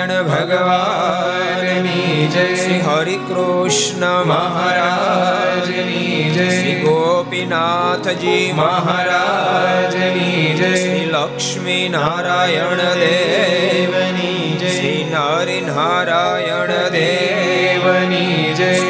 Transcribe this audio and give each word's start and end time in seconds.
નારાયણ 0.00 0.22
ભગવાનની 0.22 2.28
જય. 2.32 2.54
શ્રી 2.54 2.80
હરિ 2.80 3.16
કૃષ્ણ 3.16 4.24
મહારાજની 4.24 6.32
જય. 6.34 6.60
શ્રી 6.60 6.74
ગોપીનાથજી 6.74 8.52
મહારાજની 8.52 10.54
જય. 10.58 10.76
શ્રી 10.76 11.04
લક્ષ્મી 11.04 11.88
નારાયણ 11.88 12.76
દેવની 12.76 14.56
જય. 14.60 14.70
શ્રી 14.70 15.06
નારી 15.10 15.60
નારાયણ 15.60 16.88
દેવની 16.88 18.54
જય. 18.56 18.89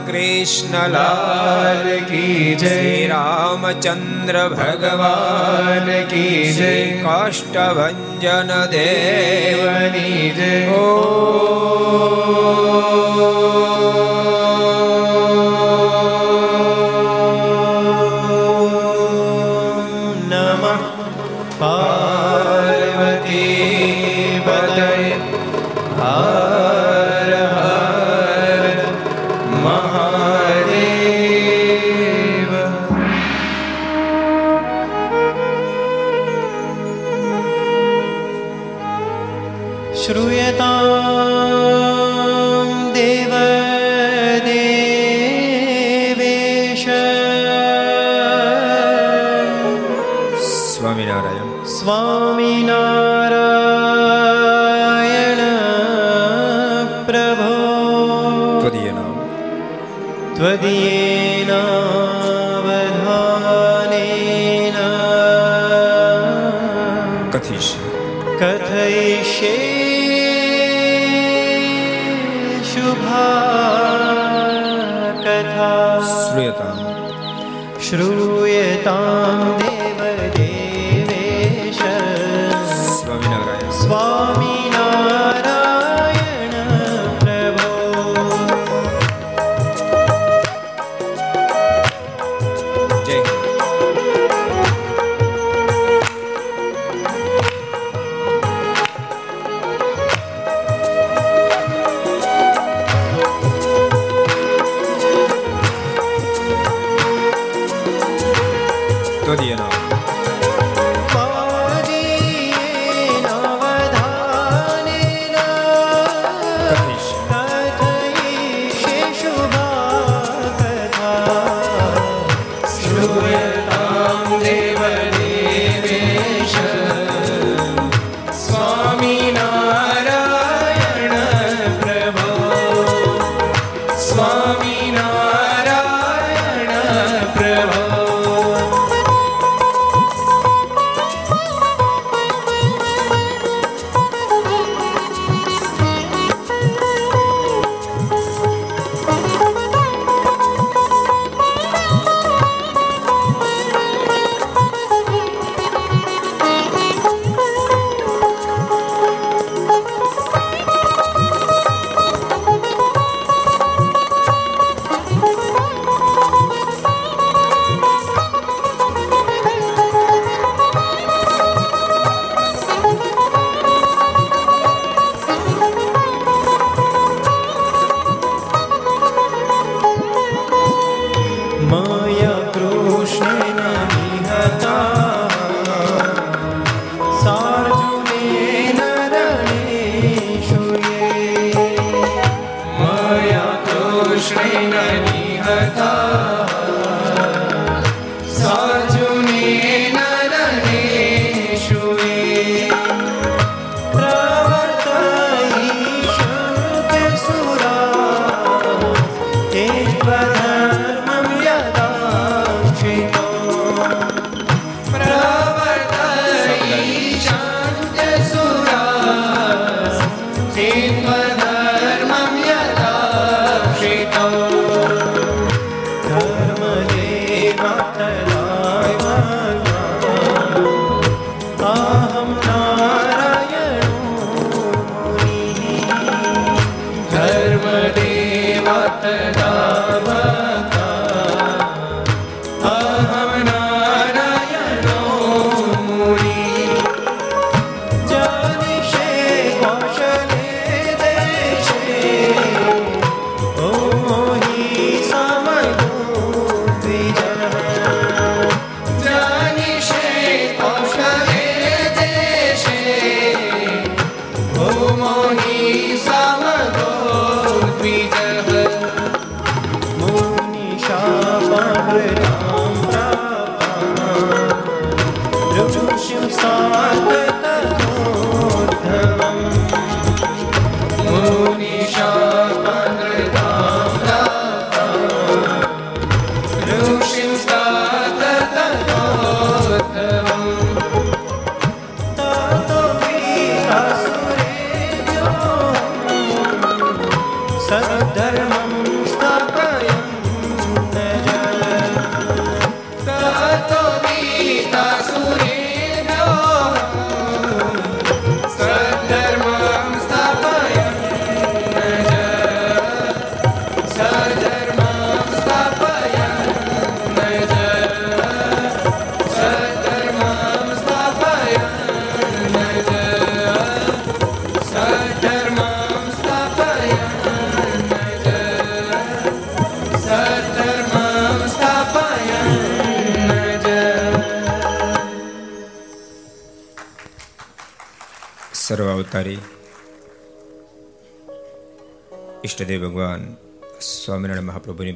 કી 2.08 2.46
જય 2.56 2.72
રામચંદ્ર 3.08 4.38
ભગવાન 4.54 5.92
કી 6.08 6.40
જય 6.54 6.72
કાષ્ટભન 7.02 8.00
દેવની 8.70 10.26
જય 10.32 10.52
ઓ 10.78 10.86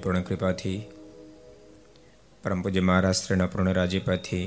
પૂર્ણ 0.04 0.22
કૃપાથી, 0.22 0.80
પરમ 2.44 2.62
પૂજ્ય 2.62 2.80
મહારાષ્ટ્રના 2.80 3.46
પૂર્ણ 3.46 3.76
રાજ્યપાથી, 3.78 4.46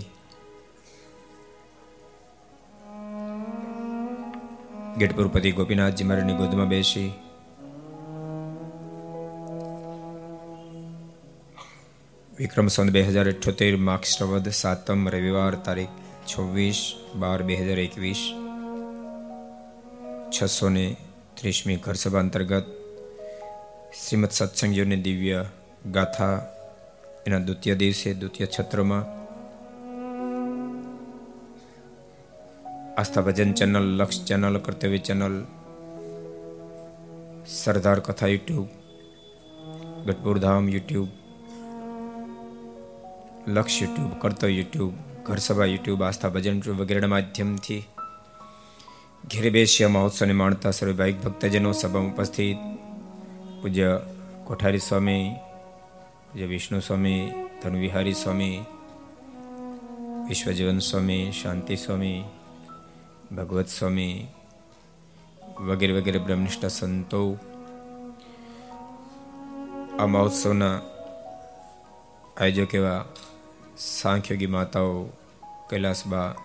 ગેટપુરપતિ 5.00 5.52
ગોપીનાથજી 5.52 6.08
મારાની 6.12 6.36
ગોદમાં 6.36 6.70
બેસી, 6.70 7.10
વિક્રમ 12.39 12.67
સંત 12.67 12.98
બે 12.98 13.02
હજાર 13.02 13.28
અઠ્યોતેર 13.30 13.82
માક્ષવદ 13.89 14.54
સાતમ 14.56 15.10
રવિવાર 15.10 15.56
તારીખ 15.65 15.96
છવ્વીસ 16.30 16.86
બાર 17.15 17.39
બે 17.43 17.62
હજાર 17.62 17.80
એકવીસ, 17.80 18.24
છસો 20.34 20.70
ને 20.70 20.88
ત્રીસમી 21.38 21.84
ઘરસભા 21.86 22.20
અંતર્ગત 22.20 22.77
શ્રીમદ 24.08 24.32
સત્સંગીઓની 24.32 24.96
દિવ્ય 24.96 25.46
ગાથા 25.91 26.41
એના 27.28 27.39
દ્વિતીય 27.39 27.76
દિવસે, 27.76 28.13
દ્વિતીય 28.13 28.48
છત્રમાં. 28.60 29.04
Aastha 32.98 33.22
Bhajan 33.22 33.52
channel, 33.54 33.88
Laksh 33.98 34.26
channel, 34.26 34.58
Kartavya 34.58 34.98
channel, 34.98 35.36
Sardar 37.48 38.00
Katha 38.00 38.28
YouTube 38.28 38.67
Gadhpurdham 40.06 40.70
YouTube, 40.70 41.10
Laksh 43.48 43.82
YouTube, 43.82 44.12
Kartavya 44.22 44.54
YouTube 44.54 44.93
Ghar 45.26 45.38
Sabha 45.38 45.65
YouTube, 45.65 46.04
આસ્થા 46.04 46.30
ભજન 46.30 46.60
વગેરેના 46.60 47.08
માધ્યમથી 47.08 47.84
ઘેરે 49.34 49.50
બેસ્યા 49.50 49.89
મહોત્સવને 49.89 50.34
માણતા 50.34 50.72
સર્વે 50.72 50.93
ભાઈક 50.93 51.24
ભક્તજનો 51.24 51.72
સભામાં 51.72 52.13
ઉપસ્થિત. 52.13 52.66
પૂજ્ય 53.62 54.02
કોઠારી 54.46 54.80
સ્વામી, 54.80 55.36
પૂજ્ય 56.28 56.46
વિષ્ણુ 56.46 56.80
સ્વામી, 56.80 57.32
ધનવિહારી 57.63 58.13
સ્વામી, 58.13 58.58
વિશ્વજીવન 60.28 60.80
સ્વામી, 60.80 61.32
શાંતિ 61.32 61.76
સ્વામી, 61.76 62.24
ભગવત 63.38 63.67
સ્વામી 63.67 64.28
વગેરે 65.60 65.93
વગેરે 65.93 66.20
બ્રહ્મનિષ્ઠ 66.20 66.65
સંતો 66.65 67.38
આ 70.00 70.06
મહોત્સવના 70.06 70.82
આયોજક 72.38 72.74
એવા 72.76 73.06
સાંખ્યોગી 73.78 74.48
માતાઓ 74.48 75.10
કૈલાસબા, 75.70 76.36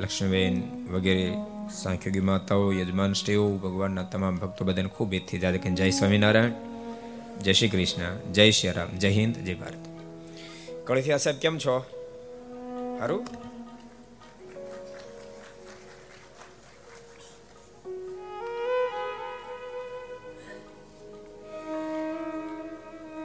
લક્ષ્મીબેન 0.00 0.86
વગેરે 0.92 1.26
સાંખ્યોગી 1.72 2.20
માતાઓ 2.20 2.72
યજમાન 2.72 3.12
શ્રીઓ 3.12 3.56
ભગવાનના 3.56 4.02
તમામ 4.02 4.36
ભક્તો 4.36 4.64
બધાને 4.64 4.88
ખૂબ 4.88 5.14
એથી 5.14 5.38
જાદે 5.38 5.58
કે 5.58 5.70
જય 5.70 5.90
સ્વામિનારાયણ, 5.90 6.52
જય 7.40 7.52
શ્રી 7.52 7.68
કૃષ્ણ, 7.68 8.32
જય 8.32 8.50
શ્રી 8.50 8.70
રામ, 8.70 8.98
જય 8.98 9.08
હિન્દ, 9.08 9.36
જય 9.36 9.54
ભારત. 9.54 9.78
કળથિયા 10.86 11.16
સાહેબ, 11.16 11.38
કેમ 11.38 11.58
છો? 11.58 11.84
સારું 12.98 13.24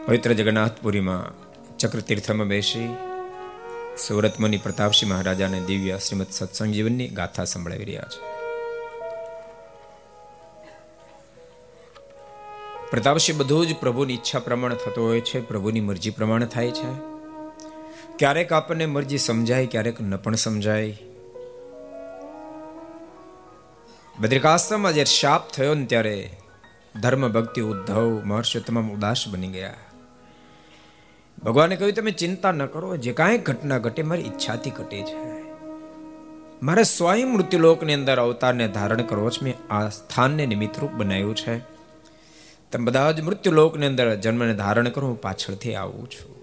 પવિત્ર 0.05 0.33
જગન્નાથપુરીમાં 0.33 1.77
ચક્રતીર્થમાં 1.77 2.47
બેસી 2.47 2.89
સુરત 4.07 4.39
મુનિ 4.39 4.57
પ્રતાપસિંહ 4.57 5.11
મહારાજાને 5.11 5.59
દિવ્ય 5.59 5.97
શ્રીમદ 5.97 6.25
સત્સંગ 6.31 6.73
જીવનની 6.73 7.07
ગાથા 7.07 7.43
સંભળાવી 7.43 7.85
રહ્યા 7.85 8.03
છે. 8.03 8.36
પ્રતાપસિંહ 12.91 13.39
બધું 13.39 13.67
જ 13.67 13.75
પ્રભુની 13.75 14.13
ઈચ્છા 14.13 14.39
પ્રમાણે 14.39 14.75
થતો 14.75 15.03
હોય 15.03 15.21
છે, 15.21 15.47
પ્રભુની 15.47 15.79
મરજી 15.79 16.09
પ્રમાણે 16.09 16.45
થાય 16.45 16.71
છે. 16.71 17.17
ક્યારેક 18.19 18.53
આપણને 18.53 18.85
મરજી 18.85 19.17
સમજાય, 19.17 19.65
ક્યારેક 19.65 20.01
ન 20.01 20.15
પણ 20.15 20.35
સમજાય. 20.35 20.97
બદ્રિકાશ્રમમાં 24.19 24.93
જ્યારે 24.93 25.19
શાપ 25.19 25.49
થયો 25.49 25.73
ને 25.73 25.85
ત્યારે 25.85 26.29
ધર્મ 27.01 27.27
ભક્તિ 27.27 27.61
ઉદ્ધવ 27.61 28.21
મહર્ષિ 28.25 28.59
તમામ 28.59 28.91
ઉદાસ 28.91 29.27
બની 29.27 29.47
ગયા. 29.47 29.73
ભગવાને 31.43 31.75
કહ્યું, 31.75 31.93
તમે 31.93 32.11
ચિંતા 32.11 32.51
ન 32.51 32.65
કરો, 32.65 32.97
જે 32.97 33.13
કાંઈ 33.13 33.37
ઘટના 33.37 33.77
ઘટે, 33.77 34.03
મારી 34.03 34.21
ઈચ્છાથી 34.21 34.69
ઘટે 34.69 35.01
છે. 35.01 35.43
મારે 36.63 36.83
સ્વયં 36.83 37.27
મૃત્યુલોકની 37.27 37.93
અંદર 37.93 38.19
અવતારને 38.19 38.67
ધારણ 38.67 39.01
કરવો 39.01 39.29
છે, 39.29 39.43
મેં 39.43 39.73
આ 39.73 39.89
સ્થાનને 39.89 40.45
નિમિત્તરૂપ 40.45 40.91
બનાવ્યું 40.91 41.35
છે. 41.35 41.76
તમે 42.71 42.85
બધા 42.85 43.11
જ 43.11 43.21
મૃત્યુ 43.21 43.53
લોકની 43.53 43.85
અંદર 43.85 44.15
જન્મને 44.15 44.53
ધારણ 44.53 44.89
કરો, 44.89 45.07
હું 45.07 45.21
પાછળથી 45.21 45.75
આવું 45.75 46.09
છું. 46.09 46.37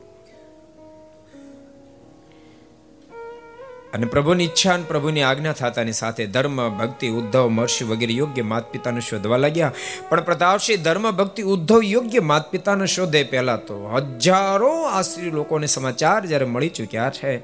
અને 3.95 4.07
પ્રભુની 4.07 4.45
ઈચ્છા 4.45 4.75
અને 4.75 4.85
પ્રભુની 4.89 5.23
આજ્ઞા 5.23 5.53
થતાની 5.53 5.93
સાથે 5.93 6.27
ધર્મ, 6.27 6.79
ભક્તિ, 6.79 7.09
ઉદ્ધવ 7.09 7.49
મર્ષિ 7.49 7.85
વગેરે 7.85 8.13
યોગ્ય 8.13 8.43
માત 8.43 8.73
પિતાને 8.73 9.01
શોધવા 9.01 9.37
લાગ્યા. 9.37 9.73
પણ 10.09 10.21
પ્રતાપસિંહ 10.21 10.83
ધર્મ, 10.83 11.11
ભક્તિ, 11.11 11.43
ઉદ્ધવ 11.43 11.83
યોગ્ય 11.83 12.21
માત 12.21 12.51
પિતાને 12.51 12.87
શોધે 12.87 13.25
પહેલા 13.25 13.57
તો 13.57 13.89
હજારો 13.89 14.83
આશ્રી 14.83 15.31
લોકોને 15.31 15.67
સમાચાર 15.67 16.27
જ્યારે 16.27 16.45
મળી 16.45 16.69
ચૂક્યા 16.69 17.11
છે 17.11 17.39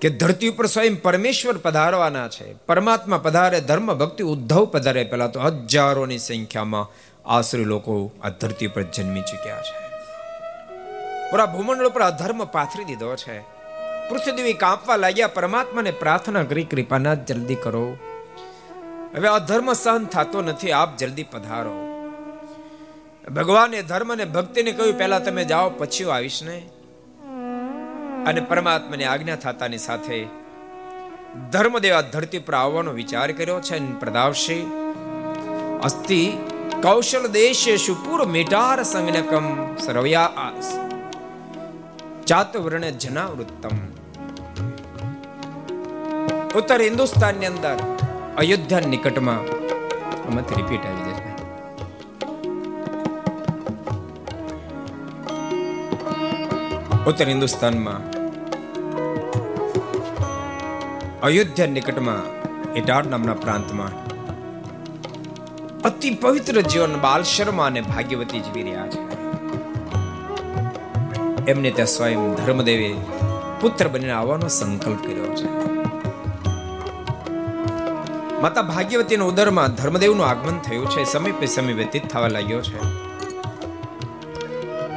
કે 0.00 0.10
ધરતી 0.10 0.48
ઉપર 0.48 0.66
સ્વયં 0.66 1.02
પરમેશ્વર 1.02 1.56
પધારવાના 1.56 2.28
છે, 2.28 2.52
પરમાત્મા 2.52 3.18
પધારે, 3.18 3.60
ધર્મ, 3.60 3.94
ભક્તિ, 3.94 4.22
ઉદ્ધવ 4.22 4.64
પધારે 4.64 5.04
પહેલા 5.04 5.26
તો 5.26 5.40
હજારોની 5.40 6.18
સંખ્યામાં 6.18 7.05
આશ્રી 7.28 7.64
લોકો 7.64 8.10
આ 8.22 8.28
ધરતી 8.28 8.66
પર 8.66 8.82
જન્મી 8.82 9.20
ચૂક્યા 9.20 9.62
છે. 9.62 9.86
પૂરા 11.30 11.46
ભૂમંડળ 11.46 11.86
ઉપર 11.86 12.00
અધર્મ 12.00 12.44
પાથરી 12.44 12.84
દીધો 12.84 13.16
છે. 13.16 13.40
પૃથ્વી 14.08 14.52
કાપવા 14.52 14.96
લાગ્યા, 14.96 15.28
પરમાત્માને 15.28 15.90
પ્રાર્થના 15.90 16.42
કરી, 16.42 16.64
કૃપાના, 16.64 17.14
જલ્દી 17.14 17.54
કરો. 17.54 17.96
હવે 19.16 19.28
અધર્મ 19.28 19.72
સહન 19.72 20.04
થતો 20.04 20.42
નથી, 20.42 20.72
આપ 20.72 20.96
જલ્દી 20.96 21.22
પધારો. 21.22 21.86
ભગવાને 23.34 23.82
ધર્મ 23.82 24.12
અને 24.12 24.24
ભક્તિને 24.24 24.72
કહ્યું, 24.72 24.98
પહેલા 24.98 25.18
તમે 25.18 25.44
જાઓ 25.44 25.70
પછી 25.70 26.04
આવીશ 26.04 26.42
ને. 26.42 26.62
અને 28.26 28.40
પરમાત્માની 28.40 29.04
આજ્ઞા 29.04 29.36
થતાની 29.36 29.78
સાથે 29.78 30.26
ધર્મદેવ 31.50 31.94
આ 31.94 32.00
ધરતી 32.00 32.38
પર 32.38 32.54
આવવાનો 32.54 32.92
વિચાર 32.92 33.32
કર્યો 33.32 33.60
છે 33.60 33.76
અને 33.76 33.90
અસ્તિ 35.82 36.32
કૌશલ 36.82 37.24
દેશેશુ 37.34 37.94
પૂર 38.04 38.20
મેટાર 38.28 38.78
સંવિનકમ 38.84 39.46
સર્વયા 39.78 40.50
ચાતવર્ણ 42.26 42.86
જનાવૃત્તમ 42.96 43.76
ઉત્તર 46.54 46.80
હિન્દુસ્તાનની 46.80 47.48
અંદર 47.48 47.78
અયોધ્યા 48.36 48.92
નિકટમાં 48.92 49.44
આમાંથી 50.18 50.58
રિપીટ 50.60 50.86
આવી 50.86 51.06
જશે 51.10 51.32
ઉત્તર 57.10 57.28
હિન્દુસ્તાનમાં 57.28 58.02
અયોધ્યા 61.22 61.70
નિકટમાં 61.70 62.24
એટાર 62.74 63.04
નામના 63.06 63.38
પ્રાંતમાં 63.42 63.94
અતિ 65.86 66.10
પવિત્ર 66.10 66.60
જીવન 66.60 66.96
બાલ 66.96 67.22
શર્મા 67.22 67.66
અને 67.66 67.80
ભાગ્યવતી 67.80 68.40
જીવી 68.40 68.62
રહ્યા 68.62 68.86
છે. 68.86 69.16
એમને 71.50 71.70
ત્યાં 71.70 71.86
સ્વયં 71.86 72.34
ધર્મદેવે 72.34 72.94
પુત્ર 73.60 73.88
બનીને 73.88 74.12
આવવાનો 74.12 74.48
સંકલ્પ 74.48 75.06
કર્યો 75.06 75.34
છે. 75.34 75.66
માતા 78.42 78.62
ભાગ્યવતીના 78.62 79.24
ઉદરમાં 79.24 79.74
ધર્મદેવનું 79.74 80.26
આગમન 80.26 80.58
થયું 80.58 80.90
છે 80.90 81.04
સમય 81.04 81.30
પે 81.30 81.46
સમય 81.46 81.72
વ્યતીત 81.72 82.08
થવા 82.08 82.28
લાગ્યો 82.28 82.62
છે. 82.62 83.06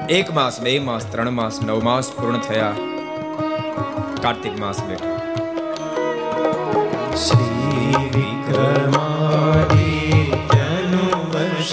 એક 0.06 0.34
માસ, 0.34 0.62
બે 0.62 0.80
માસ, 0.80 1.12
ત્રણ 1.12 1.30
માસ, 1.30 1.62
નવ 1.62 1.84
માસ 1.84 2.12
પૂર્ણ 2.12 2.38
થયા. 2.38 2.73
કાર્તિક 4.21 4.60
માસ 4.60 4.84
બેઠો. 4.84 5.19
શ્રી 7.15 7.95
વિક્રમાદિત્યનું 7.95 9.99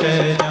વર્ષ 0.01 0.46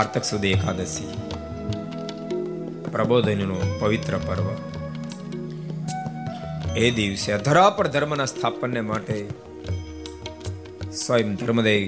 કારતક 0.00 0.24
સુધી 0.24 0.52
એકાદશી 0.56 1.10
પ્રબોધનનું 2.92 3.64
પવિત્ર 3.80 4.14
પર્વ 4.20 4.46
એ 6.76 6.86
દિવસે 6.90 7.30
ધરા 7.38 7.70
પર 7.70 7.86
ધર્મના 7.88 8.28
સ્થાપનને 8.32 8.82
માટે 8.82 9.16
સ્વયં 10.94 11.34
ધર્મદેવ 11.36 11.84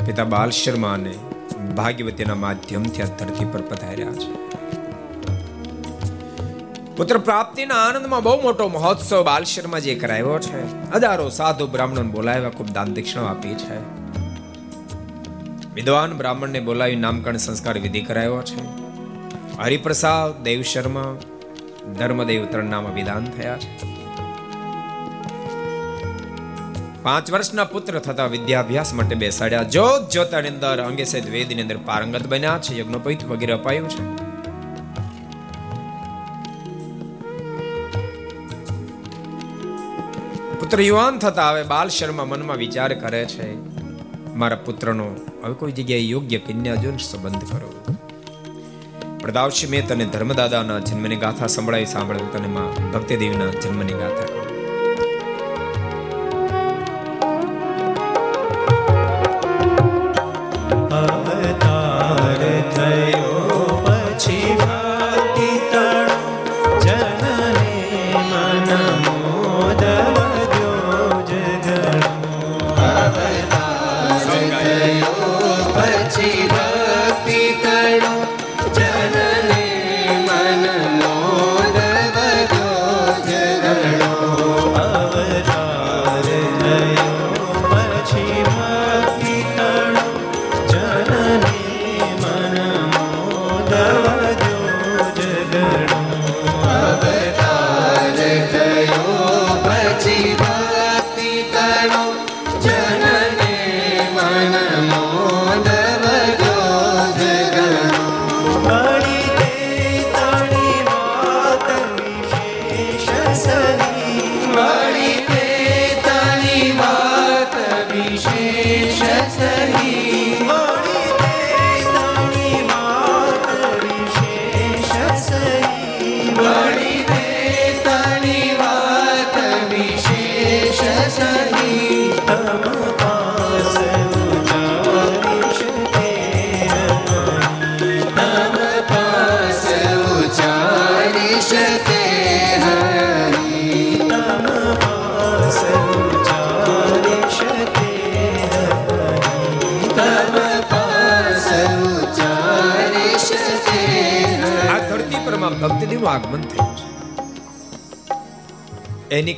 પિતા 0.00 0.26
બાલ 0.26 0.52
શર્મા 0.52 0.96
ભાગ્યવતીના 1.74 2.38
માધ્યમથી 2.38 3.04
આ 3.04 3.10
ધરતી 3.14 3.48
પર 3.48 3.62
પધાર્યા 3.68 4.16
છે 4.18 4.28
પુત્ર 6.96 7.18
પ્રાપ્તિના 7.22 7.80
આનંદમાં 7.84 8.22
બહુ 8.22 8.36
મોટો 8.40 8.68
મહોત્સવ 8.70 9.22
બાલ 9.22 9.44
શર્મા 9.44 9.80
જે 9.80 9.96
કરાવ્યો 9.96 10.38
છે 10.44 10.66
હજારો 10.96 11.30
સાધુ 11.32 11.64
બ્રાહ્મણોને 11.68 12.12
બોલાવ્યા 12.12 12.54
ખૂબ 12.54 12.70
દાન 12.72 12.94
દક્ષિણા 12.94 13.28
આપી 13.28 13.56
છે 13.58 13.80
વિદ્વાન 15.80 16.12
બ્રાહ્મણને 16.16 16.60
બોલાવી 16.60 16.96
નામકરણ 16.96 17.36
સંસ્કાર 17.36 17.78
વિધિ 17.78 18.00
કરાયો 18.00 18.42
છે. 18.42 18.60
હરિપ્રસાદ, 19.62 20.42
દેવ 20.42 20.62
શર્મા, 20.62 21.16
ધર્મદેવ 21.98 22.46
ત્રણ 22.46 22.64
નામ 22.64 22.92
વિધાન 22.92 23.24
થયા 23.24 23.56
છે. 23.56 23.78
પાંચ 27.02 27.32
વર્ષના 27.32 27.64
પુત્ર 27.64 27.98
થતા 27.98 28.26
વિદ્યાભ્યાસ 28.26 28.94
માટે 28.94 29.14
બેસાડ્યા. 29.14 29.62
જોત 29.62 30.10
જોતાની 30.10 30.48
અંદર 30.48 30.82
અંગે 30.82 31.04
સહિત 31.04 31.30
વેદની 31.30 31.62
અંદર 31.62 31.76
પારંગત 31.76 32.26
બન્યા 32.26 32.58
છે. 32.58 32.80
યજ્ઞોપૈત 32.80 33.24
વગેરે 33.24 33.52
અપાયું 33.52 33.88
છે. 33.88 34.04
પુત્ર 40.60 40.80
યુવાન 40.80 41.18
થતા 41.18 41.50
હવે 41.50 41.62
બાલ 41.62 41.88
શર્મા 41.88 42.24
મનમાં 42.24 42.56
વિચાર 42.56 42.94
કરે 42.94 43.24
છે. 43.24 43.69
મારા 44.40 44.64
પુત્રનો 44.66 45.06
હવે 45.44 45.54
કોઈ 45.54 45.72
જગ્યાએ 45.72 46.06
યોગ્ય 46.08 46.38
કન્યા 46.38 46.74
જો 46.74 46.96
સંબંધ 46.96 47.44
કરો. 47.50 47.70
પ્રદાવશી 49.22 49.66
મેં 49.66 49.88
તને 49.88 50.04
ધર્મદાદાના 50.04 50.80
જન્મની 50.80 51.16
ગાથા 51.16 51.46
સંભળાવી 51.46 51.86
સાંભળ્યું 51.86 52.32
તને 52.32 52.48
માં 52.48 52.92
ભક્તિદેવીના 52.92 53.50
જન્મની 53.62 53.98
ગાથા 54.02 54.39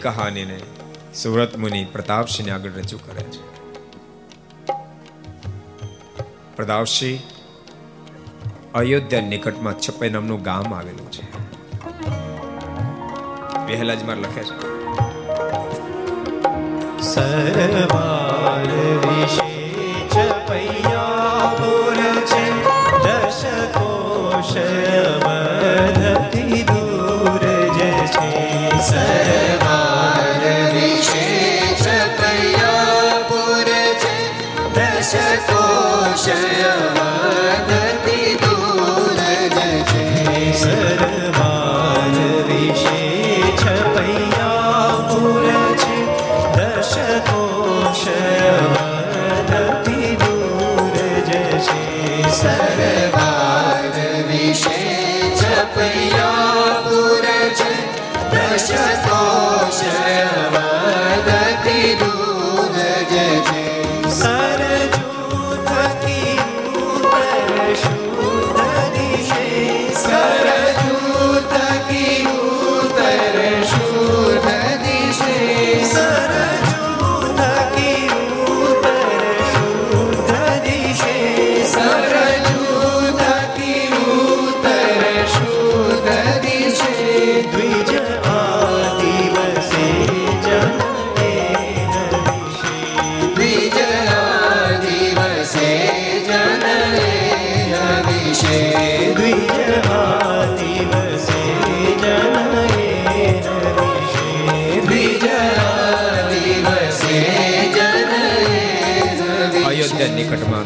કહાનીને 0.02 0.60
સુરત 1.14 1.56
મુનિ 1.56 1.84
પ્રતાપસિંહ 1.84 2.50
આગળ 2.50 2.70
રજૂ 2.70 2.98
કરે 2.98 3.22
છે. 3.22 3.52
પ્રતાપસિંહ 6.56 7.18
અયોધ્યા 8.74 9.20
નિકટમાં 9.20 9.74
છપ્પે 9.78 10.08
નામનું 10.08 10.42
ગામ 10.42 10.74
આવેલું 10.74 11.12
છે. 11.12 11.24
પહેલા 13.66 13.94
જ 13.94 14.02
મારે 14.02 14.20
લખે 14.20 14.42
છે. 14.42 14.72
સરવાર 17.00 18.66
વિશે 18.66 19.52
ચપૈયા 20.08 21.50
પુર 21.58 21.96
છે. 22.20 22.44
દશ 23.04 23.44
કોશ 23.74 24.56
મધથી 25.26 26.62
દૂર 26.62 27.68
જ 27.68 27.80
છે. 28.06 28.30
સરવાર 28.78 29.51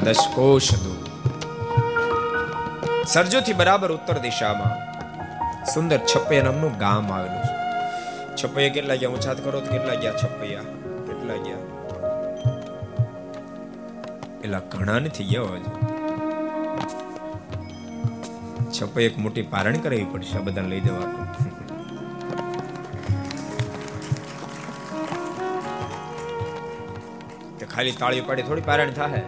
નિકટમાં 0.06 0.14
દસ 0.14 0.22
કોશ 0.34 0.70
દૂર 0.84 1.00
સરજોથી 3.06 3.56
બરાબર 3.60 3.90
ઉત્તર 3.96 4.18
દિશામાં 4.26 4.74
સુંદર 5.74 5.98
છપૈયા 6.10 6.46
નામનું 6.48 6.74
ગામ 6.82 7.06
આવેલું 7.12 7.42
છે. 7.46 7.52
છપૈયા 8.38 8.74
કેટલા 8.76 8.98
ગયા? 9.00 9.12
ઊંચાત 9.14 9.38
કરો 9.44 9.60
તો 9.60 9.68
કેટલા 9.74 9.96
ગયા 10.02 10.18
છપૈયા? 10.22 10.66
કેટલા 11.06 11.38
ગયા? 11.46 11.64
એટલા 14.44 14.62
ઘણા 14.72 14.98
નથી 14.98 15.26
ગયા 15.30 15.48
હોય 15.50 15.62
છપૈયા 18.76 19.10
એક 19.10 19.16
મોટી 19.24 19.46
પારણ 19.54 19.78
કરાવી 19.86 20.08
પડશે, 20.12 20.36
આ 20.38 20.44
બધાને 20.48 20.70
લઈ 20.74 20.82
દેવાનું 20.86 21.24
ખાલી 27.72 27.96
તાળી 28.00 28.24
પાડી 28.28 28.46
થોડી 28.48 28.66
પારણ 28.68 28.92
થાય 28.98 29.22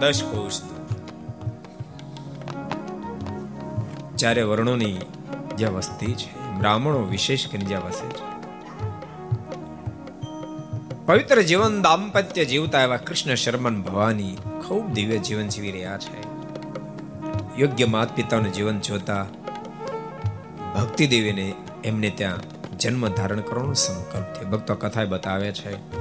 દસ 0.00 0.22
કોષ 0.22 0.60
ચારે 4.16 4.42
વર્ણોની 4.42 4.98
જ્યાં 5.58 5.72
વસ્તી 5.72 6.14
છે, 6.14 6.58
બ્રાહ્મણો 6.58 6.98
વિશેષ 6.98 7.48
કરીને 7.48 7.64
જ્યાં 7.64 7.84
વસે 7.84 8.08
છે. 8.08 8.28
પવિત્ર 11.06 11.42
જીવન 11.42 11.82
દાંપત્ય 11.82 12.44
જીવતા 12.44 12.82
એવા 12.82 12.96
કૃષ્ણ 12.96 13.34
શર્મન 13.34 13.82
ભવાની 13.82 14.36
ખૂબ 14.68 14.92
દિવ્ય 14.92 15.18
જીવન 15.18 15.48
જીવી 15.48 15.72
રહ્યા 15.72 15.98
છે. 15.98 16.28
યોગ્ય 17.58 17.84
માત 17.84 18.16
પિતાનું 18.16 18.52
જીવન 18.52 18.80
જોતા 18.80 19.26
ભક્તિ 20.74 21.06
દેવીને 21.06 21.54
એમને 21.84 22.10
ત્યાં 22.10 22.38
જન્મ 22.78 23.08
ધારણ 23.08 23.40
કરવાનો 23.40 23.72
સંકલ્પ 23.72 24.24
થયો. 24.24 24.48
ભક્તો 24.48 24.74
કથા 24.74 25.04
બતાવે 25.04 25.52
છે 25.52 25.97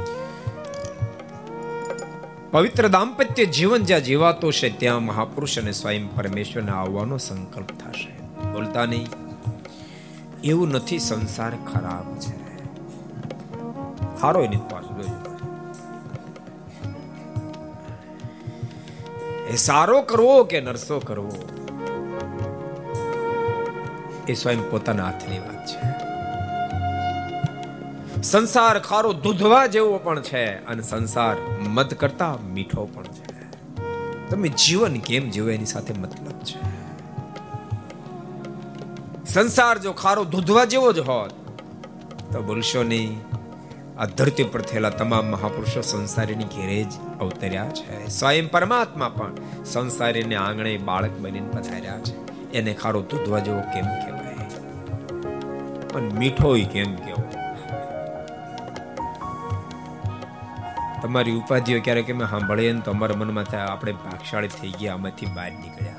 પવિત્ર 2.58 2.88
દાંપત્ય 2.88 3.46
જીવન 3.46 3.84
જ્યાં 3.84 4.02
જીવાતો 4.02 4.52
છે, 4.52 4.80
ત્યાં 4.80 5.04
મહાપુરુષ 5.04 5.60
અને 5.60 5.72
સ્વયં 5.72 6.16
પરમેશ્વરને 6.16 6.72
આવવાનો 6.72 7.18
સંકલ્પ 7.18 7.68
થશે. 7.68 8.44
બોલતા 8.52 8.86
નહીં. 8.86 9.08
એવું 10.44 10.70
નથી, 10.70 11.00
સંસાર 11.00 11.52
ખરાબ 11.52 12.20
છે. 12.20 12.66
હારો 14.22 14.44
એની 14.44 14.58
પાછું. 14.58 15.06
એ 19.48 19.56
સારો 19.56 20.02
કરવો 20.02 20.44
કે 20.44 20.62
નરસો 20.62 21.00
કરવો? 21.00 21.50
એ 24.28 24.34
સ્વયં 24.34 24.72
પોતાના 24.72 25.06
હાથની 25.06 25.40
વાત 25.40 25.66
છે. 25.66 25.97
સંસાર 28.24 28.80
ખારો 28.80 29.14
દૂધવા 29.14 29.66
જેવો 29.66 29.98
પણ 29.98 30.22
છે 30.22 30.66
અને 30.66 30.84
સંસાર 30.84 31.36
મત 31.68 31.94
કરતા 31.94 32.38
મીઠો 32.44 32.86
પણ 32.86 33.04
છે. 33.04 33.28
તમે 34.30 34.50
જીવન 34.50 35.00
કેમ 35.00 35.30
જીવો 35.30 35.50
એની 35.50 35.66
સાથે 35.66 35.94
મતલબ 35.94 36.32
છે? 36.32 36.78
સંસાર 39.26 39.78
જો 39.78 39.94
ખારો 39.94 40.24
દૂધવા 40.24 40.66
જેવો 40.66 40.94
જ 40.94 41.00
હોત, 41.00 41.32
તો 42.34 42.42
બોલશો 42.42 42.84
નહીં. 42.84 43.22
આ 44.00 44.06
ધરતી 44.06 44.44
પર 44.44 44.62
થયેલા 44.62 44.90
તમામ 44.90 45.26
મહાપુરુષો 45.26 45.82
સંસારીની 45.82 46.44
ઘેરે 46.44 46.84
જ 46.84 46.94
અવતર્યા 47.20 47.70
છે. 47.70 48.08
સ્વયં 48.08 48.52
પરમાત્મા 48.52 49.10
પણ 49.10 49.32
સંસારીને 49.66 50.36
આંગણે 50.36 50.78
બાળક 50.78 51.20
બનીને 51.20 51.50
પધાર્યા 51.50 52.00
છે. 52.00 52.52
એને 52.52 52.74
ખારો 52.74 53.02
દૂધવા 53.02 53.40
જેવો 53.40 53.60
કેમ 53.60 53.86
કહેવાય? 53.86 54.38
પણ 55.88 56.02
મીઠો 56.02 56.54
કેમ 56.54 56.96
કેવો 56.96 57.47
તમારી 61.02 61.36
ઉપાધિઓ 61.42 61.80
ક્યારેક 61.82 62.10
અમે 62.12 62.26
સાંભળીએ 62.26 62.74
ને 62.74 62.82
તો 62.82 62.92
અમારા 62.92 63.20
મનમાં 63.22 63.48
થાય, 63.52 63.66
આપણે 63.74 63.94
ભાગશાળી 64.06 64.48
થઈ 64.48 64.74
ગયા, 64.80 64.94
આમાંથી 64.94 65.30
બહાર 65.36 65.52
નીકળ્યા. 65.52 65.96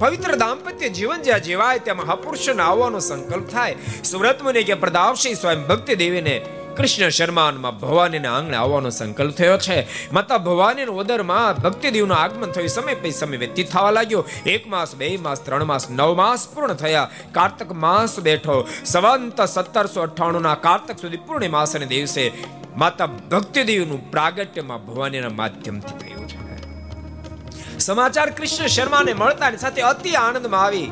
પવિત્ર 0.00 0.32
દાંપત્ય 0.36 0.88
જીવન 0.88 1.20
જ્યાં 1.26 1.44
જીવાય 1.46 1.78
ત્યાં 1.78 2.00
મહાપુરુષોને 2.02 2.62
આવવાનો 2.62 2.98
સંકલ્પ 3.08 3.46
થાય. 3.48 3.76
સુરત 4.10 4.42
મુનિ 4.42 4.64
કે 4.70 4.74
પ્રદાવશી 4.84 5.34
સ્વયં 5.34 5.62
ભક્તિ 5.68 5.94
દેવીને 5.94 6.34
કૃષ્ણ 6.76 7.08
શર્માનમાં 7.08 7.78
ભવાનીના 7.78 8.36
આંગણે 8.36 8.56
આવવાનો 8.56 8.90
સંકલ્પ 8.90 9.34
થયો 9.34 9.58
છે. 9.58 10.10
માતા 10.12 10.38
ભવાનીના 10.38 10.92
ઉદરમાં 10.92 11.62
ભક્તિદેવનું 11.62 12.16
આગમન 12.16 12.50
થયું. 12.50 12.68
સમય 12.68 12.94
પછી 12.94 13.10
સમય 13.10 13.36
વ્યતીત 13.36 13.70
થવા 13.70 13.90
લાગ્યો. 13.90 14.24
એક 14.46 14.66
માસ, 14.66 14.94
બે 14.94 15.16
માસ, 15.16 15.40
ત્રણ 15.40 15.64
માસ, 15.64 15.90
નવ 15.90 16.16
માસ 16.16 16.48
પૂર્ણ 16.48 16.72
થયા. 16.72 17.10
કાર્તક 17.32 17.72
માસ 17.72 18.18
બેઠો. 18.20 18.68
સવંત 18.84 19.40
સત્તરસો 19.40 20.00
અઠ્ઠાણું 20.00 20.42
ના 20.42 20.54
કાર્તક 20.54 20.98
સુધી 21.00 21.16
પૂર્ણિમાસને 21.16 21.86
દિવસે 21.86 22.32
માતા 22.76 23.06
ભક્તિદેવનું 23.06 24.10
પ્રાગટ્યમાં 24.10 24.86
ભવાનીના 24.86 25.28
માધ્યમથી 25.28 25.98
થયું 25.98 26.28
છે. 26.28 27.78
સમાચાર 27.78 28.30
કૃષ્ણ 28.30 28.66
શર્માને 28.66 29.12
મળતાની 29.14 29.56
સાથે 29.56 29.82
અતિ 29.82 30.10
આનંદમાં 30.10 30.62
આવી. 30.62 30.90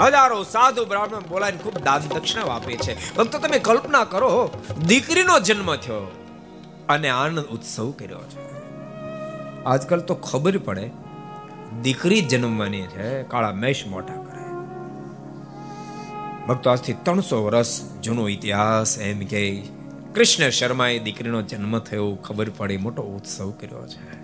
હજારો 0.00 0.42
સાધુ 0.42 0.84
બ્રાહ્મણ 0.84 1.28
બોલાવીને 1.28 1.58
ખૂબ 1.58 1.78
દાન 1.78 2.00
દક્ષિણા 2.00 2.54
આપે 2.54 2.76
છે. 2.76 3.14
ભક્તો, 3.14 3.38
તમે 3.38 3.58
કલ્પના 3.58 4.04
કરો, 4.04 4.50
દીકરીનો 4.86 5.40
જન્મ 5.40 5.76
થયો 5.76 6.10
અને 6.88 7.08
આનંદ 7.08 7.44
ઉત્સવ 7.44 7.90
કર્યો 7.90 8.18
છે. 8.18 8.58
આજકાલ 9.64 10.00
તો 10.00 10.14
ખબર 10.14 10.58
પડે, 10.58 10.90
દીકરી 11.82 12.20
જન્મવાની 12.20 12.82
છે, 12.82 13.22
કાળા 13.22 13.52
મેષ 13.52 13.86
મોટા 13.86 14.14
કરે. 14.14 14.44
ભક્તો, 16.46 16.70
આજથી 16.70 16.92
ત્રણસો 16.92 17.44
વર્ષ 17.44 17.82
જૂનો 18.02 18.28
ઇતિહાસ 18.28 18.98
એમ 18.98 19.18
કે 19.18 19.62
કૃષ્ણ 20.14 20.50
શર્માએ 20.50 20.98
દીકરીનો 20.98 21.42
જન્મ 21.42 21.78
થયો, 21.78 22.14
ખબર 22.14 22.50
પડે, 22.50 22.76
મોટો 22.76 23.02
ઉત્સવ 23.02 23.50
કર્યો 23.50 23.86
છે. 23.86 24.18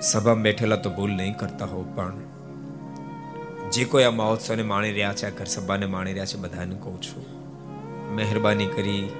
સભામાં 0.00 0.42
બેઠેલા 0.42 0.76
તો 0.76 0.90
ભૂલ 0.90 1.10
નહીં 1.10 1.36
કરતા 1.36 1.64
હો 1.64 1.82
પણ 1.94 2.12
જે 3.74 3.84
કોઈ 3.84 4.04
આ 4.04 4.10
મહોત્સવને 4.10 4.62
માણી 4.62 4.92
રહ્યા 4.92 5.12
છે, 5.12 5.26
આ 5.26 5.30
ઘર 5.30 5.44
સભાને 5.44 5.86
માણી 5.86 6.12
રહ્યા 6.12 6.24
છે, 6.24 6.36
બધાને 6.36 6.74
કહું 6.74 7.02
છું, 7.02 7.24
મહેરબાની 8.14 8.66
કરી 8.66 9.12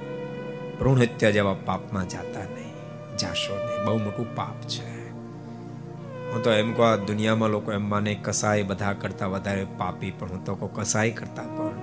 ભ્રૂણ 0.79 1.01
હત્યા 1.01 1.29
જેવા 1.29 1.53
પાપમાં 1.65 2.09
જાતા 2.09 2.43
નહીં, 2.43 2.73
જાશો 3.17 3.55
નહીં. 3.55 3.85
બહુ 3.85 3.97
મોટું 3.97 4.35
પાપ 4.35 4.61
છે. 4.67 5.09
હું 6.31 6.43
તો 6.43 6.51
એમ 6.51 6.73
કહું 6.73 7.05
દુનિયામાં 7.05 7.49
લોકો 7.49 7.71
એમ 7.71 7.89
માને 7.89 8.15
કસાય 8.15 8.63
બધા 8.63 8.93
કરતા 8.93 9.25
વધારે 9.25 9.65
પાપી 9.77 10.11
પણ. 10.11 10.27
હું 10.27 10.45
તો 10.45 10.55
કહું 10.55 10.73
કસાય 10.73 11.11
કરતા 11.11 11.43
પણ. 11.43 11.75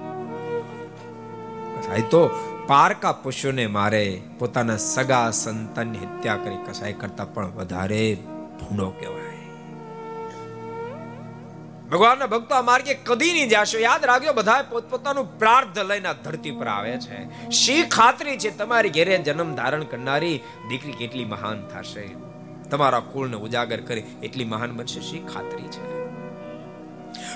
કસાય 1.79 2.01
તો 2.01 2.31
પારકા 2.67 3.13
પશુને 3.13 3.67
મારે 3.67 4.23
પોતાના 4.39 4.77
સગા 4.77 5.31
સંતાનની 5.31 5.99
હત્યા 5.99 6.37
કરી 6.37 6.57
કસાય 6.57 6.93
કરતા 6.93 7.25
પણ 7.25 7.47
વધારે 7.47 8.19
ભૂંડો 8.61 8.91
કહેવાય. 8.91 9.32
ભગવાનના 11.93 12.27
ભક્તો 12.27 12.63
માર્ગે 12.63 12.95
કદી 12.95 13.33
નહીં 13.33 13.49
જાશો. 13.49 13.79
યાદ 13.79 14.05
રાખજો 14.05 14.33
બધા 14.33 14.65
પોતપોતાનું 14.71 15.39
પ્રાર્થ 15.39 15.79
લઈને 15.79 16.13
ધરતી 16.25 16.51
પર 16.51 16.67
આવે 16.67 16.97
છે. 16.97 17.51
શી 17.51 17.83
ખાતરી 17.83 18.37
છે 18.37 18.51
તમારી 18.51 18.91
ઘેરે 18.91 19.19
જન્મ 19.19 19.55
ધારણ 19.55 19.85
કરનારી 19.85 20.37
દીકરી 20.69 20.93
કેટલી 20.93 21.25
મહાન 21.25 21.67
થશે? 21.67 22.05
તમારા 22.71 23.01
કુળને 23.01 23.37
ઉજાગર 23.37 23.81
કરી 23.81 24.05
એટલી 24.23 24.45
મહાન 24.45 24.73
બનશે? 24.73 25.01
શી 25.01 25.19
ખાતરી 25.35 25.69
છે? 25.69 25.85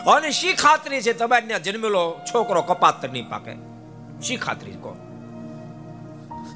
અને 0.06 0.30
શી 0.30 0.52
ખાતરી 0.52 1.02
છે 1.02 1.12
તમારે 1.12 1.46
ત્યાં 1.46 1.62
જન્મેલો 1.62 2.04
છોકરો 2.34 2.62
કપાતર 2.62 3.10
નહીં 3.10 3.28
પાકે? 3.28 3.56
શી 4.22 4.36
ખાતરી 4.36 4.72
કહો 4.72 4.96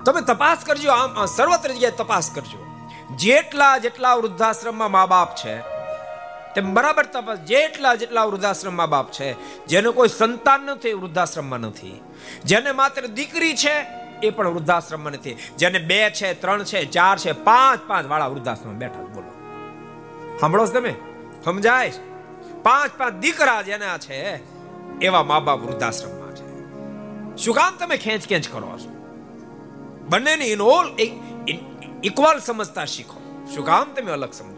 તમે 0.06 0.20
તપાસ 0.20 0.64
કરજો, 0.64 0.90
આમ 0.92 1.26
સર્વત્ર 1.26 1.72
જગ્યાએ 1.72 1.90
તપાસ 1.90 2.30
કરજો. 2.34 2.60
જેટલા 3.16 3.78
જેટલા 3.78 4.14
વૃદ્ધાશ્રમમાં 4.14 4.90
મા 4.90 5.06
બાપ 5.06 5.36
છે 5.36 5.79
તેમ 6.54 6.74
બરાબર 6.74 7.06
તપાસ 7.06 7.38
જેટલા 7.38 7.94
જેટલા 7.94 8.24
વૃદ્ધાશ્રમમાં 8.24 8.90
બાપ 8.90 9.08
છે, 9.12 9.30
જેને 9.66 9.90
કોઈ 9.90 10.08
સંતાન 10.08 10.60
નથી 10.60 10.92
વૃદ્ધાશ્રમમાં 10.92 11.60
નથી. 11.60 12.00
જેને 12.44 12.72
માત્ર 12.72 13.06
દીકરી 13.06 13.54
છે, 13.56 13.76
એ 14.22 14.30
પણ 14.30 14.48
વૃદ્ધાશ્રમમાં 14.48 15.12
નથી. 15.12 15.36
જેને 15.58 15.78
બે 15.78 16.00
છે, 16.10 16.34
ત્રણ 16.40 16.64
છે, 16.64 16.84
ચાર 16.84 17.16
છે, 17.18 17.32
પાંચ 17.32 17.80
પાંચ 17.88 18.06
વાળા 18.10 18.26
વૃદ્ધાશ્રમ 18.26 18.74
બેઠા 18.74 19.02
બોલો. 19.14 19.30
સાંભળો 20.40 20.66
તમે? 20.66 20.94
સમજાય 21.44 21.92
પાંચ 22.62 22.90
પાંચ 22.98 23.14
દીકરા 23.14 23.62
જેના 23.62 23.98
છે, 23.98 24.18
એવા 25.00 25.22
મા 25.22 25.40
બાપ 25.40 25.60
વૃદ્ધાશ્રમમાં 25.60 26.32
છે. 26.36 26.48
શું 27.36 27.54
કામ 27.54 27.76
તમે 27.76 27.96
ખેંચ 27.96 28.22
ખેંચ 28.28 28.46
કરો 28.52 28.78
છો? 28.78 28.90
બંનેની 30.08 30.52
ઇનોલ 30.52 30.86
ઇક્વલ 32.02 32.38
સમજતા 32.38 32.84
શીખો. 32.84 33.20
શું 33.54 33.64
કામ 33.66 33.86
તમે 33.94 34.12
અલગ 34.12 34.32
સમજો 34.32 34.49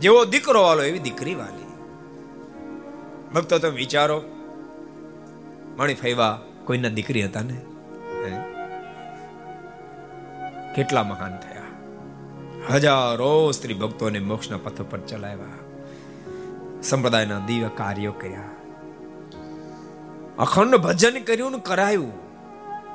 જેવો 0.00 0.24
દીકરો 0.24 0.62
વાલો 0.62 0.82
એવી 0.82 0.98
દીકરી 0.98 1.34
વાલી. 1.34 1.68
ભક્તો, 3.34 3.58
તમે 3.58 3.70
વિચારો, 3.70 4.22
મણી 5.76 5.94
ફૈવા 5.94 6.40
કોઈના 6.64 6.88
દીકરી 6.88 7.24
હતા 7.24 7.40
ને? 7.40 7.60
કેટલા 10.74 11.02
મહાન 11.02 11.38
થયા. 11.38 11.62
હજારો 12.74 13.50
સ્ત્રી 13.50 13.74
ભક્તોને 13.74 14.18
મોક્ષના 14.18 14.56
પથ 14.56 14.82
પર 14.82 14.98
ચલાવ્યા. 14.98 15.46
સંપ્રદાયના 16.82 17.38
દિવ્ય 17.38 17.70
કાર્યો 17.76 18.12
કર્યા. 18.12 18.42
અખંડ 20.38 20.76
ભજન 20.76 21.22
કર્યું 21.22 21.52
ને 21.52 21.58
કરાયું. 21.58 22.12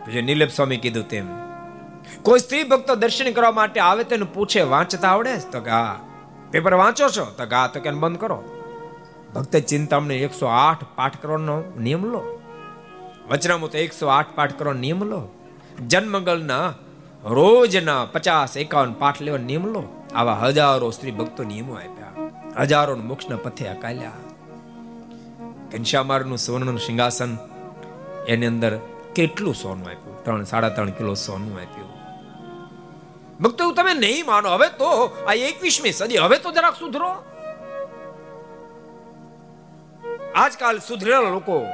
પછી 0.05 0.21
નીલપ 0.21 0.49
સ્વામી 0.49 0.77
કીધું 0.77 1.07
તેમ, 1.07 1.27
કોઈ 2.21 2.39
સ્ત્રી 2.39 2.63
ભક્તો 2.63 2.95
દર્શન 2.95 3.31
કરવા 3.31 3.51
માટે 3.51 3.79
આવે 3.79 4.03
તેને 4.03 4.25
પૂછે, 4.25 4.61
વાંચતા 4.61 5.09
આવડે? 5.09 5.37
તો 5.51 5.59
કે, 5.59 5.69
હા. 5.69 5.99
પેપર 6.53 6.73
વાંચો 6.73 7.09
છો? 7.09 7.25
તો 7.25 7.45
ગા 7.45 7.67
તો 7.67 7.79
કેન 7.79 7.99
બંધ 7.99 8.19
કરો. 8.19 8.43
ભક્ત 9.35 9.55
ચિંતામણી 9.55 10.15
એકસો 10.15 10.45
આઠ 10.45 10.83
પાઠ 10.95 11.21
કરવાનો 11.21 11.63
નિયમ 11.79 12.05
લો. 12.05 12.39
વચનામૃત 13.29 13.75
એકસો 13.75 14.07
આઠ 14.07 14.25
પાઠ 14.35 14.53
કરવાનો 14.59 14.79
નિયમ 14.79 15.03
લો. 15.03 15.21
જન્મગલના 15.87 16.73
રોજના 17.25 18.05
પચાસ 18.05 18.57
એકાવન 18.57 18.93
પાઠ 18.93 19.21
લેવાનો 19.21 19.45
નિયમ 19.45 19.65
લો. 19.65 19.83
આવા 20.15 20.33
હજારો 20.33 20.91
સ્ત્રી 20.91 21.11
ભક્તો 21.11 21.43
નિયમો 21.43 21.73
આપ્યા. 21.73 22.13
હજારો 22.59 22.95
મોક્ષના 22.95 23.35
પથે 23.35 23.67
અકાલ્યા 23.67 24.11
ઘનશ્યામારનું 25.71 26.37
સોનનું 26.37 26.79
સિંહાસન, 26.79 27.37
એની 28.27 28.45
અંદર 28.45 28.79
કેટલું 29.15 29.55
સોનું 29.55 29.85
આપ્યું? 29.85 30.23
ત્રણ, 30.23 30.43
સાડા 30.43 30.69
ત્રણ 30.69 30.89
કિલો 30.89 31.13
સોનું 31.13 31.55
આપ્યું. 31.55 31.92
ભક્તો 33.41 33.71
તમે 33.71 33.93
નહીં 33.93 34.25
માનો. 34.25 34.49
હવે 34.49 34.67
તો 34.67 35.17
આ 35.27 35.33
એકવીસમી 35.33 35.91
સદી. 35.91 36.17
હવે 36.17 36.37
તો 36.37 36.51
જરાક 36.51 36.75
સુધરો. 36.75 37.23
આજકાલ 40.35 40.79
સુધરેલા 40.79 41.19
લોકો 41.19 41.65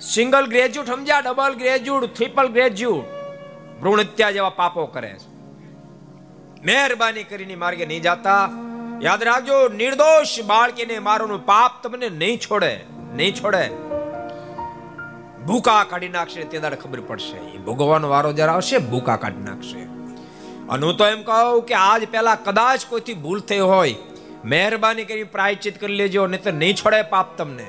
સિંગલ 0.00 0.46
ગ્રેજ્યુએટ 0.46 0.88
સમજ્યા, 0.88 1.20
ડબલ 1.20 1.54
ગ્રેજ્યુએટ 1.54 2.14
ટ્રિપલ 2.14 2.46
ગ્રેજ્યુએટ 2.46 3.04
ભ્રૂણ 3.80 4.00
હત્યા 4.00 4.30
જેવા 4.30 4.48
પાપો 4.48 4.86
કરે 4.86 5.14
છે. 5.18 5.28
મહેરબાની 6.64 7.24
કરીને 7.24 7.56
માર્ગે 7.56 7.86
નહીં 7.86 8.02
જાતા. 8.02 8.50
યાદ 9.02 9.22
રાખજો, 9.22 9.68
નિર્દોષ 9.68 10.42
બાળકીને 10.42 10.98
મારોનું 10.98 11.46
પાપ 11.46 11.82
તમને 11.82 12.08
નહીં 12.08 12.38
છોડે 12.38 12.80
નહીં 13.14 13.34
છોડે. 13.34 13.68
ભૂકા 15.46 15.84
કાઢી 15.84 16.08
નાખશે 16.08 16.44
તે 16.44 16.58
દાડે 16.58 16.76
ખબર 16.76 17.00
પડશે. 17.00 17.36
એ 17.36 17.58
ભોગવવાનો 17.58 18.08
વારો 18.08 18.32
જરા 18.32 18.52
આવશે, 18.52 18.78
ભૂકા 18.78 19.16
કાઢી 19.16 19.42
નાખશે. 19.42 19.89
અને 20.70 20.86
હું 20.86 20.96
તો 21.00 21.10
એમ 21.14 21.22
કહું 21.28 21.66
કે 21.68 21.76
આજ 21.80 22.06
પહેલા 22.12 22.38
કદાચ 22.46 22.86
કોઈથી 22.90 23.18
ભૂલ 23.24 23.40
થઈ 23.50 23.60
હોય, 23.72 23.96
મહેરબાની 24.44 25.06
કરી 25.10 25.28
પ્રાયચિત 25.34 25.76
કરી 25.82 26.00
લેજો 26.00 26.26
નહીં 26.26 26.42
તો 26.44 26.52
નહીં 26.62 26.80
છોડે 26.80 27.00
પાપ 27.14 27.28
તમને. 27.38 27.68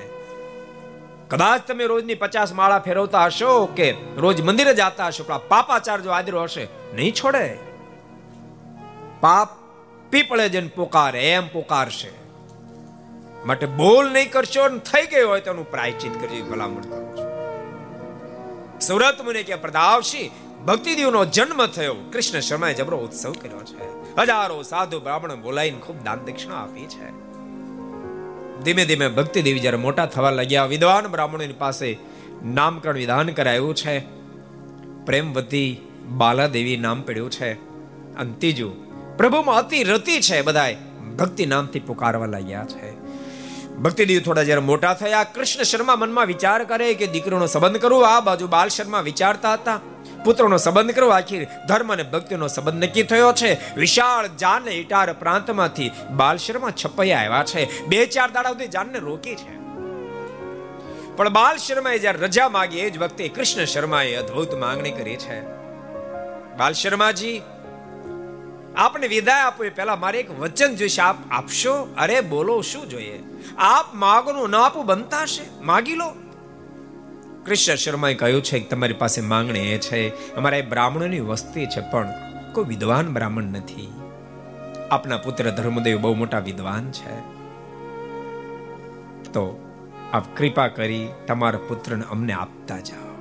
કદાચ 1.32 1.68
તમે 1.68 1.86
રોજની 1.92 2.20
પચાસ 2.22 2.54
માળા 2.54 2.86
ફેરવતા 2.88 3.26
હશો 3.26 3.52
કે 3.78 3.88
રોજ 4.18 4.38
મંદિરે 4.48 4.74
જતા 4.80 5.10
હશો, 5.10 5.24
પણ 5.24 5.44
પાપાચાર 5.52 6.00
જો 6.06 6.12
આદરો 6.12 6.44
હશે, 6.44 6.66
નહીં 6.96 7.14
છોડે 7.14 7.46
પાપ 9.22 9.50
પીપળે 10.12 10.46
જન 10.50 10.68
પોકાર, 10.78 11.14
એમ 11.16 11.46
પોકારશે. 11.54 12.12
માટે 13.46 13.66
બોલ 13.82 14.06
નહીં 14.16 14.32
કરશો 14.32 14.64
થઈ 14.90 15.06
ગયો 15.12 15.28
હોય 15.30 15.44
તેનું 15.46 15.68
પ્રાયચિત 15.74 16.14
કરજો 16.22 16.44
ભલામણ 16.50 16.86
કરું 16.90 17.06
છું. 17.18 17.30
સુરત 18.88 19.18
મુને 19.26 19.42
કે 19.50 19.56
પ્રદાવશી 19.66 20.28
ભક્તિદેવનો 20.66 21.26
જન્મ 21.26 21.66
થયો. 21.66 21.96
કૃષ્ણ 22.14 22.40
શર્માએ 22.40 22.74
જબરો 22.74 22.98
ઉત્સવ 22.98 23.32
કર્યો 23.32 23.64
છે. 23.64 24.16
હજારો 24.18 24.62
સાધુ 24.62 25.00
બ્રાહ્મણ 25.00 25.36
બોલાવીને 25.36 25.78
ખૂબ 25.78 26.04
દાન 26.04 26.20
દક્ષિણા 26.20 26.56
આપી 26.56 26.86
છે. 26.86 27.22
ધીમે 28.64 28.86
ધીમે 28.86 29.08
ભક્તિદેવી 29.08 29.60
જ્યારે 29.60 29.78
મોટા 29.78 30.06
થવા 30.06 30.30
લાગ્યા, 30.30 30.66
વિદ્વાન 30.66 31.08
બ્રાહ્મણોની 31.08 31.54
પાસે 31.54 31.98
નામકરણ 32.46 32.94
વિધાન 32.94 33.30
કરાયું 33.30 33.76
છે. 33.76 34.00
પ્રેમવતી 35.06 35.88
બાલાદેવી 36.08 36.78
નામ 36.78 37.02
પડ્યું 37.02 37.32
છે. 37.32 37.54
અને 38.16 38.34
ત્રીજું, 38.34 38.92
પ્રભુમાં 39.18 39.56
અતિ 39.56 39.84
રતિ 39.84 40.22
છે, 40.22 40.42
બધાય 40.42 40.78
ભક્તિ 41.20 41.46
નામથી 41.46 41.80
પુકારવા 41.80 42.26
લાગ્યા 42.26 42.66
છે. 42.66 43.02
ભક્તિદેવ 43.76 44.22
થોડા 44.22 44.44
જ્યારે 44.44 44.62
મોટા 44.62 44.94
થયા, 44.94 45.24
કૃષ્ણ 45.24 45.64
શર્મા 45.64 45.96
મનમાં 45.96 46.28
વિચાર 46.28 46.64
કરે 46.64 46.94
કે 46.94 47.08
દીકરીનો 47.08 47.48
સંબંધ 47.48 47.78
કરવો 47.78 48.02
આ 48.02 48.20
બાજુ 48.20 48.48
બાલ 48.48 48.68
શર્મા 48.68 49.02
વિચારતા 49.02 49.54
હતા. 49.54 49.80
પુત્રનો 50.26 50.58
સંબંધ 50.58 50.92
કરવો 50.92 51.10
આખી 51.10 51.46
ધર્મ 51.46 51.94
અને 51.94 52.04
ભક્તિનો 52.04 52.48
સંબંધ 52.48 52.84
નક્કી 52.84 53.04
થયો 53.04 53.34
છે. 53.34 53.76
વિશાળ 53.76 54.28
જાન 54.28 54.68
ઇટાર 54.68 55.14
પ્રાંતમાંથી 55.14 55.92
બાલશરમાં 56.12 56.72
શર્મા 56.76 56.96
છપૈયા 56.96 57.20
આવ્યા 57.20 57.44
છે. 57.44 57.86
બે 57.86 58.06
ચાર 58.06 58.32
દાડા 58.32 58.50
સુધી 58.50 58.68
જાનને 58.68 59.00
રોકી 59.00 59.36
છે. 59.36 59.62
પણ 61.16 61.30
બાલ 61.30 61.58
શર્માએ 61.58 62.00
જ્યારે 62.00 62.20
રજા 62.20 62.50
માગી, 62.50 62.80
એ 62.80 62.90
જ 62.90 62.98
વખતે 62.98 63.28
કૃષ્ણ 63.28 63.66
શર્માએ 63.66 64.16
અદ્ભુત 64.16 64.54
માંગણી 64.54 64.92
કરી 64.92 65.16
છે. 65.16 65.42
બાલ 66.58 66.74
શર્માજી 66.74 67.42
આપને 68.76 69.08
વિદાય 69.08 69.42
આપો 69.42 69.64
એ 69.64 69.70
પહેલા 69.70 69.96
મારે 69.96 70.20
એક 70.20 70.40
વચન 70.40 70.76
જોઈશે. 70.76 71.02
આપ 71.02 71.16
આપશો? 71.32 71.74
અરે 71.74 72.22
બોલો, 72.22 72.62
શું 72.62 72.90
જોઈએ? 72.90 73.24
આપ 73.58 73.94
માગનું 73.94 74.50
ન 74.50 74.56
આપું, 74.56 74.86
બનતા 74.86 75.26
છે 75.26 75.62
માગી 75.62 75.96
લો. 75.96 76.14
કૃષ્ણ 77.46 77.76
શર્માએ 77.76 78.14
કહ્યું 78.14 78.44
છે 78.44 78.60
કે 78.60 78.66
તમારી 78.66 78.94
પાસે 78.94 79.22
માંગણી 79.22 79.60
એ 79.60 79.78
છે, 79.78 80.34
અમારા 80.36 80.58
એ 80.58 80.62
બ્રાહ્મણોની 80.62 81.20
વસ્તી 81.20 81.66
છે, 81.66 81.92
પણ 81.92 82.08
કોઈ 82.54 82.66
વિદ્વાન 82.66 83.14
બ્રાહ્મણ 83.14 83.44
નથી. 83.44 83.94
આપના 84.92 85.18
પુત્ર 85.18 85.50
ધર્મદેવ 85.50 86.02
બહુ 86.02 86.16
મોટા 86.16 86.40
વિદ્વાન 86.40 86.92
છે. 86.92 87.20
તો 89.34 89.74
આપ 90.14 90.38
કૃપા 90.38 90.68
કરી 90.68 91.08
તમારા 91.28 91.60
પુત્રને 91.68 92.04
અમને 92.12 92.34
આપતા 92.34 92.80
જાઓ. 92.80 93.16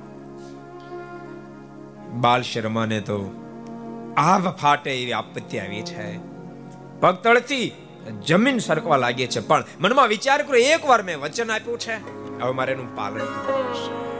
બાલ 2.13 2.41
શર્માને 2.41 2.99
તો 2.99 3.17
આભ 4.17 4.47
ફાટે 4.55 5.01
એવી 5.01 5.13
આપત્તિ 5.13 5.59
આવી 5.59 5.81
છે. 5.81 6.17
ભક્તળથી 6.99 7.71
જમીન 8.27 8.57
સરકવા 8.57 8.97
લાગે 8.97 9.27
છે, 9.27 9.39
પણ 9.39 9.63
મનમાં 9.79 10.07
વિચાર 10.07 10.43
કરો 10.43 10.55
એકવાર 10.55 11.03
મેં 11.03 11.19
વચન 11.19 11.51
આપ્યું 11.51 11.79
છે. 11.79 12.21
હવે 12.41 12.51
મારે 12.51 12.73
એનું 12.73 12.95
પાલન 12.95 13.17
કરવું 13.17 13.69
પડશે 13.69 14.10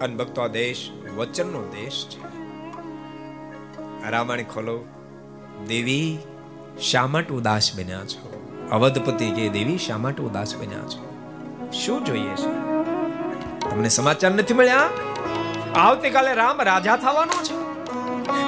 અનભક્તો 0.00 0.42
આ 0.42 0.46
દેશ 0.46 0.90
વચનનો 1.16 1.62
દેશ 1.62 2.06
છે. 2.10 2.20
રામાયણ 4.10 4.42
ખોલો. 4.42 4.84
દેવી 5.66 6.18
શા 6.80 7.06
માટે 7.06 7.34
ઉદાસ 7.34 7.70
બન્યા 7.76 8.04
છો? 8.04 8.50
અવધપતિ 8.72 9.30
કે 9.30 9.48
દેવી 9.48 9.78
શા 9.78 9.98
માટે 9.98 10.22
ઉદાસ 10.22 10.56
બન્યા 10.56 10.78
છો? 10.78 11.14
શું 11.72 12.04
જોઈએ 12.04 12.28
છે? 12.28 12.50
તમને 13.70 13.88
સમાચાર 13.88 14.30
નથી 14.30 14.54
મળ્યા? 14.54 14.88
આવતીકાલે 15.76 16.34
રામ 16.34 16.62
રાજા 16.62 16.96
થવાનો 16.96 17.42
છે. 17.42 17.64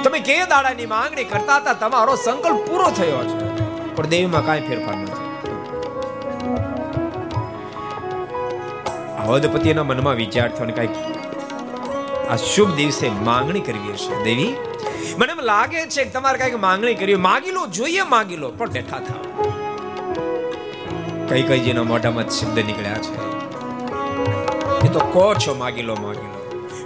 તમે 0.03 0.19
કે 0.19 0.45
દાડાની 0.45 0.85
માંગણી 0.85 1.23
કરતા 1.23 1.55
હતા, 1.55 1.73
તમારો 1.73 2.15
સંકલ્પ 2.15 2.67
પૂરો 2.71 2.91
થયો 2.91 3.17
છે. 3.17 3.65
પણ 3.95 4.07
દેવીમાં 4.07 4.45
કાંઈ 4.45 4.61
ફેરફાર 4.61 4.95
નથી. 4.95 5.27
અવધપતિના 9.27 9.83
મનમાં 9.83 10.13
વિચાર 10.13 10.55
થયો 10.55 10.65
ને 10.65 10.73
આ 12.29 12.35
શુભ 12.35 12.75
દિવસે 12.75 13.09
માંગણી 13.09 13.59
કરવી 13.59 13.93
હશે, 13.93 14.23
દેવી. 14.23 14.55
મને 15.17 15.31
એમ 15.31 15.39
લાગે 15.39 15.85
છે 15.85 16.03
કે 16.03 16.09
તમારે 16.09 16.37
કંઈક 16.37 16.59
માંગણી 16.59 16.95
કરવી 16.95 17.15
માગી 17.15 17.51
લો 17.51 17.67
જોઈએ 17.67 18.01
માગી 18.01 18.35
લો 18.35 18.49
પણ 18.49 18.69
બેઠા 18.69 18.99
થાવ. 18.99 19.51
કઈ 21.29 21.41
કઈ 21.41 21.59
જેના 21.59 21.83
મોઢામાં 21.83 22.29
શબ્દ 22.29 22.59
નીકળ્યા 22.59 22.93
છે. 22.93 23.15
એ 24.85 24.89
તો 24.93 24.99
કહો 24.99 25.33
છો 25.33 25.53
માગી 25.53 25.81
લો 25.81 25.95
માગી 25.95 26.19
લો 26.19 26.37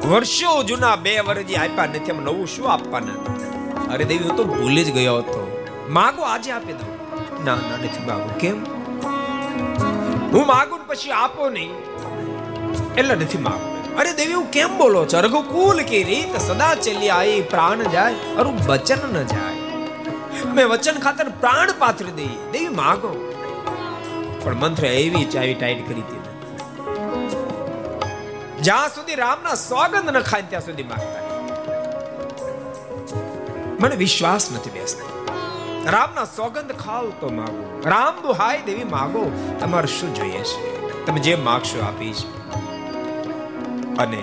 વર્ષો 0.09 0.63
જૂના 0.63 0.95
બે 0.95 1.19
વર્ષ 1.19 1.57
આપ્યા 1.57 1.85
નથી, 1.85 2.11
એમ 2.11 2.23
નવું 2.23 2.47
શું 2.47 2.71
આપવાના? 2.71 3.13
અરે 3.93 4.05
દેવી, 4.05 4.23
હું 4.23 4.35
તો 4.35 4.43
ભૂલી 4.43 4.83
જ 4.83 4.93
ગયો 4.93 5.17
હતો. 5.17 5.65
માગો 5.89 6.21
આજે 6.21 6.51
આપી 6.51 6.73
દઉં. 6.73 6.91
ના 7.45 7.55
ના, 7.55 7.77
નથી 7.83 8.05
માગું. 8.07 8.37
કેમ? 8.37 8.63
હું 10.31 10.47
માગું 10.47 10.87
પછી 10.87 11.11
આપો 11.11 11.49
નહીં. 11.49 11.71
એટલે 12.97 13.15
નથી 13.15 13.37
માગું. 13.37 13.70
અરે 13.97 14.13
દેવી, 14.13 14.33
હું 14.33 14.51
કેમ 14.51 14.77
બોલો 14.77 15.05
છો? 15.05 15.21
રઘુકુલ 15.21 15.81
કી 15.81 16.03
રીત 16.03 16.39
સદા 16.39 16.75
ચલી 16.75 17.09
આઈ 17.09 17.41
પ્રાણ 17.41 17.83
જાય, 17.83 18.13
અરુ 18.13 18.53
વચન 18.67 19.13
ન 19.13 19.23
જાય. 19.23 19.61
મેં 20.53 20.67
વચન 20.67 20.99
ખાતર 20.99 21.29
પ્રાણ 21.29 21.69
પાથરી 21.79 22.11
દઈ. 22.11 22.29
દેવી, 22.51 22.67
માગો. 22.67 23.27
પણ 24.43 24.55
મંત્ર 24.55 24.85
એવી 24.85 25.25
ચાવી 25.25 25.53
ટાઈટ 25.53 25.85
કરી 25.85 25.95
દીધી 25.95 26.21
જ્યાં 28.61 28.89
સુધી 28.89 29.15
રામના 29.15 29.55
સોગંદ 29.55 30.09
ન 30.09 30.19
ખાય 30.19 30.41
ત્યાં 30.41 30.65
સુધી 30.65 30.83
માંગતા 30.83 31.21
મને 33.79 33.95
વિશ્વાસ 33.95 34.51
નથી 34.51 34.69
બેસતો. 34.69 35.27
રામના 35.85 36.25
સોગંદ 36.25 36.71
ખાવ 36.71 37.09
તો 37.09 37.29
માગો. 37.29 37.81
રામ 37.85 38.21
દુહાય, 38.21 38.61
દેવી, 38.61 38.83
માગો. 38.83 39.31
તમારે 39.59 39.87
શું 39.87 40.15
જોઈએ 40.15 40.43
છે? 40.43 40.81
તમે 41.05 41.19
જે 41.19 41.35
માગશો 41.35 41.81
આપીશ 41.81 42.23
અને 44.03 44.21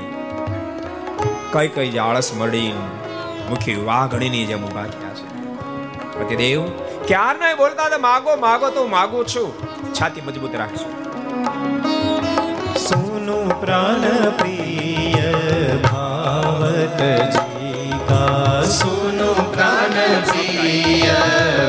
કઈ 1.52 1.68
કઈ 1.76 1.88
જે 1.94 2.00
આળસ 2.06 2.30
મળી 2.40 2.70
મુખી 3.50 3.78
વાઘણીની 3.88 4.44
જેમ 4.52 4.64
ઊભા 4.68 4.86
થયા 4.94 5.16
છે. 5.18 5.26
પતિદેવ 6.18 6.62
ક્યાર 7.08 7.34
નહીં 7.42 7.58
બોલતા 7.62 7.88
તો 7.94 7.98
માગો 8.06 8.36
માગો 8.46 8.70
તો, 8.78 8.86
માગું 8.96 9.26
છું. 9.34 9.50
છાતી 9.94 10.24
મજબૂત 10.26 10.54
રાખજો. 10.54 10.86
સોનો 12.88 13.38
પ્રાણ 13.60 14.04
પ્રિય 14.38 15.32
ભાવત 15.86 17.02
જી 17.34 17.98
કા 18.08 18.62
સોનો 18.78 19.30
પ્રાણ 19.54 19.96
પ્રિય 20.28 21.18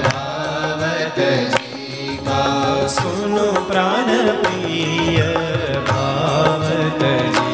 ભાવત 0.07 1.19
જી 1.55 2.17
કા 2.29 2.87
સોનો 2.97 3.47
પ્રાણ 3.69 4.11
પ્રિય 4.43 5.29
ભાવત 5.91 7.03
જી 7.37 7.48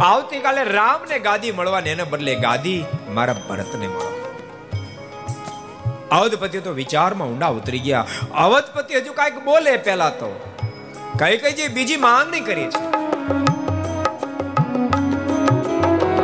આવતીકાલે 0.00 0.64
રામને 0.64 1.18
ગાદી 1.18 1.50
મળવાની 1.50 1.90
એને 1.90 2.04
બદલે 2.04 2.34
ગાદી 2.34 2.84
મારા 3.08 3.32
ભરતને 3.32 3.86
મળો 3.86 4.14
અવધપતિ 6.10 6.60
તો 6.60 6.72
વિચારમાં 6.72 7.28
ઊંડા 7.28 7.46
ઉતરી 7.46 7.78
ગયા. 7.78 8.06
અવધપતિ 8.34 8.94
હજુ 8.94 9.12
કાંઈક 9.12 9.38
બોલે 9.44 9.76
પહેલા 9.76 10.10
તો. 10.10 10.54
કઈ 11.18 11.36
કઈ 11.36 11.52
જે 11.52 11.68
બીજી 11.68 11.96
માંગણી 11.96 12.40
કરી 12.40 12.64
છે. 12.64 12.90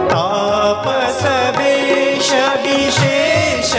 તાપસ 0.08 1.26
વિશેષ 2.64 3.74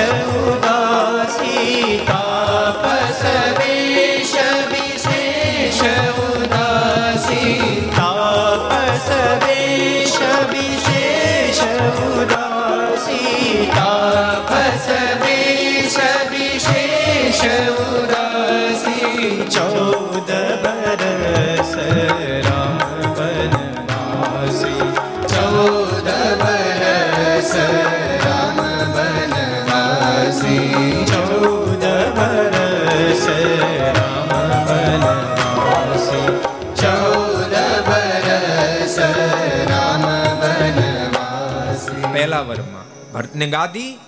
પહેલા 42.14 42.42
વરમાં 42.42 43.14
ભરતને 43.14 43.48
ગાદી, 43.48 44.00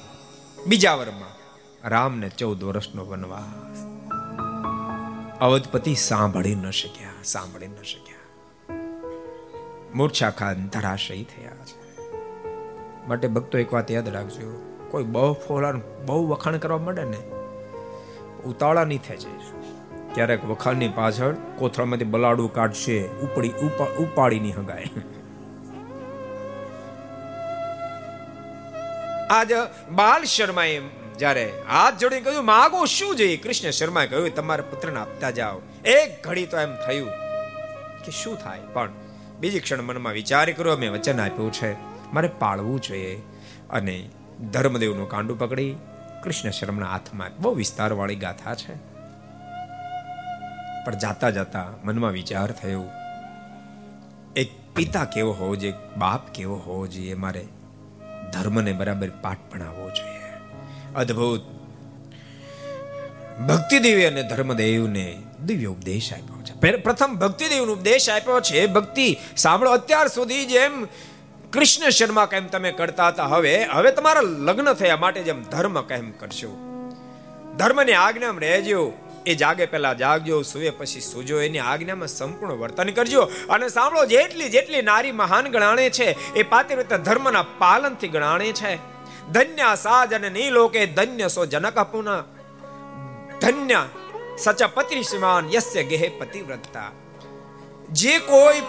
બીજા 0.68 0.94
વરમાં 0.94 1.34
રામને 1.90 2.30
ચૌદ 2.30 2.64
વર્ષનો 2.64 3.06
વનવાસ. 3.06 3.86
અવધપતિ 5.42 5.96
સાંભળી 5.96 6.56
ન 6.56 6.70
શક્યા, 6.70 7.10
સાંભળી 7.24 7.68
ન 7.68 7.76
શક્યા. 7.76 8.18
મૂર્છા 9.96 10.30
ખાન 10.30 10.68
ધરાશયી 10.68 11.24
થયા 11.24 11.52
છે. 11.52 12.02
માટે 13.08 13.28
ભક્તો 13.28 13.58
એક 13.58 13.74
વાત 13.74 13.92
યાદ 13.92 14.10
રાખજો, 14.10 14.78
કોઈ 14.92 15.04
બહુ 15.04 15.34
ફોલા 15.34 15.72
બહુ 16.06 16.28
વખાણ 16.28 16.58
કરવા 16.58 16.78
માંડે 16.78 17.04
ને 17.04 17.18
ઉતાળા 18.46 18.84
નહીં 18.84 19.02
થઈ 19.02 19.18
જાય. 19.18 19.77
ક્યારેક 20.18 20.46
વખાણની 20.52 20.92
પાછળ 20.96 21.34
કોથળામાંથી 21.58 22.12
બલાડું 22.14 22.54
કાઢશે, 22.54 22.98
ઉપડી 23.26 23.54
ઉપાડી 24.04 24.42
ની 24.46 24.52
હગાય 24.52 24.90
આજ 29.36 29.52
બાલ 29.92 30.24
શર્માએ 30.34 30.78
જ્યારે 31.20 31.46
હાથ 31.70 31.96
જોડી 32.02 32.22
કહ્યું, 32.26 32.46
માગો 32.46 32.86
શું 32.86 33.16
જોઈએ 33.16 33.38
કૃષ્ણ 33.38 33.72
શર્માએ 33.72 34.08
કહ્યું, 34.08 34.30
તમારા 34.36 34.68
પુત્રને 34.72 35.00
આપતા 35.00 35.32
જાઓ. 35.32 35.60
એક 35.86 36.10
ઘડી 36.28 36.46
તો 36.46 36.58
એમ 36.60 36.74
થયું 36.86 37.12
કે 38.06 38.12
શું 38.12 38.36
થાય? 38.44 38.64
પણ 38.74 38.92
બીજી 39.40 39.60
ક્ષણ 39.60 39.82
મનમાં 39.82 40.14
વિચાર 40.14 40.46
કર્યો, 40.52 40.78
મેં 40.78 40.92
વચન 40.94 41.20
આપ્યું 41.20 41.52
છે, 41.54 41.72
મારે 42.14 42.30
પાળવું 42.40 42.80
જોઈએ 42.82 43.16
અને 43.70 43.98
ધર્મદેવનું 44.54 45.10
કાંડું 45.10 45.40
પકડી, 45.40 45.74
કૃષ્ણ 46.24 46.50
શર્મના 46.50 46.92
હાથમાં 46.94 47.42
બહુ 47.42 47.58
વિસ્તારવાળી 47.64 48.22
ગાથા 48.26 48.56
છે. 48.56 48.76
પણ 50.88 50.96
જાતા 50.96 51.30
જાતા 51.30 51.66
મનમાં 51.84 52.12
વિચાર 52.12 52.52
થયો. 52.52 52.84
એક 54.36 54.52
પિતા 54.76 55.06
કેવો 55.06 55.32
હોવો 55.32 55.56
જોઈએ 55.56 55.74
બાપ 55.98 56.30
કેવો 56.30 56.56
હોવો 56.56 56.88
જોઈએ, 56.88 57.14
મારે 57.14 57.46
ધર્મને 58.34 58.74
બરાબર 58.74 59.10
પાઠ 59.22 59.38
ભણાવવો 59.54 59.90
જોઈએ. 59.90 60.32
અદ્ભુત. 60.96 61.42
ભક્તિદેવી 63.42 64.06
અને 64.06 64.24
ધર્મદેવને 64.24 65.24
દિવ્ય 65.46 65.66
ઉપદેશ 65.66 66.14
આપ્યો 66.14 66.44
છે. 66.44 66.78
પ્રથમ 66.78 67.16
ભક્તિદેવનો 67.16 67.74
ઉપદેશ 67.74 68.10
આપ્યો 68.10 68.40
છે, 68.42 68.66
ભક્તિ 68.66 69.18
સાંભળો 69.38 69.72
અત્યાર 69.72 70.08
સુધી 70.08 70.46
જેમ 70.46 70.86
કૃષ્ણ 71.54 71.90
શર્મા 71.90 72.26
કેમ 72.26 72.48
તમે 72.48 72.72
કરતા 72.72 73.08
હતા, 73.08 73.26
હવે 73.26 73.66
હવે 73.66 73.92
તમારા 73.92 74.22
લગ્ન 74.22 74.74
થયા 74.74 74.98
માટે 74.98 75.24
જેમ 75.24 75.44
ધર્મ 75.44 75.82
કેમ 75.82 76.12
કરશો? 76.12 76.54
ધર્મની 77.58 77.94
આજ્ઞામાં 77.94 78.42
રહેજો 78.42 78.94
એ 79.28 79.36
જાગે 79.36 79.66
પહેલા 79.66 79.94
જાગજો 79.94 80.42
સુવે 80.42 80.70
પછી 80.70 81.02
સુજો, 81.02 81.42
એની 81.42 81.60
આજ્ઞામાં 81.60 82.08
સંપૂર્ણ 82.08 82.54
વર્તન 82.54 82.90
કરજો. 82.90 83.22
અને 83.50 83.68
સાંભળો, 83.68 84.06
જેટલી 84.06 84.50
જેટલી 84.50 84.82
નારી 84.82 85.12
મહાન 85.12 85.48
ગણાણે 85.48 85.90
છે, 85.90 86.34
એ 86.34 86.44
પાતિવ્રત્ય 86.44 86.98
ધર્મના 86.98 87.42
પાલનથી 87.42 88.08
ગણાણે 88.08 88.52
છે. 88.52 88.76
ધન્ય 89.32 89.76
સાજ 89.76 90.14
અને 90.14 90.30
નહીં 90.30 90.52
લોકે 90.52 90.86
ધન્ય 90.86 91.28
સો 91.28 91.46
જનક 91.46 91.76
અપુના. 91.76 92.24
ધન્ય 93.42 93.86
સચ 94.38 94.64
પતિ 94.64 95.04
શ્રીમાન 95.04 95.50
યસ્ય 95.56 95.84
ગેહે 95.84 96.08
પતિવ્રતા. 96.08 96.92
જે 97.92 98.20
કોઈ 98.20 98.62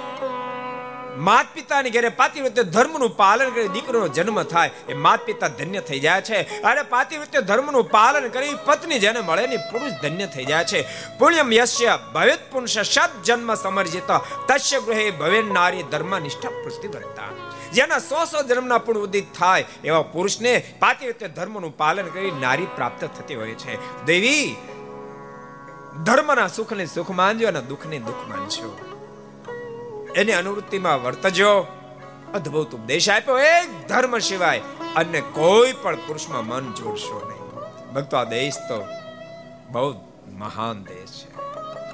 માત 1.18 1.48
પિતાની 1.54 1.90
ઘેરે 1.90 2.08
પાતિવ્રત્ય 2.08 2.62
ધર્મનું 2.62 3.16
પાલન 3.16 3.50
કરી 3.50 3.68
દીકરીનો 3.68 4.08
જન્મ 4.08 4.42
થાય, 4.42 4.70
એ 4.88 4.94
માત 4.94 5.20
પિતા 5.26 5.48
ધન્ય 5.48 5.80
થઈ 5.80 6.00
જાય 6.00 6.22
છે. 6.22 6.38
અને 6.62 6.82
પાતિવ્રત્ય 6.82 7.40
ધર્મનું 7.40 7.90
પાલન 7.90 8.28
કરી 8.28 8.54
પત્ની 8.66 8.98
જેને 8.98 9.20
મળે 9.20 9.46
ને 9.46 9.58
પુરુષ 9.70 9.98
ધન્ય 10.02 10.26
થઈ 10.26 10.44
જાય 10.44 10.64
છે. 10.64 10.80
પુણ્યમ 11.18 11.52
યશ્ય 11.52 11.98
ભવેત 12.14 12.42
પુરુષ 12.52 12.78
સત 12.78 13.10
જન્મ 13.24 13.54
સમર્જિત, 13.54 14.10
તસ્ય 14.48 14.80
ગૃહે 14.80 15.10
ભવે 15.10 15.42
નારી 15.42 15.82
ધર્મ 15.82 16.18
નિષ્ઠા 16.18 16.54
પુષ્ટિવ્રતા 16.64 17.30
જેના 17.72 17.98
સો 17.98 18.24
સો 18.24 18.42
જન્મના 18.42 18.78
પુણ્ય 18.78 19.00
ઉદિત 19.00 19.32
થાય, 19.38 19.64
એવા 19.84 20.02
પુરુષને 20.02 20.52
પાતિવ્રત્ય 20.80 21.28
ધર્મનું 21.28 21.76
પાલન 21.76 22.06
કરી 22.06 22.30
નારી 22.40 22.68
પ્રાપ્ત 22.76 23.02
થતી 23.16 23.34
હોય 23.34 23.54
છે. 23.54 23.74
દેવી, 24.04 24.56
ધર્મના 26.04 26.48
સુખને 26.48 26.86
સુખ 26.86 27.10
માનજો 27.10 27.48
અને 27.48 27.60
દુઃખને 27.62 27.98
દુઃખ 27.98 28.24
માનજો. 28.28 28.70
એની 30.16 30.32
અનુવૃત્તિમાં 30.32 31.02
વર્તજો. 31.02 31.66
અદ્ભુત 32.34 32.74
ઉપદેશ 32.74 33.08
આપ્યો 33.08 33.38
એક 33.38 33.88
ધર્મ 33.88 34.18
સિવાય 34.18 34.60
અને 34.96 35.20
કોઈ 35.20 35.72
પણ 35.72 35.96
પુરુષમાં 35.96 36.46
મન 36.46 36.72
જોડશો 36.72 37.22
નહીં. 37.28 37.38
ભક્તો, 37.92 38.16
આ 38.16 38.24
દેશ 38.24 38.54
તો 38.68 38.84
બહુ 39.70 39.94
મહાન 40.38 40.82
દેશ 40.82 41.24
છે. 41.24 41.38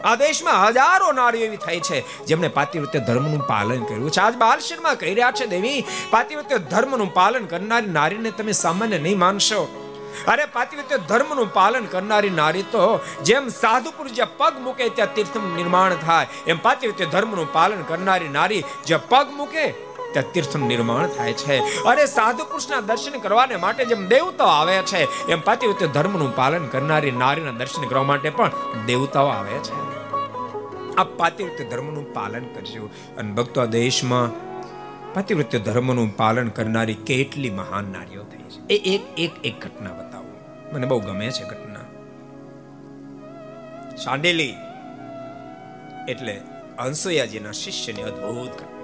આ 0.02 0.14
દેશમાં 0.14 0.68
હજારો 0.68 1.12
નારીઓ 1.12 1.44
એવી 1.44 1.56
થઈ 1.56 1.80
છે, 1.80 2.24
જેમણે 2.24 2.48
પાતિવૃત્ય 2.48 2.98
ધર્મનું 2.98 3.40
પાલન 3.40 3.84
કર્યું 3.84 4.10
છે. 4.10 4.20
આજ 4.20 4.36
બાલશીરમાં 4.36 4.96
કહી 4.96 5.14
રહ્યા 5.14 5.30
છે 5.30 5.46
દેવી, 5.46 5.84
પાતિવૃત્ય 6.10 6.58
ધર્મનું 6.58 7.14
પાલન 7.14 7.44
કરનારી 7.44 7.86
નારીને 7.86 8.30
તમે 8.30 8.52
સામાન્ય 8.52 8.98
નહીં 8.98 9.18
માનશો. 9.18 9.83
અરે 10.28 10.44
પાતિવ્રત્ય 10.44 10.98
ધર્મનું 11.08 11.54
પાલન 11.54 11.84
કરનારી 11.84 12.30
નારી 12.30 12.62
તો 12.62 12.84
જેમ 13.22 13.48
સાધુ 13.48 13.90
પુરુષ 13.90 14.12
જે 14.12 14.26
પગ 14.36 14.52
મૂકે 14.60 14.84
ત્યાં 14.88 15.14
તીર્થનું 15.14 15.56
નિર્માણ 15.56 15.94
થાય, 15.94 16.26
એમ 16.46 16.58
પાતિવ્રત્ય 16.62 17.06
ધર્મનું 17.06 17.52
પાલન 17.52 17.82
કરનારી 17.82 18.28
નારી 18.28 18.62
જે 18.86 18.96
પગ 18.96 19.26
મૂકે 19.36 19.64
ત્યાં 20.12 20.32
તીર્થનું 20.32 20.68
નિર્માણ 20.68 21.06
થાય 21.06 21.32
છે. 21.32 21.56
અરે 21.82 22.06
સાધુ 22.06 22.44
પુરુષના 22.44 22.80
દર્શન 22.80 23.18
કરવાને 23.18 23.56
માટે 23.56 23.84
જેમ 23.84 24.08
દેવતાઓ 24.08 24.46
આવે 24.46 24.76
છે, 24.82 25.30
એમ 25.32 25.40
પાતિવ્રત્ય 25.40 25.86
ધર્મનું 25.86 26.36
પાલન 26.36 26.66
કરનારી 26.66 27.10
નારીના 27.10 27.50
દર્શન 27.50 27.88
કરવા 27.88 28.02
માટે 28.02 28.30
પણ 28.30 28.50
દેવતાઓ 28.86 29.26
આવે 29.26 29.58
છે. 29.58 29.74
આ 30.96 31.04
પાતિવૃત્ય 31.04 31.64
ધર્મનું 31.64 32.14
પાલન 32.14 32.44
કરજો. 32.54 32.90
અને 33.18 33.32
ભક્તો 33.32 33.60
આ 33.60 33.64
દેશમાં 33.64 34.28
પાતિવૃત્ય 35.14 35.58
ધર્મનું 35.58 36.16
પાલન 36.16 36.48
કરનારી 36.48 36.94
કેટલી 36.94 37.50
મહાન 37.50 37.84
નારીઓ 37.84 38.22
એ 38.70 38.74
એક 38.74 39.20
એક 39.20 39.30
એક 39.44 39.64
ઘટના 39.64 39.92
બતાવો. 39.92 40.40
મને 40.72 40.86
બહુ 40.86 41.00
ગમે 41.00 41.30
છે 41.30 41.44
ઘટના. 41.44 41.80
સાંડેલી 43.96 44.54
એટલે 46.08 46.42
અંસુયાજીના 46.78 47.50
શિષ્યની 47.50 48.02
અદ્ભુત 48.02 48.50
ઘટના. 48.50 48.74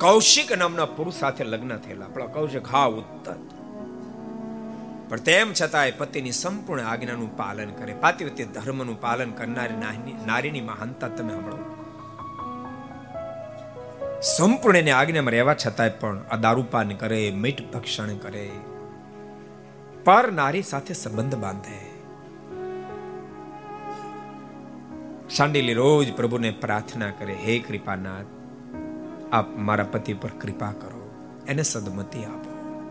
કૌશિક 0.00 0.52
નામના 0.52 0.84
પુરુષ 0.84 1.14
સાથે 1.14 1.44
લગ્ન 1.44 1.76
થયેલા. 1.76 2.04
આપણા 2.04 2.26
કૌશિક 2.26 2.68
હા, 2.68 2.84
ઉત્તર. 2.84 3.34
પણ 5.08 5.16
તેમ 5.16 5.52
છતાંય 5.62 5.90
પતિની 5.90 6.32
સંપૂર્ણ 6.32 6.82
આજ્ઞાનું 6.82 7.36
પાલન 7.36 7.70
કરે. 7.70 7.94
પાતિવતી 7.94 8.44
ધર્મનું 8.44 9.00
પાલન 9.00 9.30
કરનારી 9.30 9.74
નારીની 10.26 10.60
મહાનતા 10.60 11.08
તમે 11.08 11.30
સાંભળો. 11.30 11.83
સંપૂર્ણ 14.24 14.76
એની 14.76 14.90
આજ્ઞામાં 14.90 15.30
રહેવા 15.30 15.54
છતાંય 15.54 15.90
પણ 15.90 16.18
આ 16.30 16.36
દારૂપાન 16.36 16.88
કરે, 16.88 17.30
મીઠ 17.30 17.62
ભક્ષણ 17.72 18.16
કરે. 18.16 18.50
પર 20.04 20.32
નારી 20.32 20.62
સાથે 20.62 20.94
સંબંધ 20.94 21.34
બાંધે. 21.34 21.90
શાંડિલી 25.36 25.72
રોજ 25.72 26.12
પ્રભુને 26.12 26.50
પ્રાર્થના 26.50 27.10
કરે, 27.10 27.34
હે 27.34 27.58
કૃપાનાથ, 27.58 28.26
આપ 29.32 29.56
મારા 29.56 29.84
પતિ 29.84 30.12
પર 30.12 30.28
કૃપા 30.28 30.72
કરો, 30.72 31.10
એને 31.48 31.62
સદમતી 31.62 32.24
આપો. 32.24 32.84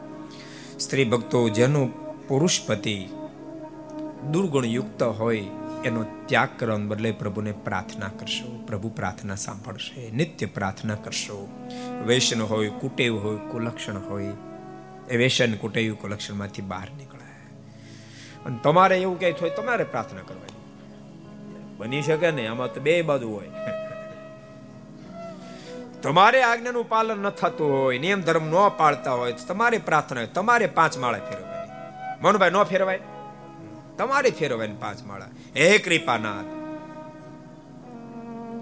સ્ત્રી 0.80 1.06
ભક્તો 1.06 1.50
જેનો 1.50 1.90
પુરુષ 2.28 2.62
પતિ 2.68 3.10
દુર્ગુણયુક્ત 4.32 5.04
હોય 5.04 5.46
એનો 5.86 6.06
ત્યાગ 6.26 6.50
કરવાને 6.58 6.86
બદલે 6.86 7.12
પ્રભુને 7.12 7.52
પ્રાર્થના 7.52 8.08
કરશો. 8.08 8.64
પ્રભુ 8.68 8.90
પ્રાર્થના 8.90 9.36
સાંભળશે, 9.36 10.12
નિત્ય 10.12 10.46
પ્રાર્થના 10.46 10.96
કરશો. 10.96 11.48
વેસન 12.06 12.42
હોય, 12.42 12.70
કુટેવ 12.70 13.18
હોય, 13.18 13.38
કુલક્ષણ 13.52 13.98
હોય, 13.98 14.28
એ 15.10 15.18
વેસન 15.18 15.56
કુટેવ, 15.56 15.96
કુલક્ષણમાંથી 15.96 16.62
બહાર 16.62 16.88
નીકળે 16.98 17.24
અને 18.46 18.58
તમારે 18.64 19.02
એવું 19.02 19.20
કહે 19.20 19.32
હોય 19.32 19.50
તમારે 19.50 19.84
પ્રાર્થના 19.84 20.22
કરવાની. 20.22 20.54
બની 21.78 22.02
શકે 22.02 22.32
ને, 22.32 22.48
આમાં 22.48 22.74
તો 22.74 22.82
બે 22.82 23.02
બાજુ 23.02 23.30
હોય. 23.30 23.50
તમારે 26.02 26.44
આજ્ઞાનું 26.44 26.90
પાલન 26.90 27.18
ન 27.18 27.30
થતું 27.30 27.80
હોય, 27.80 27.98
નિયમ 27.98 28.22
ધર્મ 28.22 28.46
ન 28.46 28.54
પાળતા 28.78 29.12
હોય 29.12 29.34
તમારે 29.34 29.78
પ્રાર્થના 29.78 30.26
તમારે 30.26 30.66
પાંચ 30.66 30.98
માળા 30.98 31.20
ફેરવવાની. 31.20 31.70
મનુભાઈ, 32.22 32.50
ન 32.50 32.64
ફેરવાય? 32.64 33.00
તમારે 33.98 34.30
ફેરવાય 34.30 34.68
પાંચ 34.68 35.04
માળા. 35.04 35.26
હે 35.56 35.78
કૃપાનાથ. 35.78 36.46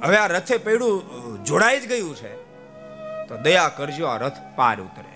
હવે 0.06 0.18
આ 0.18 0.28
રથે 0.28 0.58
પૈડું 0.58 1.44
જોડાઈ 1.44 1.80
જ 1.80 1.88
ગયું 1.88 2.16
છે. 2.16 2.34
તો 3.28 3.38
દયા 3.38 3.70
કરજો, 3.70 4.06
આ 4.06 4.18
રથ 4.18 4.34
પાર 4.56 4.82
ઉતરે. 4.82 5.12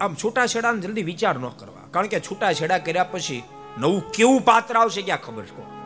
આમ 0.00 0.16
છૂટાછેડા 0.24 0.72
જલ્દી 0.72 1.02
વિચાર 1.02 1.38
ન 1.38 1.48
કરવા. 1.48 1.88
કારણ 1.90 2.06
કે 2.06 2.20
છૂટાછેડા 2.20 2.78
કર્યા 2.78 3.04
પછી 3.04 3.42
નવું 3.78 4.10
કેવું 4.10 4.40
પાત્ર 4.40 4.76
આવશે 4.76 5.02
ક્યાં 5.02 5.22
ખબર 5.22 5.44
છે 5.44 5.78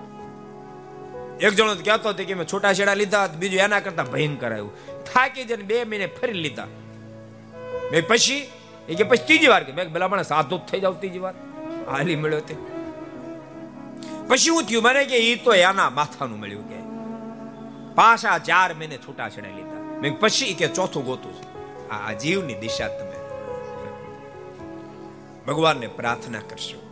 એક 1.47 1.55
જણો 1.55 1.75
કહેતો 1.75 2.09
હતો 2.09 2.25
કે 2.25 2.35
મેં 2.35 2.47
છૂટાછેડા 2.53 2.95
લીધા 2.95 3.27
બીજું 3.27 3.61
એના 3.61 3.81
કરતા 3.81 4.03
ભયંકર 4.03 4.53
આવ્યું. 4.53 4.73
થાકી 5.05 5.45
જઈને 5.45 5.63
બે 5.63 5.85
મહિને 5.85 6.07
ફરી 6.07 6.33
લીધા. 6.33 6.67
મેં 7.93 8.07
પછી, 8.09 8.51
એ 8.89 8.95
કે 8.95 9.05
પછી 9.05 9.27
ત્રીજી 9.27 9.47
વાર 9.47 9.65
કે 9.65 9.73
મેં 9.73 9.93
ભલા 9.93 10.09
મને 10.09 10.23
સાધુ 10.23 10.59
થઈ 10.59 10.81
જાવ 10.81 10.93
ત્રીજી 10.93 11.19
વાર. 11.19 11.35
હાલી 11.91 12.17
મળ્યો 12.17 12.41
તે. 12.41 12.57
પછી 14.29 14.51
હું 14.51 14.63
થયું, 14.63 14.83
મને 14.83 15.05
કે 15.05 15.17
એ 15.17 15.37
તો 15.37 15.55
એના 15.55 15.91
માથાનું 15.91 16.39
મળ્યું 16.39 16.69
કે. 16.69 16.83
પાછા 17.95 18.39
ચાર 18.39 18.75
મહિને 18.75 18.97
છૂટા 18.97 19.29
છેડા 19.29 19.57
લીધા. 19.57 20.01
મેં 20.01 20.21
પછી 20.21 20.55
કે 20.55 20.69
ચોથું 20.69 21.05
ગોતું 21.05 21.35
આ 21.95 22.13
જીવની 22.13 22.55
દિશા 22.55 22.89
તમે. 22.89 23.13
ભગવાનને 25.47 25.87
પ્રાર્થના 25.87 26.39
કરશો. 26.39 26.83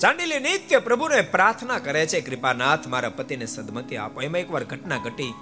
ચાંડીલી 0.00 0.38
નિત્ય 0.38 0.78
પ્રભુને 0.78 1.20
પ્રાર્થના 1.20 1.78
કરે 1.78 2.06
છે, 2.06 2.20
કૃપાનાથ, 2.20 2.86
મારા 2.86 3.08
પતિને 3.08 3.46
સદમતી 3.46 3.96
આપો. 3.96 4.22
એમાં 4.22 4.40
એકવાર 4.40 4.64
ઘટના 4.64 4.96
ઘટી. 4.96 5.34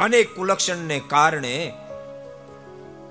અનેક 0.00 0.36
કુલક્ષણને 0.36 1.00
કારણે 1.08 1.72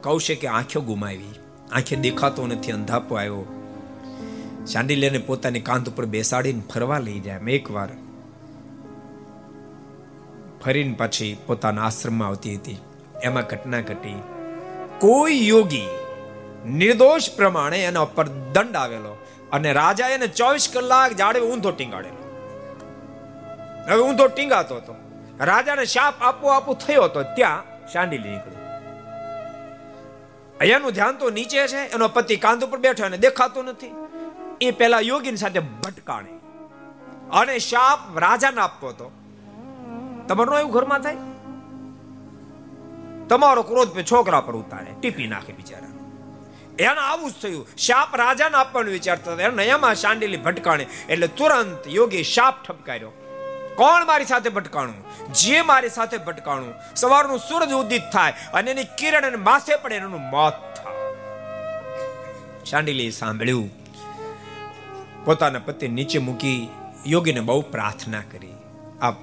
કૌશિકે 0.03 0.47
આંખો 0.47 0.81
ગુમાવી. 0.81 1.31
આંખે 1.71 1.95
દેખાતો 1.95 2.47
નથી, 2.47 2.71
અંધાપો 2.71 3.15
આવ્યો. 3.15 3.56
ચાંડિલ્યને 4.73 5.17
પોતાની 5.17 5.59
કાંધ 5.59 5.89
ઉપર 5.89 6.05
બેસાડીને 6.05 6.61
ફરવા 6.73 6.99
લઈ 6.99 7.19
જાય. 7.19 7.35
એમ 7.35 7.49
એકવાર 7.49 7.89
ફરીને 10.65 10.95
પછી 10.97 11.37
પોતાના 11.45 11.85
આશ્રમમાં 11.85 12.27
આવતી 12.27 12.55
હતી. 12.55 12.77
એમાં 13.23 13.43
ઘટના 13.43 13.81
ઘટી. 13.81 14.21
કોઈ 14.99 15.47
યોગી 15.47 15.87
નિર્દોષ 16.65 17.29
પ્રમાણે 17.35 17.83
એના 17.83 17.99
ઉપર 17.99 18.27
દંડ 18.27 18.75
આવેલો 18.75 19.17
અને 19.51 19.73
રાજા 19.73 20.07
એને 20.07 20.27
ચોવીસ 20.27 20.69
કલાક 20.73 21.11
જાડે 21.11 21.39
ઊંધો 21.39 21.71
ટીંગાડેલો. 21.71 22.23
હવે 23.89 24.01
ઊંધો 24.01 24.27
ટીંગાતો 24.27 24.75
હતો. 24.75 24.95
રાજાને 25.39 25.85
શાપ 25.85 26.13
આપો 26.21 26.47
આપો 26.47 26.73
થયો 26.73 27.03
હતો. 27.03 27.23
ત્યાં 27.23 27.63
શાંડિલી 27.93 28.29
નીકળી. 28.29 28.55
અહીંયાનું 30.59 30.91
ધ્યાન 30.91 31.15
તો 31.15 31.29
નીચે 31.29 31.67
છે. 31.67 31.77
એનો 31.77 32.07
પતિ 32.07 32.35
કાંધ 32.35 32.63
ઉપર 32.63 32.77
બેઠો 32.77 33.05
અને 33.05 33.17
દેખાતો 33.17 33.63
નથી. 33.63 34.06
એ 34.61 34.71
પહેલા 34.71 34.99
યોગીની 34.99 35.37
સાથે 35.37 35.59
ભટકાણી. 35.59 36.29
અને 37.31 37.59
શાપ 37.59 38.17
રાજાને 38.17 38.61
આપતો 38.61 38.87
હતો. 38.87 39.11
તમારું 40.27 40.59
એવું 40.59 40.71
ઘરમાં 40.71 40.99
થાય? 40.99 41.17
તમારો 43.29 43.63
ક્રોધ 43.63 44.05
છોકરા 44.11 44.41
પર 44.41 44.55
ઉતારે, 44.55 44.93
ટીપી 44.99 45.27
નાખે 45.27 45.53
બિચારા. 45.53 45.87
એને 46.79 46.99
આવું 46.99 47.31
જ 47.31 47.33
થયું. 47.41 47.67
શાપ 47.77 48.15
રાજાને 48.15 48.57
આપવાનું 48.57 48.91
વિચારતા 48.91 49.33
હતા. 49.33 49.43
એને 49.43 49.65
એમાં 49.65 49.95
શાંડિલી 49.95 50.37
ભટકાણે. 50.37 50.87
એટલે 51.09 51.27
તુરંત 51.27 51.87
યોગી 51.87 52.23
શાપ 52.23 52.63
ઠપકાર્યો. 52.63 53.09
કોણ 53.75 54.05
મારી 54.05 54.25
સાથે 54.25 54.49
ભટકાણું? 54.49 55.05
જે 55.33 55.61
મારી 55.61 55.89
સાથે 55.89 56.17
ભટકાણું? 56.17 56.73
સવારનું 56.95 57.39
સૂરજ 57.39 57.71
ઉદિત 57.71 58.01
થાય 58.13 58.33
અને 58.53 58.71
એની 58.71 58.83
કિરણ 58.83 59.21
અને 59.21 59.35
માથે 59.35 59.75
પડે 59.75 59.95
એનું 59.95 60.21
મોત 60.21 60.53
થાય. 60.53 60.95
શાંડિલી 62.65 63.11
સાંભળ્યું. 63.11 63.86
પોતાના 65.27 65.59
પતિ 65.59 65.87
નીચે 65.87 66.19
મૂકી 66.19 66.69
યોગીને 67.07 67.39
બહુ 67.39 67.61
પ્રાર્થના 67.61 68.21
કરી. 68.21 68.53
આપ 69.01 69.15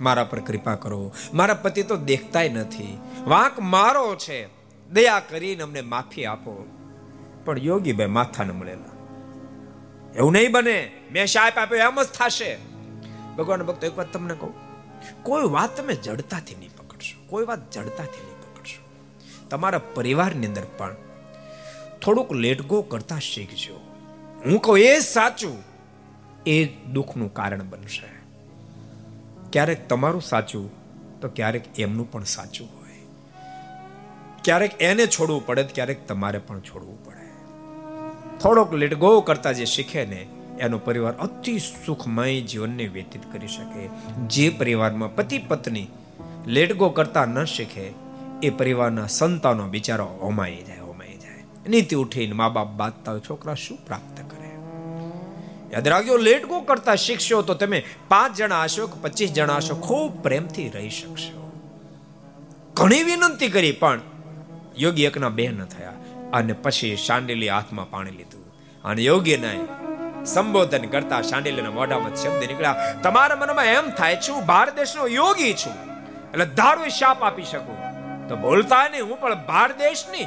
મારા 0.00 0.24
પર 0.24 0.40
કૃપા 0.40 0.74
કરો. 0.74 1.12
મારા 1.34 1.54
પતિ 1.54 1.82
તો 1.82 1.96
દેખતાય 1.96 2.48
નથી. 2.48 2.98
વાંક 3.24 3.58
મારો 3.58 4.16
છે. 4.16 4.48
દયા 4.90 5.20
કરીને 5.20 5.62
અમને 5.62 5.80
માફી 5.80 6.24
આપો. 6.24 6.66
પણ 7.44 7.58
યોગી 7.58 7.92
ભાઈ 7.92 8.06
માથા 8.06 8.44
ન 8.44 8.50
મળેલા. 8.50 8.92
એવું 10.16 10.32
નહીં 10.32 10.52
બને. 10.52 10.92
મેં 11.12 11.26
શાપ 11.26 11.58
આપ્યો, 11.58 11.78
એમ 11.78 12.02
જ 12.02 12.06
થશે. 12.06 12.58
ભગવાન 13.38 13.62
ભક્તો, 13.62 13.86
એક 13.86 13.98
વાત 13.98 14.12
તમને 14.12 14.34
કહું. 14.34 14.54
કોઈ 15.22 15.42
વાત 15.42 15.76
તમે 15.76 15.94
જડતાથી 15.94 16.54
નહીં 16.54 16.70
પકડશો. 16.76 17.26
કોઈ 17.26 17.46
વાત 17.46 17.70
જડતાથી 17.70 18.26
નહીં 18.26 18.40
પકડશો. 18.40 18.88
તમારા 19.50 19.80
પરિવારની 19.94 20.46
અંદર 20.46 20.62
પણ 20.78 20.96
થોડુંક 22.02 22.32
લેટગો 22.32 22.82
કરતા 22.82 23.18
શીખજો. 23.18 23.77
હું 24.48 24.60
કહું, 24.60 24.78
એ 24.78 24.98
સાચું. 24.98 25.64
એ 26.46 26.64
દુઃખનું 26.66 27.34
કારણ 27.34 27.62
બનશે. 27.70 28.18
ક્યારેક 29.52 29.88
તમારું 29.88 30.22
સાચું, 30.22 30.70
તો 31.20 31.28
ક્યારેક 31.28 31.78
એમનું 31.78 32.12
પણ 32.12 32.24
સાચું 32.24 32.68
હોય. 32.76 32.88
ક્યારેક 34.44 34.82
એને 34.82 35.06
છોડવું 35.06 35.46
પડે 35.46 35.62
ક્યારેક 35.62 36.08
તમારે 36.08 36.38
પણ 36.38 36.60
છોડવું 36.60 37.04
પડે. 37.04 37.18
થોડોક 38.38 38.74
લેટગો 38.74 39.20
કરતા 39.20 39.52
જે 39.52 39.64
શીખે 39.64 40.06
ને, 40.06 40.26
એનો 40.58 40.78
પરિવાર 40.78 41.12
અતિ 41.12 41.58
સુખમય 41.58 42.40
જીવનને 42.40 42.86
વ્યતીત 42.86 43.32
કરી 43.32 43.48
શકે. 43.48 43.88
જે 44.26 44.50
પરિવારમાં 44.50 45.14
પતિ 45.14 45.38
પત્ની 45.38 45.86
લેટગો 46.46 46.88
કરતા 46.88 47.24
ન 47.24 47.44
શીખે, 47.44 47.92
એ 48.42 48.50
પરિવારના 48.50 49.06
સંતાનો 49.06 49.68
બિચારો 49.68 50.04
હોમાઈ 50.04 50.62
જાય 50.62 50.78
હોમાઈ 50.78 51.16
જાય. 51.16 51.68
નીતિ 51.68 51.96
ઉઠીને 51.96 52.32
મા 52.32 52.48
બાપ 52.48 52.68
બાંધતા 52.68 53.12
હોય, 53.12 53.20
છોકરા 53.20 53.54
શું 53.54 53.78
પ્રાપ્ત 53.86 54.30
કરે? 54.30 54.37
યાદ 55.72 55.88
રાખજો, 55.92 56.16
લેટ 56.28 56.44
ગો 56.50 56.60
કરતા 56.68 56.98
શીખશો 57.06 57.42
તો 57.48 57.54
તમે 57.62 57.80
પાંચ 58.12 58.38
જણા 58.40 58.62
હશો 58.66 58.86
કે 58.92 59.02
પચીસ 59.02 59.34
જણા 59.38 59.58
હશો, 59.62 59.74
ખૂબ 59.88 60.22
પ્રેમથી 60.26 60.68
રહી 60.76 60.94
શકશો. 60.98 61.34
ઘણી 62.74 63.02
વિનંતી 63.10 63.50
કરી, 63.56 63.74
પણ 63.82 64.00
યોગી 64.84 65.08
એકના 65.10 65.34
બે 65.40 65.48
ન 65.48 65.60
થયા 65.74 65.96
અને 66.38 66.54
પછી 66.64 66.94
શાંડિલી 67.06 67.52
હાથમાં 67.56 67.90
પાણી 67.92 68.16
લીધું. 68.20 68.46
અને 68.84 69.02
યોગી 69.08 69.38
નહીં 69.44 69.66
સંબોધન 70.32 70.84
કરતા 70.94 71.22
શાંડિલીના 71.30 71.74
મોઢામાં 71.78 72.16
શબ્દ 72.22 72.42
નીકળ્યા, 72.50 72.88
તમારા 73.04 73.38
મનમાં 73.42 73.70
એમ 73.76 73.86
થાય 74.00 74.24
છું 74.26 74.40
ભારત 74.50 74.74
દેશનો 74.80 75.06
યોગી 75.18 75.54
છું. 75.62 75.76
એટલે 76.32 76.46
ધારો 76.58 76.90
શાપ 77.00 77.24
આપી 77.28 77.48
શકું. 77.52 77.78
તો 78.28 78.36
બોલતા 78.44 78.84
નહીં 78.88 79.08
હું, 79.08 79.16
પણ 79.22 79.46
ભારત 79.50 79.76
દેશની 79.86 80.26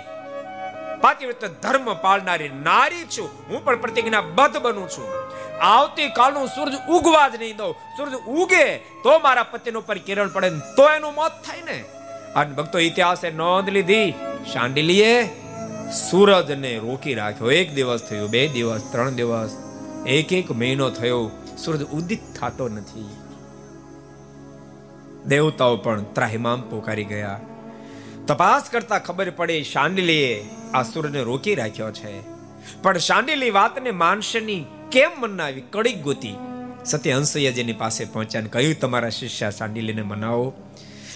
પાતિવ્રત 1.02 1.64
ધર્મ 1.64 1.94
પાળનારી 1.94 2.50
નારી 2.50 3.04
છું. 3.04 3.30
હું 3.50 3.66
પણ 3.66 3.76
પ્રતિજ્ઞા 3.76 4.22
બદ્ધ 4.22 4.58
બનું 4.58 4.90
છું. 4.90 5.08
આવતી 5.62 6.10
કાલનું 6.10 6.48
સૂરજ 6.48 6.74
ઉગવા 6.90 7.28
જ 7.28 7.36
નહીં 7.40 7.58
દઉં. 7.58 7.74
સૂરજ 7.98 8.14
ઉગે 8.14 8.78
તો 8.78 9.20
મારા 9.20 9.44
પતિનો 9.44 9.82
પર 9.82 9.98
કિરણ 9.98 10.30
પડે 10.30 10.50
તો 10.50 10.90
એનું 10.90 11.14
મોત 11.14 11.32
થાય 11.32 11.62
ને. 11.62 11.84
અને 12.36 12.54
ભક્તો, 12.54 12.80
ઇતિહાસે 12.80 13.32
નોંધ 13.32 13.70
લીધી. 13.70 14.12
શાંડિલીએ 14.54 15.26
સૂરજને 16.10 16.78
રોકી 16.78 17.14
રાખ્યો. 17.14 17.52
એક 17.52 17.74
દિવસ 17.74 18.02
થયો, 18.10 18.28
બે 18.28 18.48
દિવસ, 18.48 18.82
ત્રણ 18.92 19.10
દિવસ 19.10 19.58
એક 20.08 20.34
એક 20.34 20.52
મહિનો 20.52 20.90
થયો. 20.90 21.32
સૂરજ 21.58 21.84
ઉદિત 21.84 22.20
થતો 22.42 22.70
નથી. 22.70 23.10
દેવતાઓ 25.26 25.78
પણ 25.78 26.04
ત્રાહિમામ 26.04 26.62
પોકારી 26.62 27.04
ગયા. 27.04 27.40
તપાસ 28.28 28.64
કરતા 28.72 29.00
ખબર 29.00 29.30
પડી 29.30 29.64
શાંડિલીએ 29.64 30.46
આ 30.74 30.84
સૂરજને 30.84 31.22
રોકી 31.22 31.56
રાખ્યો 31.56 31.92
છે. 31.92 32.22
પણ 32.82 32.98
શાંડિલી 32.98 33.50
વાતને 33.50 33.92
માનશની 33.92 34.66
કેમ 34.92 35.12
મનાવી 35.18 35.62
કડી 35.62 35.94
ગોતી? 35.94 36.36
સત્ય 36.86 37.14
હંસૈયાજીની 37.14 37.74
પાસે 37.74 38.06
પહોંચ્યા 38.06 38.42
અને 38.42 38.50
કહ્યું, 38.50 38.80
તમારા 38.80 39.10
શિષ્ય 39.10 39.52
શાંડિલીને 39.52 40.02
મનાવો. 40.02 40.54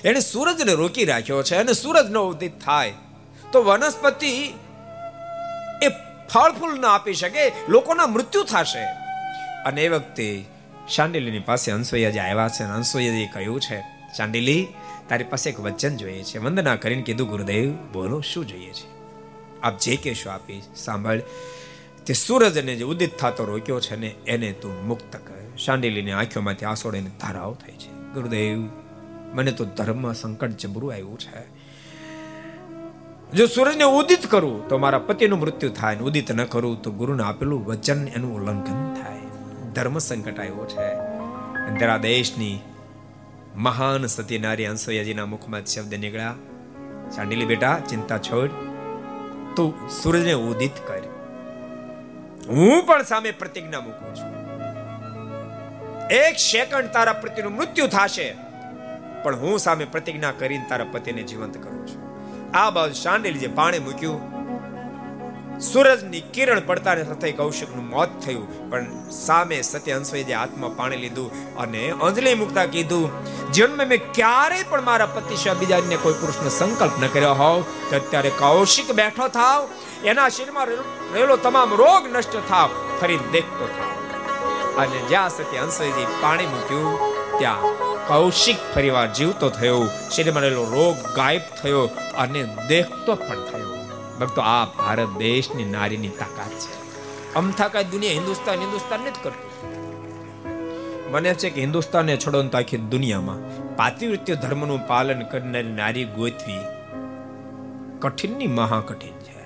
એને 0.03 0.19
સૂરજને 0.19 0.73
રોકી 0.73 1.05
રાખ્યો 1.05 1.43
છે 1.43 1.55
અને 1.55 1.73
સૂરજ 1.73 2.11
નો 2.11 2.25
ઉદિત 2.27 2.65
થાય. 2.65 2.93
તો 3.51 3.63
વનસ્પતિ 3.63 4.53
એ 5.81 5.89
ફળ 6.33 6.51
ફૂલ 6.51 6.79
ના 6.79 6.89
આપી 6.89 7.13
શકે, 7.13 7.51
લોકોના 7.69 8.07
મૃત્યુ 8.07 8.43
થશે. 8.43 8.83
અને 9.65 9.81
એ 9.83 9.89
વખતે 9.89 10.45
શાંડિલીની 10.95 11.39
પાસે 11.39 11.71
હંસોયાજી 11.71 12.19
આવ્યા 12.19 12.47
છે 12.47 12.63
અને 12.63 12.73
હંસોયાજી 12.73 13.25
કહ્યું 13.25 13.61
છે, 13.61 13.79
શાંડિલી 14.17 14.67
તારી 15.09 15.23
પાસે 15.23 15.49
એક 15.49 15.59
વચન 15.59 15.97
જોઈએ 15.97 16.23
છે. 16.23 16.37
વંદના 16.37 16.75
કરીને 16.75 17.01
કીધું, 17.01 17.29
ગુરુદેવ, 17.29 17.71
બોલો, 17.93 18.21
શું 18.21 18.47
જોઈએ 18.47 18.71
છે? 18.71 18.95
આપ 19.61 19.79
જે 19.79 19.95
કહેશો 19.95 20.29
આપી, 20.29 20.61
સાંભળ. 20.75 21.21
તે 22.05 22.13
સૂરજને 22.13 22.75
જે 22.75 22.83
ઉદિત 22.83 23.17
થતો 23.17 23.45
રોક્યો 23.45 23.79
છે 23.79 23.95
ને, 23.95 24.15
એને 24.27 24.51
તું 24.51 24.87
મુક્ત 24.87 25.15
કર. 25.15 25.57
શાંડિલીની 25.57 26.11
આંખોમાંથી 26.11 26.65
આસોડીને 26.65 27.09
ધારાઓ 27.09 27.53
થઈ 27.53 27.73
છે. 27.73 28.13
ગુરુદેવ, 28.13 28.69
મને 29.33 29.51
તો 29.51 29.65
ધર્મમાં 29.65 30.13
સંકટ 30.13 30.49
જબરું 30.49 30.93
આવ્યું 30.93 31.19
છે. 31.19 31.55
જો 33.37 33.45
સૂરજને 33.45 33.83
ઉદિત 33.83 34.25
કરું, 34.25 34.67
તો 34.67 34.77
મારા 34.77 34.99
પતિનું 34.99 35.39
મૃત્યુ 35.39 35.69
થાય 35.69 35.97
ઉદિત 35.97 36.31
ન 36.31 36.43
કરું, 36.43 36.81
તો 36.81 36.91
ગુરુને 36.91 37.23
આપેલું 37.23 37.65
વચન 37.65 38.07
એનું 38.07 38.35
ઉલ્લંઘન 38.35 38.93
થાય. 38.93 39.19
ધર્મ 39.73 39.97
સંકટ 39.97 40.39
આવ્યો 40.39 40.67
છે. 40.67 41.05
દેશની 41.97 42.59
મહાન 43.55 44.05
સતી 44.05 44.37
નારી 44.37 44.65
અંસોયાજીના 44.65 45.25
મુખમાં 45.25 45.65
શબ્દ 45.65 45.93
નીકળ્યા. 45.93 46.33
ચાંડીલી 47.15 47.45
બેટા, 47.45 47.79
ચિંતા 47.89 48.17
છોડ. 48.17 48.49
તું 49.55 49.89
સૂરજને 49.89 50.33
ઉદિત 50.33 50.71
કર. 50.87 51.01
હું 52.47 52.85
પણ 52.85 53.03
સામે 53.03 53.31
પ્રતિજ્ઞા 53.31 53.79
મૂકું 53.79 54.15
છું. 54.15 54.35
એક 56.07 56.35
સેકન્ડ 56.35 56.85
તારા 56.85 57.13
પતિનું 57.13 57.51
મૃત્યુ 57.51 57.87
થશે. 57.87 58.35
પણ 59.23 59.35
હું 59.35 59.59
સામે 59.59 59.85
પ્રતિજ્ઞા 59.85 60.31
કરીને 60.31 60.65
તારા 60.69 60.85
પતિને 60.91 61.23
જીવંત 61.23 61.57
કરું 61.57 61.87
છું. 61.87 62.05
આ 62.57 62.69
બાજુ 62.69 62.93
શાંડિલ 62.93 63.37
જે 63.37 63.47
પાણી 63.47 63.79
મૂક્યું 63.79 64.44
સૂરજની 65.59 66.21
કિરણ 66.21 66.59
પડતાને 66.59 67.03
સાથે 67.03 67.31
કૌશિકનું 67.31 67.89
મોત 67.89 68.09
થયું. 68.25 68.69
પણ 68.69 69.09
સામે 69.09 69.61
સત્ય 69.61 69.93
હંસોએ 69.93 70.23
જે 70.23 70.33
હાથમાં 70.33 70.75
પાણી 70.75 70.97
લીધું 70.97 71.57
અને 71.57 71.91
અંજલિ 71.91 72.33
મુકતા 72.33 72.65
કીધું 72.65 73.11
જીવનમાં 73.51 73.87
મેં 73.87 74.13
ક્યારેય 74.13 74.63
પણ 74.63 74.81
મારા 74.81 75.05
પતિ 75.05 75.35
સિવાય 75.35 75.59
બીજા 75.59 75.77
અન્ય 75.77 75.97
કોઈ 75.97 76.13
પુરુષનો 76.13 76.49
સંકલ્પ 76.49 76.91
ન 77.03 77.07
કર્યો 77.07 77.33
હોવ 77.33 77.61
તો 77.61 77.95
અત્યારે 77.95 78.29
કૌશિક 78.29 78.91
બેઠો 78.91 79.27
થાવ. 79.27 79.67
એના 80.05 80.29
શરીરમાં 80.29 80.65
રહેલો 80.65 81.37
તમામ 81.37 81.73
રોગ 81.73 82.17
નષ્ટ 82.17 82.37
થાવ. 82.49 82.69
ફરી 83.01 83.19
દેખતો 83.31 83.67
થાવ. 83.67 84.83
અને 84.83 84.97
જ્યાં 84.97 85.29
સત્ય 85.29 85.57
હંસોએ 85.57 85.91
પાણી 86.21 86.45
મૂક્યું, 86.45 86.99
ત્યાં 87.39 87.61
કૌશિક 88.07 88.55
ફરીવાર 88.75 89.13
જીવતો 89.13 89.49
થયો. 89.49 89.87
શરીરમાં 90.15 90.43
રહેલો 90.43 90.63
રોગ 90.63 91.15
ગાયબ 91.15 91.41
થયો 91.63 91.85
અને 92.17 92.43
દેખતો 92.67 93.15
પણ 93.15 93.35
થયો. 93.35 93.74
ભક્તો, 94.19 94.41
આ 94.41 94.65
ભારત 94.65 95.09
દેશની 95.17 95.65
નારીની 95.65 96.09
તાકાત 96.09 96.51
છે. 96.51 96.85
અમથા 97.33 97.67
કાંઈ 97.67 97.83
દુનિયા 97.83 98.11
હિન્દુસ્તાન 98.11 98.59
હિન્દુસ્તાન 98.59 98.99
નથી 98.99 99.23
કરતું 99.23 99.45
મને 101.11 101.33
છે 101.33 101.49
કે 101.49 101.61
હિન્દુસ્તાનને 101.61 102.17
છોડો 102.17 102.43
તો 102.43 102.57
આખી 102.57 102.77
દુનિયામાં 102.77 103.39
પાતિવૃત્ય 103.75 104.35
ધર્મનું 104.35 104.87
પાલન 104.87 105.21
કરનારી 105.21 105.73
નારી 105.73 106.05
ગોતવી 106.05 106.59
કઠિનની 107.99 108.47
મહાકઠિન 108.47 109.13
છે. 109.19 109.45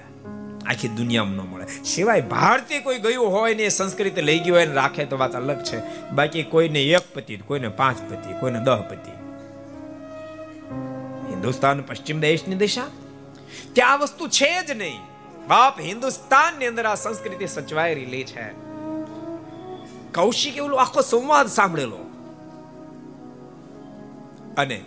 આખી 0.66 0.88
દુનિયામાં 0.88 1.36
ન 1.36 1.50
મળે. 1.50 1.66
સિવાય 1.84 2.22
ભારતીય 2.22 2.80
કોઈ 2.80 3.00
ગયું 3.00 3.32
હોય 3.32 3.56
ને 3.56 3.64
એ 3.64 3.70
સંસ્કૃતિ 3.70 4.22
લઈ 4.22 4.40
ગયું 4.40 4.58
હોય 4.58 4.66
ને 4.66 4.74
રાખે 4.74 5.06
તો 5.06 5.18
વાત 5.18 5.36
અલગ 5.36 5.64
છે. 5.64 6.10
બાકી 6.12 6.44
કોઈને 6.44 6.84
એક 6.84 7.14
પતિ, 7.14 7.38
કોઈને 7.38 7.68
પાંચ 7.68 8.12
પતિ, 8.12 8.40
કોઈને 8.40 8.60
દહ 8.60 8.82
પતિ. 8.82 9.12
હિન્દુસ્તાન 11.30 11.82
પશ્ચિમ 11.82 12.20
દેશની 12.20 12.56
દિશા? 12.56 12.84
ત્યાં 13.74 14.00
વસ્તુ 14.00 14.28
છે 14.28 14.66
જ 14.66 14.72
નહીં. 14.72 15.00
બાપ 15.48 15.80
હિન્દુસ્તાનની 15.80 16.68
અંદર 16.68 16.86
આ 16.86 16.96
સંસ્કૃતિ 16.96 17.48
સચવાઈ 17.48 17.96
રહેલી 17.96 18.24
છે. 18.24 18.70
કૌશિક 20.14 20.58
એવું 20.58 20.82
આખો 20.82 21.02
સંવાદ 21.02 21.48
સાંભળેલો. 21.48 21.98
અને 24.58 24.82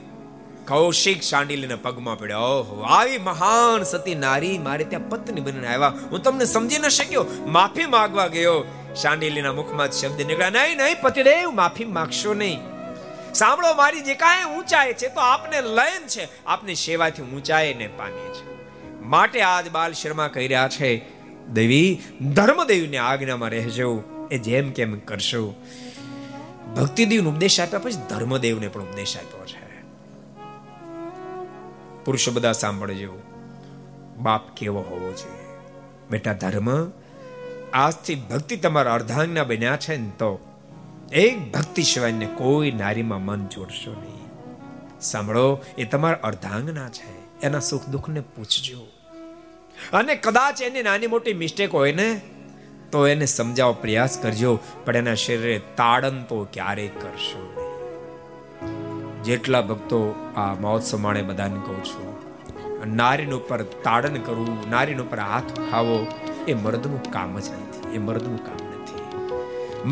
કૌશિક 0.68 1.20
શાંડિલીના 1.20 1.76
પગમાં 1.76 2.18
પડ્યો, 2.18 2.38
ઓહો, 2.38 2.82
આવી 2.82 3.18
મહાન 3.18 3.82
સતી 3.82 4.14
નારી 4.14 4.58
મારે 4.58 4.84
ત્યાં 4.84 5.08
પત્ની 5.08 5.40
બનીને 5.40 5.68
આવ્યા. 5.68 5.92
હું 6.10 6.22
તમને 6.22 6.44
સમજી 6.44 6.78
ન 6.78 6.88
શક્યો. 6.88 7.26
માફી 7.46 7.86
માંગવા 7.86 8.26
ગયો. 8.26 8.64
શાંડિલીના 9.02 9.52
મુખમાં 9.52 9.90
શબ્દ 9.90 10.22
નીકળ્યા, 10.22 10.50
નહીં 10.50 10.76
નહીં, 10.76 11.00
પતિદેવ, 11.02 11.50
માફી 11.50 11.84
માંગશો 11.84 12.34
નહીં. 12.34 12.60
સાંભળો, 13.34 13.74
મારી 13.74 14.00
જે 14.00 14.14
કાંઈ 14.14 14.58
ઊંચાઈ 14.58 14.92
છે 14.92 15.08
તો 15.08 15.20
આપને 15.20 15.60
લયન 15.60 16.06
છે. 16.06 16.44
આપની 16.46 16.74
સેવાથી 16.74 17.22
ઊંચાઈને 17.22 17.86
પામીએ 17.86 18.34
છે 18.34 18.51
માટે 19.12 19.40
આજ 19.42 19.70
બાલ 19.70 19.92
શર્મા 19.92 20.28
કહી 20.28 20.48
રહ્યા 20.48 20.68
છે, 20.68 21.04
દેવી, 21.48 22.00
ધર્મદેવની 22.20 22.96
આજ્ઞામાં 22.96 23.50
રહેજો, 23.50 24.02
એ 24.30 24.38
જેમ 24.38 24.70
કેમ 24.70 24.98
કરશો? 24.98 25.54
ભક્તિદેવનો 26.76 27.30
ઉપદેશ 27.30 27.60
આપ્યા 27.60 27.78
પછી 27.78 27.92
ધર્મદેવને 28.10 28.68
પણ 28.68 28.82
ઉપદેશ 28.82 29.16
આપ્યો 29.16 29.46
છે. 29.46 29.82
પુરુષો 32.04 32.32
બધા 32.32 32.52
સાંભળજો, 32.52 33.22
બાપ 34.18 34.54
કેવો 34.56 34.80
હોવો 34.80 35.12
જોઈએ. 35.12 35.58
બેટા 36.10 36.32
ધર્મ, 36.32 36.90
આજથી 37.72 38.14
ભક્તિ 38.14 38.56
તમારા 38.56 38.94
અર્ધાંગના 38.94 39.44
બન્યા 39.44 39.76
છે 39.76 39.96
ને 39.96 40.08
તો 40.08 40.58
એક 41.12 41.52
ભક્તિ 41.52 41.82
સિવાયને 41.82 42.26
કોઈ 42.26 42.70
નારીમાં 42.70 43.24
મન 43.24 43.46
જોડશો 43.46 43.90
નહીં. 43.90 44.20
સાંભળો, 45.00 45.60
એ 45.78 45.84
તમારા 45.84 46.18
અર્ધાંગના 46.22 46.88
છે. 46.88 47.40
એના 47.40 47.60
સુખ 47.60 47.88
દુઃખને 47.88 48.20
પૂછજો. 48.20 48.91
અને 49.92 50.14
કદાચ 50.26 50.62
એની 50.68 50.84
નાની 50.88 51.10
મોટી 51.14 51.36
મિસ્ટેક 51.42 51.74
હોય 51.78 51.96
ને, 52.00 52.08
તો 52.92 53.00
એને 53.06 53.26
સમજાવવા 53.34 53.80
પ્રયાસ 53.82 54.14
કરજો, 54.22 54.52
પણ 54.84 54.96
એના 55.02 55.18
શરીરે 55.24 55.58
તાડન 55.80 56.18
તો 56.30 56.38
ક્યારેય 56.56 56.94
કરશો 57.02 57.42
જેટલા 59.28 59.62
ભક્તો 59.70 60.00
આ 60.36 60.48
મહોત્સવ 60.64 60.98
માણે 61.04 61.22
બધાને 61.28 61.60
કહું 61.66 61.80
છું, 61.90 62.08
નારીન 63.00 63.32
ઉપર 63.38 63.60
તાડન 63.86 64.18
કરવું, 64.26 64.58
નારીન 64.70 65.00
ઉપર 65.04 65.20
હાથ 65.28 65.52
ઉઠાવો, 65.54 65.98
એ 66.50 66.54
મર્દનું 66.54 67.02
કામ 67.14 67.38
જ 67.38 67.48
નથી, 67.60 67.94
એ 67.96 67.98
મર્દનું 68.08 68.40
કામ 68.46 68.60
નથી. 68.78 69.06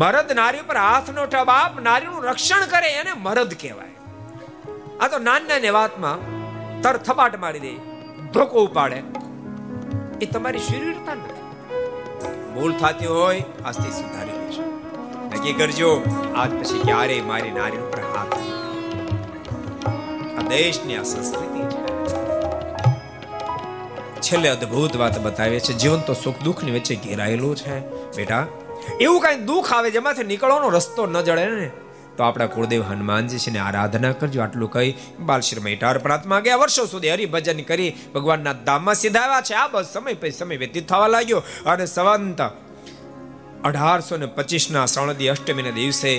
મરદ 0.01 0.29
નારી 0.41 0.63
ઉપર 0.65 0.77
હાથ 0.85 1.09
નો 1.15 1.23
ઉઠાવ, 1.29 1.47
બાપ 1.53 1.79
નારીનું 1.87 2.27
રક્ષણ 2.33 2.67
કરે, 2.73 2.91
એને 3.01 3.13
મરદ 3.27 3.51
કહેવાય. 3.63 3.95
આ 5.01 5.07
તો 5.13 5.17
નાની 5.29 5.51
નાની 5.53 5.73
વાતમાં 5.79 6.19
તર 6.83 6.95
થપાટ 7.07 7.41
મારી 7.45 7.63
દે, 7.65 7.73
ધોકો 8.33 8.65
ઉપાડે. 8.69 8.99
એ 10.21 10.25
તમારી 10.25 10.59
શરીરતા 10.59 11.15
નથી 11.15 11.45
ભૂલ 12.53 12.73
થતી 12.73 13.05
હોય 13.05 13.43
આજથી 13.65 13.91
સુધારી 13.91 14.37
લેજો. 14.41 14.63
નક્કી 15.35 15.53
કરજો, 15.53 15.91
આજ 16.35 16.51
પછી 16.59 16.81
ક્યારે 16.85 17.21
મારી 17.21 17.51
નારી 17.51 17.77
ઉપર 17.77 18.01
હાથ 18.13 18.35
આ 20.39 20.43
દેશની 20.49 20.97
આ 20.97 21.03
સંસ્કૃતિ 21.03 21.61
છેલ્લે 24.21 24.49
અદ્ભુત 24.49 24.93
વાત 24.95 25.15
બતાવે 25.19 25.59
છે, 25.59 25.73
જીવન 25.73 26.01
તો 26.07 26.13
સુખ 26.13 26.39
દુઃખની 26.43 26.71
વચ્ચે 26.71 26.95
ઘેરાયેલું 26.95 27.55
છે. 27.55 27.75
બેટા, 28.17 28.43
એવું 29.01 29.21
કઈ 29.21 29.37
દુઃખ 29.45 29.73
આવે 29.73 29.89
જેમાંથી 29.91 30.23
નીકળવાનો 30.23 30.67
રસ્તો 30.69 31.01
ન 31.05 31.17
જડે 31.21 31.45
ને? 31.55 31.67
તો 32.21 32.25
આપણા 32.25 32.45
કુળદેવ 32.45 32.81
હનુમાનજી 32.83 33.37
છે 33.37 33.51
ને 33.51 33.59
આરાધના 33.59 34.11
કરજો. 34.13 34.41
આટલું 34.41 34.69
કહી 34.71 34.89
બાલશ્રી 35.19 35.61
મેટાર 35.61 35.97
પ્રાર્થના 35.97 36.39
ગયા 36.39 36.55
વર્ષો 36.55 36.83
સુધી 36.85 37.11
હરિભજન 37.11 37.61
કરી 37.61 37.93
ભગવાનના 38.13 38.53
ધામમાં 38.67 38.95
સીધાવ્યા 38.95 39.41
છે. 39.41 39.53
આ 39.53 39.67
બસ 39.67 39.87
સમય 39.93 40.13
પછી 40.13 40.31
સમય 40.31 40.57
વ્યતીત 40.57 40.85
થવા 40.89 41.07
લાગ્યો. 41.07 41.41
અને 41.65 41.85
સવંત 41.85 42.41
અઢારસો 43.63 44.17
ને 44.17 44.25
પચીસ 44.25 44.67
ના 44.71 44.85
શ્રવણદી 44.85 45.27
અષ્ટમીના 45.27 45.69
દિવસે 45.69 46.13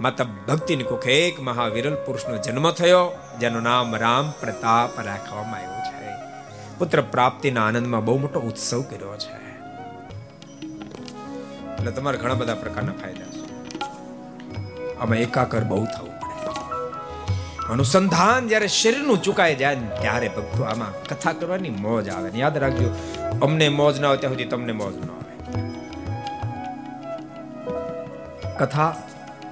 માતા 0.00 0.26
ભક્તિની 0.48 0.84
કુખે 0.84 1.12
એક 1.26 1.40
મહાવિરલ 1.40 1.96
પુરુષનો 2.06 2.36
જન્મ 2.38 2.70
થયો, 2.70 3.04
જેનું 3.40 3.62
નામ 3.62 3.96
રામ 3.96 4.30
પ્રતાપ 4.40 5.00
રાખવામાં 5.00 5.60
આવ્યું 5.60 5.82
છે. 5.88 6.14
પુત્ર 6.78 7.00
પ્રાપ્તિના 7.00 7.66
આનંદમાં 7.66 8.04
બહુ 8.04 8.18
મોટો 8.18 8.40
ઉત્સવ 8.40 8.82
કર્યો 8.82 9.16
છે. 9.16 9.36
એટલે 11.74 11.90
તમારે 11.90 12.18
ઘણા 12.18 12.34
બધા 12.34 12.54
પ્રકારના 12.54 12.92
ફાયદા 12.92 13.30
છે. 13.34 13.47
આમાં 15.00 15.18
એકાકર 15.18 15.64
બહુ 15.64 15.84
થવું 15.84 16.14
પડે. 16.20 16.36
અનુસંધાન 17.72 18.48
જ્યારે 18.48 18.68
શરીરનું 18.68 19.18
ચુકાઈ 19.22 19.56
જાય 19.56 19.74
ત્યારે 19.74 20.28
ભક્તો 20.28 20.62
આમાં 20.64 20.92
કથા 21.02 21.32
કરવાની 21.32 21.70
મોજ 21.70 22.08
આવે 22.08 22.30
યાદ 22.34 22.56
રાખજો, 22.58 22.88
અમને 23.42 23.66
મોજ 23.68 23.94
ના 24.00 24.08
હોય 24.08 24.16
ત્યાં 24.16 24.32
સુધી 24.32 24.44
તમને 24.44 24.72
મોજ 24.72 24.94
ન 24.96 25.08
આવે. 25.10 25.34
કથા 28.58 28.90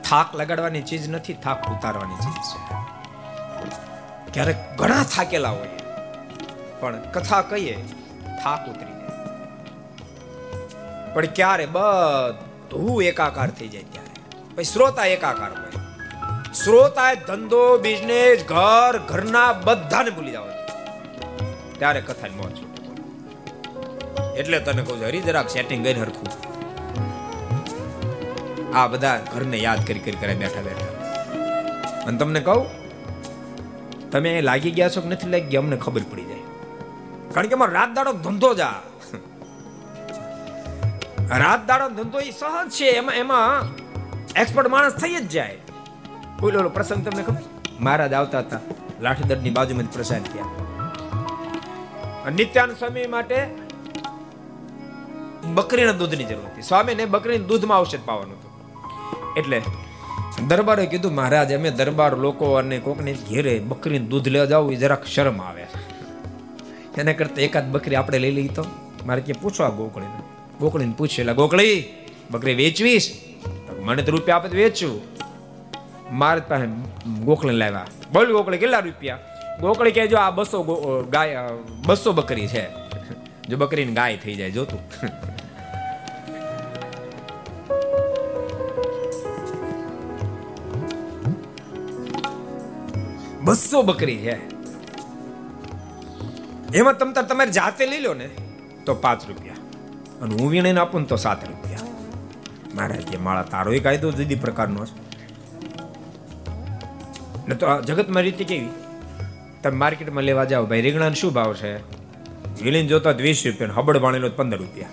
થાક 0.08 0.28
લગાડવાની 0.34 0.82
ચીજ 0.82 1.04
નથી, 1.10 1.36
થાક 1.44 1.58
ઉતારવાની 1.68 2.18
ચીજ 2.24 2.38
છે. 2.48 2.58
ક્યારેક 4.32 4.58
ઘણા 4.78 5.04
થાકેલા 5.16 5.50
હોય, 5.50 5.74
પણ 6.80 6.94
કથા 7.12 7.42
કહીએ, 7.42 7.76
થાક 8.44 8.62
ઉતરી 8.68 8.94
જાય. 8.94 9.14
પણ 11.14 11.26
ક્યારે 11.26 11.66
બધું 11.66 13.02
એકાકાર 13.02 13.50
થઈ 13.50 13.68
જાય. 13.68 13.95
પછી 14.56 14.70
શ્રોતા 14.72 15.06
એકાકાર 15.14 15.52
હોય 15.54 15.72
શ્રોતા 16.54 17.12
ધંધો 17.28 17.62
બિઝનેસ 17.78 18.38
ઘર, 18.52 18.94
ઘરના 19.10 19.50
બધાને 19.66 20.10
ભૂલી 20.10 20.34
જાવ 20.36 20.46
ત્યારે 21.78 22.00
કથા 22.00 22.32
મોજ 22.38 22.56
એટલે 24.40 24.58
તને 24.60 24.82
કહું 24.86 24.96
છું, 24.98 25.06
હરી, 25.08 25.22
જરાક 25.28 25.48
સેટિંગ 25.54 25.82
કરી 25.84 26.00
હરખું. 26.04 26.30
આ 28.78 28.86
બધા 28.92 29.16
ઘરને 29.32 29.58
યાદ 29.66 29.80
કરી 29.88 30.02
કરી 30.06 30.18
કરે 30.22 30.34
બેઠા 30.40 30.64
બેઠા. 30.66 30.92
અને 32.06 32.16
તમને 32.18 32.40
કહું, 32.48 32.62
તમે 34.12 34.30
લાગી 34.48 34.74
ગયા 34.78 34.92
છો 34.94 35.00
કે 35.04 35.08
નથી 35.12 35.30
લાગી 35.34 35.50
ગયા 35.52 35.64
અમને 35.64 35.76
ખબર 35.84 36.04
પડી 36.10 36.26
જાય. 36.30 36.44
કારણ 37.34 37.48
કે 37.50 37.54
અમારો 37.58 37.72
રાત 37.78 37.90
દાડો 37.96 38.12
ધંધો 38.26 38.50
જ 38.58 38.60
આ. 38.70 38.80
રાત 41.42 41.62
દાડો 41.70 41.86
ધંધો 41.98 42.18
એ 42.28 42.30
સહજ 42.40 42.68
છે. 42.76 42.88
એમાં 43.00 43.16
એમાં 43.22 43.52
એક્સપર્ટ 44.36 44.68
માણસ 44.68 44.92
થઈ 44.92 45.14
જ 45.14 45.28
જાય. 45.28 45.56
બોલો 46.40 46.60
ઓલો 46.60 46.68
પ્રસંગ 46.68 47.08
તમને 47.08 47.22
ખબર? 47.22 47.42
મહારાજ 47.80 48.12
આવતા 48.12 48.38
હતા. 48.38 48.60
લાઠીદરની 49.00 49.50
બાજુમાં 49.50 49.92
પ્રસાદ 49.92 50.24
થયા. 50.24 50.44
નિત્યાન 52.30 52.70
સ્વામી 52.70 53.06
માટે 53.06 53.48
બકરીના 55.54 55.92
દૂધની 55.92 56.24
જરૂર 56.24 56.46
હતી. 56.46 56.62
સ્વામીને 56.62 57.04
બકરીના 57.04 57.46
દૂધમાં 57.46 57.78
ઔષધ 57.78 57.98
પાવાનું 58.04 58.36
હતું. 58.36 58.52
એટલે 59.36 59.62
દરબારે 60.48 60.86
કીધું, 60.86 61.14
મહારાજ, 61.14 61.52
અમે 61.52 61.70
દરબાર 61.70 62.16
લોકો 62.16 62.52
અને 62.54 62.78
કોકને 62.78 63.12
ઘેરે 63.12 63.58
બકરીનું 63.58 64.08
દૂધ 64.08 64.28
લેવા 64.28 64.44
જાવ, 64.44 64.72
એ 64.72 64.76
જરાક 64.76 65.06
શરમ 65.06 65.42
આવે. 65.42 65.66
એના 66.98 67.12
કરતા 67.12 67.42
એકાદ 67.42 67.72
બકરી 67.72 67.96
આપણે 67.96 68.18
લઈ 68.18 68.30
લઈ 68.30 68.48
તો 68.48 68.64
મારે 69.06 69.20
કે 69.20 69.32
પૂછવા 69.32 69.68
ગોકળીને. 69.68 70.22
ગોકળીને 70.60 70.94
પૂછે 70.98 71.22
એટલે 71.22 71.34
ગોકળી, 71.34 71.84
બકરી 72.30 72.54
વેચવીશ? 72.54 73.25
મને 73.84 74.02
તો 74.02 74.12
રૂપિયા 74.12 74.36
આપે 74.36 74.48
વેચું. 74.48 74.96
મારે 76.18 76.40
પાસે 76.48 76.66
ગોખલે 77.24 77.52
લાવ્યા. 77.52 77.86
બોલ 78.12 78.32
ગોકળી 78.32 78.58
કેટલા 78.58 78.82
રૂપિયા? 78.88 79.18
ગોકળી 79.60 79.94
કે 79.96 80.06
જો 80.06 80.18
આ 80.18 80.30
બસો 80.30 80.58
ગાય 81.10 81.48
બસો 81.86 82.12
બકરી 82.12 82.48
છે. 82.48 82.64
જો 83.48 83.56
બકરીને 83.56 83.92
ગાય 83.92 84.16
થઈ 84.16 84.34
જાય, 84.34 84.50
જોતું. 84.50 84.80
બસો 93.44 93.82
બકરી 93.82 94.18
છે. 94.26 94.36
એમાં 96.78 96.98
તમ 96.98 97.12
તમારે 97.12 97.50
જાતે 97.50 97.86
લઈ 97.86 98.00
લો 98.06 98.14
ને, 98.14 98.28
તો 98.86 98.94
પાંચ 98.94 99.28
રૂપિયા. 99.28 99.58
અને 100.22 100.32
હું 100.34 100.50
વીણીને 100.50 100.80
આપું 100.80 101.00
ને 101.00 101.06
તો 101.06 101.16
સાત 101.26 101.44
રૂપિયા. 101.48 101.85
મારા 102.76 102.96
કે 102.96 103.16
માળા 103.16 103.42
તારો 103.42 103.72
એ 103.72 103.78
કાયદો 103.78 104.12
જુદી 104.12 104.34
પ્રકારનો 104.34 104.86
છે. 104.86 105.06
ને 107.48 107.54
તો 107.54 107.82
જગતમાં 107.82 108.22
રીતે 108.22 108.44
કેવી? 108.44 108.68
તમે 109.62 109.76
માર્કેટમાં 109.76 110.22
લેવા 110.22 110.44
જાઓ, 110.44 110.66
ભાઈ, 110.66 110.80
રીંગણાનો 110.80 111.14
શું 111.14 111.32
ભાવ 111.32 111.54
છે? 111.54 111.76
વિલીન 112.64 112.86
જોતા 112.86 113.10
વીસ 113.10 113.42
રૂપિયા 113.46 113.70
હબડ 113.74 113.96
વાણેલો 113.96 114.28
પંદર 114.28 114.58
રૂપિયા. 114.58 114.88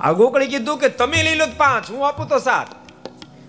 આ 0.00 0.12
ગોકળી 0.12 0.46
કીધું 0.46 0.78
કે 0.78 0.88
તમે 0.88 1.22
લઈ 1.22 1.34
લો 1.34 1.44
પાંચ, 1.56 1.90
હું 1.90 2.08
આપું 2.08 2.28
તો 2.28 2.38
સાત. 2.38 2.66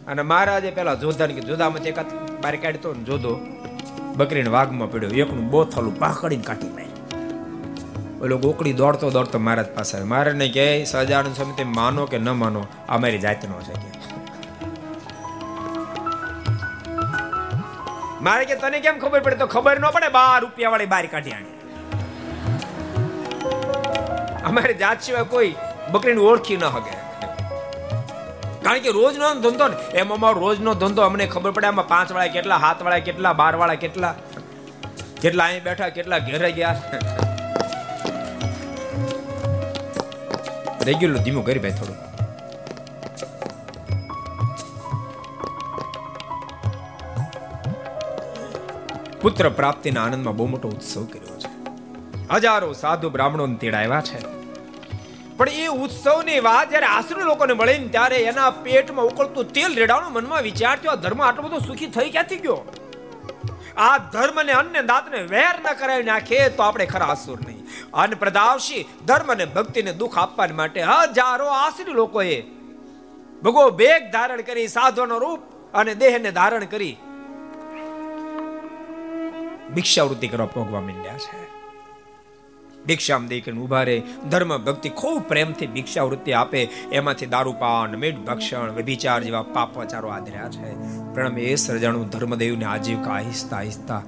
અને 0.07 0.21
મહારાજે 0.21 0.71
પેલા 0.71 0.93
જોધાને 0.93 1.33
કીધું, 1.33 1.49
જોધામાં 1.49 1.79
એકાદ 1.79 2.05
બાર 2.41 2.55
કાઢતો 2.55 2.93
ને 2.93 3.03
જોધો. 3.03 3.39
બકરીને 4.17 4.49
વાઘમાં 4.49 4.91
પડ્યો, 4.91 5.09
એકનું 5.09 5.49
બોથલું 5.49 5.99
પાકડીને 5.99 6.43
કાઢી 6.43 6.88
ઓલો 8.23 8.35
ગોકળી 8.43 8.75
દોડતો 8.79 9.09
દોડતો 9.15 9.39
મહારાજ 9.47 9.69
પાસે 9.75 9.91
આવે 9.97 10.07
મહારાજને 10.13 10.47
કહે 10.55 10.65
સહજાનંદ 10.91 11.35
સ્વામી 11.37 11.67
માનો 11.77 12.03
કે 12.11 12.17
ન 12.19 12.29
માનો, 12.39 12.61
આ 12.91 12.97
મારી 13.03 13.21
જાતનો 13.25 13.59
છે 13.67 13.75
કે. 13.83 13.89
મારે 18.27 18.43
કે 18.49 18.55
તને 18.63 18.81
કેમ 18.85 18.97
ખબર 19.03 19.21
પડે? 19.25 19.37
તો 19.41 19.47
ખબર 19.53 19.75
ન 19.83 19.85
પડે, 19.95 20.09
બાર 20.17 20.39
રૂપિયા 20.45 20.73
વાળી 20.73 20.91
બાર 20.95 21.05
કાઢી 21.13 21.35
આણી. 21.37 21.55
અમારી 24.51 24.77
જાત 24.83 25.07
સિવાય 25.07 25.29
કોઈ 25.35 25.53
બકરીને 25.95 26.21
ઓળખી 26.31 26.59
ન 26.59 26.67
હકે 26.75 26.93
કારણ 28.65 28.83
કે 28.85 28.91
રોજનો 28.99 29.31
ધંધો 29.47 29.65
ને, 29.71 29.77
એમ 30.03 30.13
અમારો 30.17 30.37
રોજનો 30.47 30.75
ધંધો 30.83 31.07
અમને 31.07 31.25
ખબર 31.37 31.51
પડે, 31.55 31.67
આમાં 31.71 31.89
પાંચ 31.95 32.13
વાળા 32.17 32.35
કેટલા 32.35 32.59
હાથ 32.67 32.83
વાળા 32.89 33.07
કેટલા 33.07 33.33
બાર 33.41 33.53
વાળા 33.63 33.81
કેટલા 33.85 34.13
કેટલા 35.23 35.49
અહીં 35.49 35.65
બેઠા, 35.71 35.91
કેટલા 35.97 36.23
ઘેરે 36.29 36.51
ગયા. 36.61 37.28
રેગ્યુલર 40.85 41.17
ધીમું 41.17 41.45
કરી 41.45 41.59
ભાઈ 41.59 41.71
થોડું 41.71 41.97
પુત્ર 49.21 49.49
પ્રાપ્તિના 49.49 50.03
આનંદમાં 50.03 50.35
બહુ 50.35 50.47
મોટો 50.47 50.67
ઉત્સવ 50.67 51.05
કર્યો 51.05 51.39
છે. 51.39 51.49
હજારો 52.33 52.73
સાધુ 52.73 53.09
બ્રાહ્મણો 53.09 53.47
તેડાવ્યા 53.47 54.01
છે. 54.01 54.19
પણ 55.37 55.49
એ 55.49 55.67
ઉત્સવની 55.67 56.39
વાત 56.39 56.69
જ્યારે 56.69 56.85
આશ્રય 56.85 57.23
લોકોને 57.23 57.53
મળે 57.53 57.77
ને 57.77 57.87
ત્યારે 57.87 58.15
એના 58.15 58.49
પેટમાં 58.49 59.05
ઉકળતું 59.05 59.53
તેલ 59.53 59.75
રેડાવાનું 59.75 60.13
મનમાં 60.13 60.41
વિચાર 60.41 60.77
થયો 60.77 60.95
ધર્મ 60.95 61.21
આટલો 61.21 61.41
બધો 61.41 61.59
સુખી 61.59 61.85
થઈ 61.85 62.09
ક્યાંથી 62.09 62.35
ગયો? 62.35 62.65
આ 63.77 63.97
ધર્મ 63.97 64.43
ને 64.43 64.51
અન્ય 64.51 64.81
દાંતને 64.81 65.17
વેર 65.17 65.59
ન 65.59 65.73
કરાવી 65.73 66.03
નાખે 66.03 66.49
તો 66.49 66.63
આપણે 66.63 66.85
ખરા 66.85 67.05
અસુર 67.05 67.39
નહીં. 67.47 67.67
અન્ન 67.93 68.15
પ્રદાવશી 68.15 68.85
ધર્મ 69.05 69.31
અને 69.31 69.45
ભક્તિને 69.45 69.93
દુઃખ 69.93 70.17
આપવા 70.17 70.47
માટે 70.53 70.81
હજારો 70.81 71.47
આશરી 71.47 71.91
લોકોએ 71.91 72.41
ભગવો 73.43 73.69
બેગ 73.69 74.11
ધારણ 74.11 74.41
કરી 74.41 74.67
સાધુનો 74.67 75.17
રૂપ 75.17 75.39
અને 75.73 75.95
દેહને 75.95 76.31
ધારણ 76.31 76.65
કરી 76.65 76.97
ભિક્ષાવૃત્તિ 79.75 80.27
કરવા 80.27 80.45
પોગવા 80.45 80.81
માંડ્યા 80.81 81.17
છે. 81.17 81.48
ભિક્ષામ 82.89 83.27
દઈ 83.27 83.41
કરીને 83.41 83.61
ઊભા 83.61 83.83
રહે. 83.83 84.01
ધર્મ 84.31 84.57
ભક્તિ 84.57 84.89
ખૂબ 84.89 85.21
પ્રેમથી 85.21 85.67
ભિક્ષાવૃત્તિ 85.67 86.33
આપે. 86.33 86.67
એમાંથી 86.91 87.25
દારૂપાન 87.25 87.95
મીઠ 87.95 88.15
ભક્ષણ 88.17 88.71
વ્યભિચાર 88.71 89.23
જેવા 89.23 89.41
પાપાચારો 89.41 90.09
આદર્યા 90.09 90.49
છે. 90.49 90.69
પ્રણમ 91.13 91.37
એ 91.37 91.55
સર્જાણું 91.55 92.09
ધર્મદેવને 92.09 92.65
આજીવિકા 92.65 93.11
આહિસ્તા 93.11 93.57
આહિસ્તા 93.57 94.01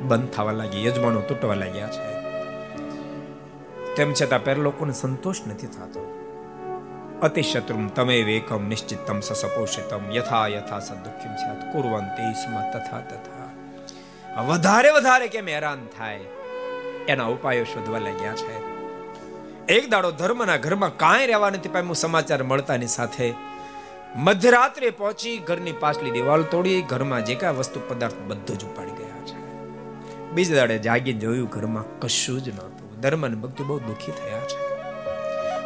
બંધ 0.00 0.28
થવા 0.30 0.52
લાગી, 0.52 0.86
યજમાનો 0.86 1.20
તૂટવા 1.20 1.54
લાગ્યા 1.54 1.88
છે. 1.88 2.12
તેમ 3.96 4.12
છતાં 4.12 4.44
પહેલા 4.44 4.62
લોકોને 4.62 4.92
સંતોષ 4.92 5.36
નથી 5.46 5.66
થતો. 5.66 6.02
અતિશત્રુમ 7.22 7.88
તમે 7.88 8.22
વેકમ 8.22 8.68
નિશ્ચિતમ 8.68 9.20
સસપોષિતમ 9.20 10.16
યથા 10.16 10.46
યથા 10.46 10.78
સદુખ્યમ 10.78 11.36
સ્યાત. 11.36 11.72
કુર્વંતે 11.72 12.32
સ્મ 12.32 12.54
તથા 12.70 13.00
તથા. 13.00 13.42
વધારે 14.42 14.90
વધારે 14.90 15.28
કેમ 15.28 15.48
હેરાન 15.48 15.78
થાય? 15.98 16.20
એના 17.08 17.24
ઉપાયો 17.24 17.64
શોધવા 17.64 17.98
લાગ્યા 17.98 18.34
છે. 18.34 18.72
એક 19.66 19.90
દાડો 19.90 20.10
ધર્મના 20.10 20.56
ઘરમાં 20.56 20.96
કાંઈ 20.96 21.26
રહેવા 21.26 21.50
નથી 21.50 21.68
પામ્યું, 21.68 21.94
સમાચાર 21.94 22.42
મળતાની 22.42 22.86
સાથે 22.86 23.34
મધ્યરાત્રે 24.16 24.90
પહોંચી 24.90 25.38
ઘરની 25.38 25.72
પાછલી 25.72 26.10
દિવાલ 26.10 26.42
તોડી, 26.42 26.82
ઘરમાં 26.82 27.24
જે 27.24 27.34
કાંઈ 27.34 27.56
વસ્તુ 27.56 27.80
પદાર્થ 27.88 28.14
બધું 28.26 28.58
જ 28.58 28.64
ઉપાડી 28.64 28.90
ગયા 28.90 29.24
છે. 29.24 29.38
બીજા 30.30 30.56
દાડે 30.56 30.78
જાગી 30.78 31.12
જોયું 31.12 31.48
ઘરમાં 31.48 32.00
કશું 32.00 32.40
જ 32.40 32.48
નહોતું. 32.48 33.00
ધર્મ 33.00 33.26
અને 33.26 33.34
ભક્તિ 33.34 33.64
બહુ 33.64 33.78
દુઃખી 33.78 34.12
થયા 34.12 34.38
છે. 34.38 34.72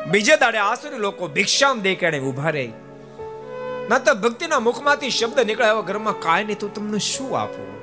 બીજે 0.09 0.37
દાડે 0.37 0.59
આસુરી 0.59 0.97
લોકો 0.97 1.29
ભિક્ષામ 1.29 1.81
દેખાડે 1.81 2.21
ઊભા 2.21 2.51
રહે. 2.51 2.69
ના 3.91 3.99
તો 3.99 4.15
ભક્તિના 4.15 4.61
મુખમાંથી 4.61 5.11
શબ્દ 5.11 5.41
નીકળે 5.41 5.67
એવા 5.67 5.81
ઘરમાં 5.81 6.21
કાંઈ 6.21 6.45
નહીં, 6.45 6.59
તો 6.59 6.69
તમને 6.69 6.99
શું 6.99 7.39
આપું? 7.41 7.76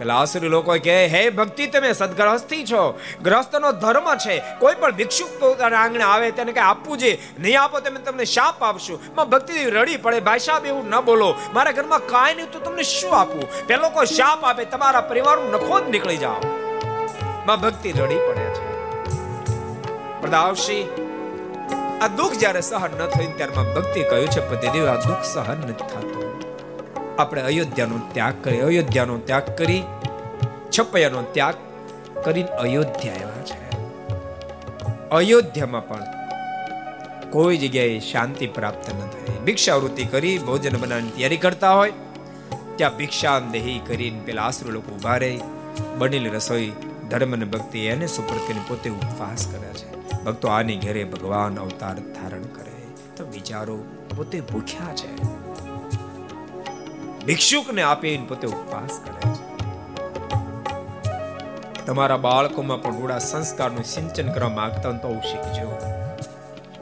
પેલા 0.00 0.14
આસુરી 0.14 0.48
લોકો 0.48 0.76
કહે, 0.84 1.06
હે 1.06 1.30
ભક્તિ, 1.30 1.66
તમે 1.66 1.92
સદગ્રહસ્થી 1.92 2.64
છો. 2.64 3.00
ગ્રસ્તનો 3.22 3.72
ધર્મ 3.72 4.14
છે. 4.14 4.42
કોઈ 4.58 4.74
પણ 4.74 4.90
ભિક્ષુક 4.90 5.40
પોતાના 5.40 5.76
આંગણે 5.76 6.04
આવે 6.04 6.30
તેને 6.30 6.52
કઈ 6.52 6.60
આપવું 6.60 6.98
જોઈએ. 6.98 7.18
નહીં 7.38 7.62
આપો 7.62 7.80
તમે 7.80 8.00
તમને 8.00 8.24
શાપ 8.24 8.62
આપશું. 8.62 9.00
માં 9.16 9.28
ભક્તિ 9.28 9.64
રડી 9.64 9.96
પડે. 9.96 10.20
ભાઈ 10.20 10.38
સાહેબ, 10.38 10.66
એવું 10.66 10.88
ન 10.88 11.00
બોલો. 11.00 11.34
મારા 11.54 11.72
ઘરમાં 11.72 12.06
કાંઈ 12.06 12.34
નહીં 12.34 12.50
તો 12.50 12.58
તમને 12.58 12.82
શું 12.82 13.18
આપવું 13.20 13.66
પેલો 13.66 13.88
કોઈ 13.88 14.06
શાપ 14.06 14.44
આપે, 14.44 14.64
તમારા 14.64 15.00
પરિવારનું 15.00 15.52
નખો 15.52 15.80
જ 15.80 15.88
નીકળી 15.88 16.16
જાઓ. 16.16 16.40
માં 17.46 17.60
ભક્તિ 17.60 17.92
રડી 17.92 18.22
પડે 18.28 18.48
છે. 18.56 18.70
પ્રદાવશી, 20.20 20.82
આ 22.02 22.06
દુઃખ 22.06 22.32
જ્યારે 22.32 22.60
સહન 22.60 22.90
ન 22.98 23.06
થયું 23.06 23.36
ત્યારમાં 23.36 23.74
ભક્તિ 23.74 24.00
કહ્યું 24.02 24.28
છે 24.28 24.48
પતિદેવ 24.48 24.86
આ 24.86 24.94
દુઃખ 24.94 25.24
સહન 25.34 25.58
નથી 25.68 25.88
થતું. 25.92 26.19
આપણે 27.18 27.42
અયોધ્યાનો 27.42 27.98
ત્યાગ 28.12 28.34
કરી, 28.44 28.60
અયોધ્યાનો 28.60 29.18
ત્યાગ 29.18 29.42
કરી, 29.58 29.82
છપૈયાનો 30.78 31.22
ત્યાગ 31.22 31.54
કરીને 32.24 32.48
અયોધ્યા 32.48 33.14
આવ્યા 33.14 33.44
છે. 33.44 33.70
અયોધ્યામાં 35.10 35.88
પણ 35.88 36.02
કોઈ 37.30 37.56
જગ્યાએ 37.56 37.98
શાંતિ 37.98 38.46
પ્રાપ્ત 38.46 38.94
ન 38.94 38.98
થાય. 38.98 39.38
ભિક્ષાવૃત્તિ 39.44 40.04
કરી, 40.04 40.38
ભોજન 40.38 40.76
બનાવવાની 40.76 41.10
તૈયારી 41.10 41.36
કરતા 41.36 41.74
હોય, 41.74 41.92
ત્યાં 42.76 42.96
ભિક્ષામ 42.96 43.50
દેહી 43.50 43.80
કરીને 43.86 44.20
પેલા 44.20 44.42
આશરો 44.42 44.70
લોકો 44.70 44.94
ઊભા 44.94 45.16
રહે, 45.16 45.40
બનેલી 45.98 46.28
રસોઈ 46.28 46.72
ધર્મ 47.10 47.32
અને 47.32 47.44
ભક્તિ 47.44 47.78
એને 47.78 48.06
સુપ્રતિને 48.06 48.60
પોતે 48.68 48.90
ઉપવાસ 48.90 49.46
કરે 49.46 49.68
છે. 49.68 50.00
ભક્તો 50.24 50.48
આની 50.48 50.76
ઘરે 50.76 51.04
ભગવાન 51.04 51.58
અવતાર 51.58 51.94
ધારણ 51.94 52.42
કરે. 52.42 52.70
તો 53.16 53.24
વિચારો 53.24 53.76
પોતે 54.16 54.40
ભૂખ્યા 54.40 54.94
છે. 54.94 55.40
ભિક્ષુકને 57.30 57.82
આપીને 57.82 58.26
પોતે 58.26 58.46
ઉપવાસ 58.46 59.00
કરે 59.04 59.34
છે. 59.34 59.42
તમારા 61.86 62.16
બાળકોમાં 62.16 62.82
પણ 62.82 63.00
રૂડા 63.00 63.18
સંસ્કારનું 63.18 63.84
સિંચન 63.84 64.32
કરવા 64.32 64.48
માંગતા 64.48 64.92
તો 64.92 64.92
તો 64.92 65.20
શીખજો. 65.20 65.78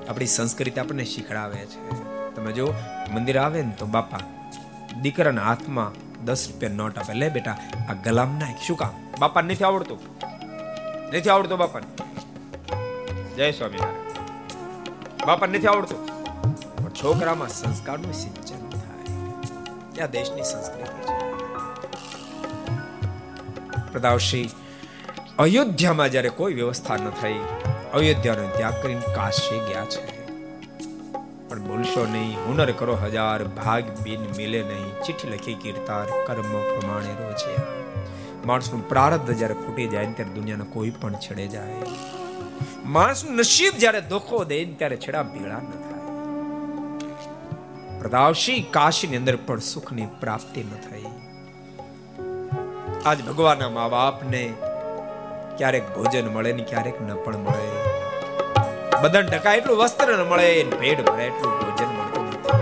આપણી 0.08 0.26
સંસ્કૃતિ 0.26 0.80
આપણને 0.80 1.04
શીખડાવે 1.04 1.56
છે. 1.56 1.90
તમે 2.34 2.52
જો, 2.52 2.74
મંદિર 3.10 3.38
આવે 3.38 3.62
ને 3.62 3.72
તો 3.78 3.86
બાપા, 3.86 4.18
દીકરાના 5.02 5.42
હાથમાં 5.42 5.92
દસ 6.24 6.48
રૂપિયા 6.52 6.72
નોટ 6.72 6.98
આપે. 6.98 7.12
લે 7.12 7.28
બેટા, 7.28 7.56
આ 7.90 7.92
ગલામ 8.04 8.38
નાખ. 8.38 8.56
શું 8.66 8.76
કામ? 8.76 8.90
બાપા 9.18 9.40
નથી 9.40 9.64
આવડતું? 9.64 9.98
નથી 11.12 11.30
આવડતું 11.30 11.58
બાપા 11.58 11.80
જય 13.36 13.52
સ્વામિનારાયણ. 13.52 15.26
બાપા 15.26 15.46
નથી 15.46 15.66
આવડતું? 15.66 16.08
છોકરામાં 16.94 17.48
સંસ્કારનું 17.48 18.12
સિંચન 18.12 18.47
આ 20.00 20.06
દેશની 20.06 20.42
સંસ્કૃતિ 20.42 21.02
છે. 21.02 21.18
પ્રદાવશી 23.92 24.50
અયોધ્યામાં 25.38 26.10
જ્યારે 26.10 26.28
કોઈ 26.28 26.54
વ્યવસ્થા 26.54 26.96
ન 26.96 27.10
થઈ, 27.10 27.40
અયોધ્યાનો 27.92 28.48
ત્યાગ 28.56 28.82
કરીને 28.82 29.00
કાશી 29.14 29.60
ગયા 29.68 29.84
છે. 29.84 30.18
પણ 31.48 31.58
બોલશો 31.60 32.06
નહીં, 32.06 32.46
હુનર 32.46 32.72
કરો 32.72 32.96
હજાર, 32.96 33.44
ભાગ 33.44 33.84
બિન 34.02 34.20
મિલે 34.36 34.62
નહીં, 34.62 35.02
ચિઠ્ઠી 35.02 35.28
લખી 35.28 35.54
કીર્તાર, 35.54 36.06
કર્મ 36.26 36.50
પ્રમાણે 36.52 37.14
રોજે. 37.20 37.56
માણસનું 38.46 38.88
પ્રારબ્ધ 38.88 39.30
જ્યારે 39.30 39.54
ફૂટી 39.54 39.86
જાય 39.86 40.06
ત્યારે 40.06 40.32
દુનિયાનો 40.32 40.64
કોઈ 40.64 40.90
પણ 40.90 41.12
છેડે 41.12 41.46
જાય. 41.46 41.72
માણસનું 42.84 43.36
નસીબ 43.36 43.74
જ્યારે 43.78 44.00
દુઃખો 44.00 44.44
દે 44.44 44.64
ત્યારે 44.64 44.96
છેડા 44.96 45.22
ભેળા 45.22 45.58
ન 45.58 45.70
થાય. 45.70 45.97
પ્રદાવશી, 48.00 48.60
કાશીની 48.76 49.18
અંદર 49.20 49.36
પણ 49.46 49.62
સુખની 49.68 50.08
પ્રાપ્તિ 50.20 50.60
ન 50.60 50.70
થઈ. 50.86 51.10
આજ 53.06 53.18
ભગવાનના 53.28 53.70
મા 53.76 53.88
બાપને 53.94 54.42
ક્યારેક 55.58 55.86
ભોજન 55.96 56.26
મળે 56.36 56.52
ને 56.58 56.64
ક્યારેક 56.70 56.96
ન 57.06 57.10
પણ 57.24 57.42
મળે. 57.46 57.66
બદન 59.02 59.26
ટકા 59.32 59.54
એટલું 59.58 59.80
વસ્ત્ર 59.82 60.08
ન 60.16 60.22
મળે 60.30 60.48
ભેડ 60.78 61.00
ભરે 61.10 61.24
એટલું 61.26 61.52
ભોજન 61.60 61.90
મળતું 61.98 62.24
નથી. 62.30 62.58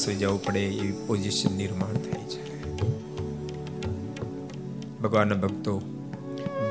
સુઈ 0.00 0.14
જવું 0.14 0.44
પડે 0.44 0.60
એવી 0.60 0.92
પોઝિશન 1.06 1.56
નિર્માણ 1.56 1.94
થાય 1.94 2.24
છે. 2.24 2.42
ભગવાનના 4.98 5.34
ભક્તો, 5.34 5.82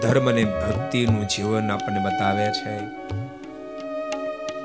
ધર્મ 0.02 0.30
અને 0.30 0.46
ભક્તિનું 0.46 1.28
જીવન 1.28 1.72
આપણને 1.72 2.00
બતાવે 2.06 2.46
છે 2.46 2.74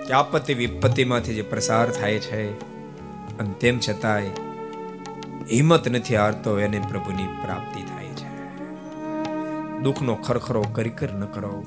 કે 0.07 0.13
આપત્તિ 0.13 0.55
વિપત્તિમાંથી 0.55 1.35
જે 1.35 1.43
પ્રસાર 1.43 1.91
થાય 1.91 2.19
છે, 2.19 2.59
અને 3.39 3.51
તેમ 3.61 3.79
છતાંય 3.79 4.27
હિંમત 5.53 5.89
નથી 5.89 6.17
હારતો 6.17 6.59
એને 6.59 6.79
પ્રભુની 6.89 7.27
પ્રાપ્તિ 7.27 7.83
થાય 7.83 8.07
છે. 8.07 8.29
દુઃખનો 9.79 10.15
ખરખરો 10.15 10.63
કરી 10.63 10.91
કર 10.91 11.13
ન 11.13 11.25
કરો. 11.27 11.65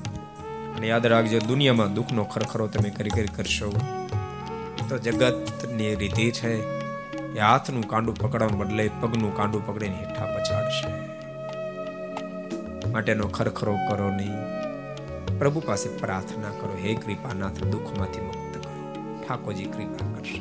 અને 0.76 0.86
યાદ 0.88 1.06
રાખજો, 1.06 1.38
દુનિયામાં 1.38 1.94
દુઃખનો 1.94 2.24
ખરખરો 2.24 2.66
તમે 2.66 2.90
કરી 2.90 3.10
કરી 3.10 3.34
કરશો, 3.36 3.72
તો 4.88 4.98
જગતની 4.98 5.94
રીતિ 5.94 6.30
છે 6.30 6.77
એ 7.38 7.40
હાથનું 7.40 7.88
કાંડું 7.88 8.18
પકડવા 8.18 8.48
બદલે 8.48 8.90
પગનું 9.00 9.36
કાંડું 9.36 9.66
પકડીને 9.66 9.96
હેઠા 9.96 10.24
પછાડશે. 10.24 11.08
માટેનો 12.90 13.28
ખરખરો 13.28 13.76
કરો 13.90 14.10
નહીં. 14.10 14.58
પ્રભુ 15.38 15.60
પાસે 15.60 15.88
પ્રાર્થના 15.88 16.48
કરો. 16.48 16.78
હે 16.82 16.94
કૃપાનાથ, 16.94 17.64
દુઃખમાંથી 17.64 18.20
મુક્ત 18.20 18.54
કરો. 18.54 19.22
ઠાકોરજી 19.28 19.64
કૃપા 19.64 20.14
કરશે. 20.14 20.40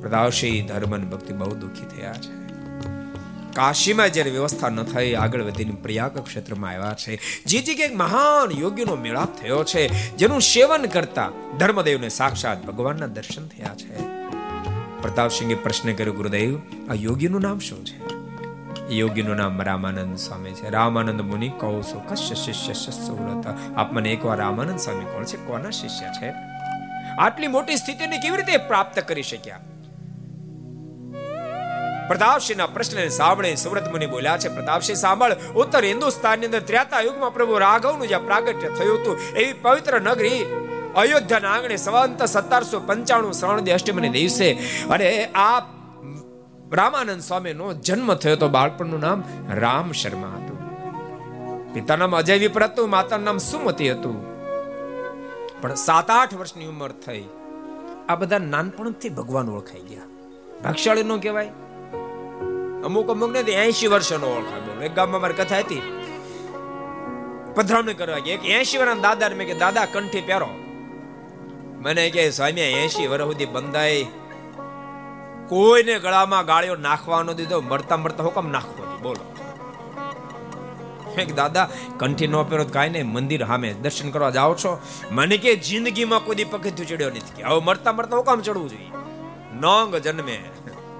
પ્રદાવશી 0.00 0.62
ધર્મ 0.62 1.10
ભક્તિ 1.10 1.34
બહુ 1.34 1.54
દુઃખી 1.54 1.86
થયા 1.86 2.12
છે. 2.12 2.42
કાશીમાં 3.52 4.08
જ્યારે 4.08 4.30
વ્યવસ્થા 4.30 4.68
ન 4.68 4.82
થઈ, 4.82 5.14
આગળ 5.14 5.42
વધીને 5.42 5.72
પ્રયાગ 5.82 6.18
ક્ષેત્રમાં 6.18 6.70
આવ્યા 6.70 6.94
છે. 6.94 7.44
જે 7.44 7.58
જગ્યાએ 7.58 7.94
મહાન 7.94 8.60
યોગ્યનો 8.60 8.94
મેળાપ 8.94 9.36
થયો 9.36 9.64
છે, 9.64 10.10
જેનું 10.16 10.40
સેવન 10.40 10.82
કરતા 10.82 11.28
ધર્મદેવને 11.58 12.08
સાક્ષાત 12.08 12.66
ભગવાનના 12.66 13.06
દર્શન 13.06 13.48
થયા 13.48 13.74
છે. 13.74 14.11
પ્રતાપસિંહે 15.02 15.54
પ્રશ્ન 15.54 15.94
કર્યો, 15.94 16.12
ગુરુદેવ, 16.12 16.58
આ 16.90 16.94
યોગીનું 16.94 17.40
નામ 17.40 17.58
શું 17.58 17.84
છે? 17.84 18.22
યોગીનું 18.94 19.36
નામ 19.36 19.62
રામાનંદ 19.62 20.16
સ્વામી 20.16 20.50
છે. 20.50 20.70
રામાનંદ 20.70 21.20
મુનિ, 21.20 21.48
કહું 21.48 21.82
છું, 21.82 22.08
કશ્ય 22.08 22.34
શિષ્ય 22.34 22.72
સુરત 22.90 23.76
આપ 23.76 23.92
મને 23.92 24.12
એકવાર 24.12 24.38
રામાનંદ 24.38 24.78
સ્વામી 24.78 25.04
કોણ 25.04 25.24
છે? 25.24 25.36
કોના 25.36 25.70
શિષ્ય 25.70 26.06
છે? 26.06 26.32
આટલી 27.18 27.46
મોટી 27.46 27.76
સ્થિતિને 27.76 28.18
કેવી 28.18 28.36
રીતે 28.36 28.56
પ્રાપ્ત 28.56 29.00
કરી 29.00 29.22
શક્યા? 29.22 29.58
પ્રતાપસિંહના 32.08 32.66
પ્રશ્નને 32.66 33.08
સાંભળે 33.08 33.54
સુરત 33.54 33.92
મુનિ 33.92 34.06
બોલ્યા 34.06 34.38
છે, 34.38 34.48
પ્રતાપસિંહ, 34.48 34.98
સાંભળ, 34.98 35.32
ઉત્તર 35.56 35.84
હિન્દુસ્તાનની 35.84 36.46
અંદર 36.46 36.60
ત્રેતા 36.60 37.00
યુગમાં 37.00 37.34
પ્રભુ 37.34 37.58
રાઘવનું 37.58 38.08
જ્યાં 38.08 38.24
પ્રાગટ્ય 38.24 38.68
થયું 38.68 39.00
હતું, 39.00 39.18
એવી 39.36 39.52
પવિત્ર 39.52 40.00
નગરી 40.00 40.44
અયોધ્યાના 40.96 41.50
આંગણે 41.50 41.76
સવંત 41.76 42.22
સત્તરસો 42.22 42.80
પંચાણું 42.80 43.32
શ્રવણ 43.32 43.60
અષ્ટમીને 43.60 44.08
દિવસે 44.08 44.52
અને 44.90 45.24
આ 45.24 45.58
રામાનંદ 46.72 47.20
સ્વામીનો 47.20 47.72
જન્મ 47.72 48.14
થયો 48.14 48.36
તો 48.36 48.48
બાળપણનું 48.48 49.00
નામ 49.00 49.24
રામ 49.54 49.92
શર્મા 49.92 50.28
હતું. 50.28 50.62
પિતાનું 51.74 51.98
નામ 51.98 52.16
અજય 52.16 52.38
વિપ્ર 52.38 52.64
હતું, 52.64 52.90
માતાનું 52.90 53.24
નામ 53.24 53.38
સુમતી 53.38 53.92
હતું. 53.92 54.32
પણ 55.60 55.74
સાત 55.74 56.10
આઠ 56.10 56.34
વર્ષની 56.34 56.66
ઉંમર 56.66 56.90
થઈ. 56.90 57.24
આ 58.08 58.14
બધા 58.14 58.38
નાનપણથી 58.38 59.08
ભગવાન 59.08 59.48
ઓળખાઈ 59.48 59.80
ગયા. 59.80 60.02
ભાગશાળી 60.64 61.02
નો 61.02 61.18
કહેવાય. 61.18 61.48
અમુક 62.84 63.10
અમુક 63.10 63.30
ને 63.30 63.38
એસી 63.38 63.86
વર્ષનો 63.86 64.26
ઓળખાય 64.26 64.60
બોલો. 64.60 64.82
એક 64.82 64.94
ગામમાં 64.94 65.20
મારી 65.20 65.34
કથા 65.34 65.58
હતી. 65.58 65.82
પધરામણી 67.54 67.94
કરવા 67.94 68.18
ગયા. 68.18 68.34
એક 68.34 68.44
એસી 68.44 68.78
વર્ષના 68.78 68.94
દાદા 68.94 69.28
મેં 69.28 69.46
કે 69.46 69.54
દાદા, 69.54 69.84
કંઠી 69.84 70.20
પહેરો. 70.20 70.48
મને 71.82 72.10
કે 72.10 72.30
સ્વામી 72.30 72.60
એસી 72.60 73.06
વર્ષ 73.06 73.22
સુધી 73.22 73.46
બંધાય, 73.46 74.04
કોઈને 75.48 75.98
ગળામાં 75.98 76.46
ગાળ્યો 76.46 76.76
નાખવાનો 76.76 77.32
દીધો, 77.32 77.60
મરતા 77.60 77.96
મરતા 77.96 78.22
હુકમ 78.22 78.50
નાખવો 78.50 78.98
બોલો. 79.02 79.24
એક 81.18 81.34
દાદા 81.34 81.68
કંઠી 81.98 82.26
નો 82.26 82.44
પહેરો 82.44 82.64
કાંઈ 82.64 82.88
નહીં, 82.88 83.06
મંદિર 83.06 83.46
સામે 83.46 83.72
દર્શન 83.72 84.10
કરવા 84.10 84.30
જાઓ 84.30 84.54
છો. 84.54 84.80
મને 85.10 85.36
કે 85.36 85.56
જિંદગીમાં 85.56 86.24
કોઈ 86.24 86.44
પગથિયું 86.44 86.86
ચડ્યો 86.86 87.10
નથી. 87.10 87.42
હવે 87.42 87.60
મરતા 87.60 87.92
મરતા 87.92 88.16
હુકમ 88.16 88.40
ચડવું 88.40 88.70
જોઈએ. 88.70 88.90
નોંગ 89.60 89.96
જન્મે, 89.96 90.38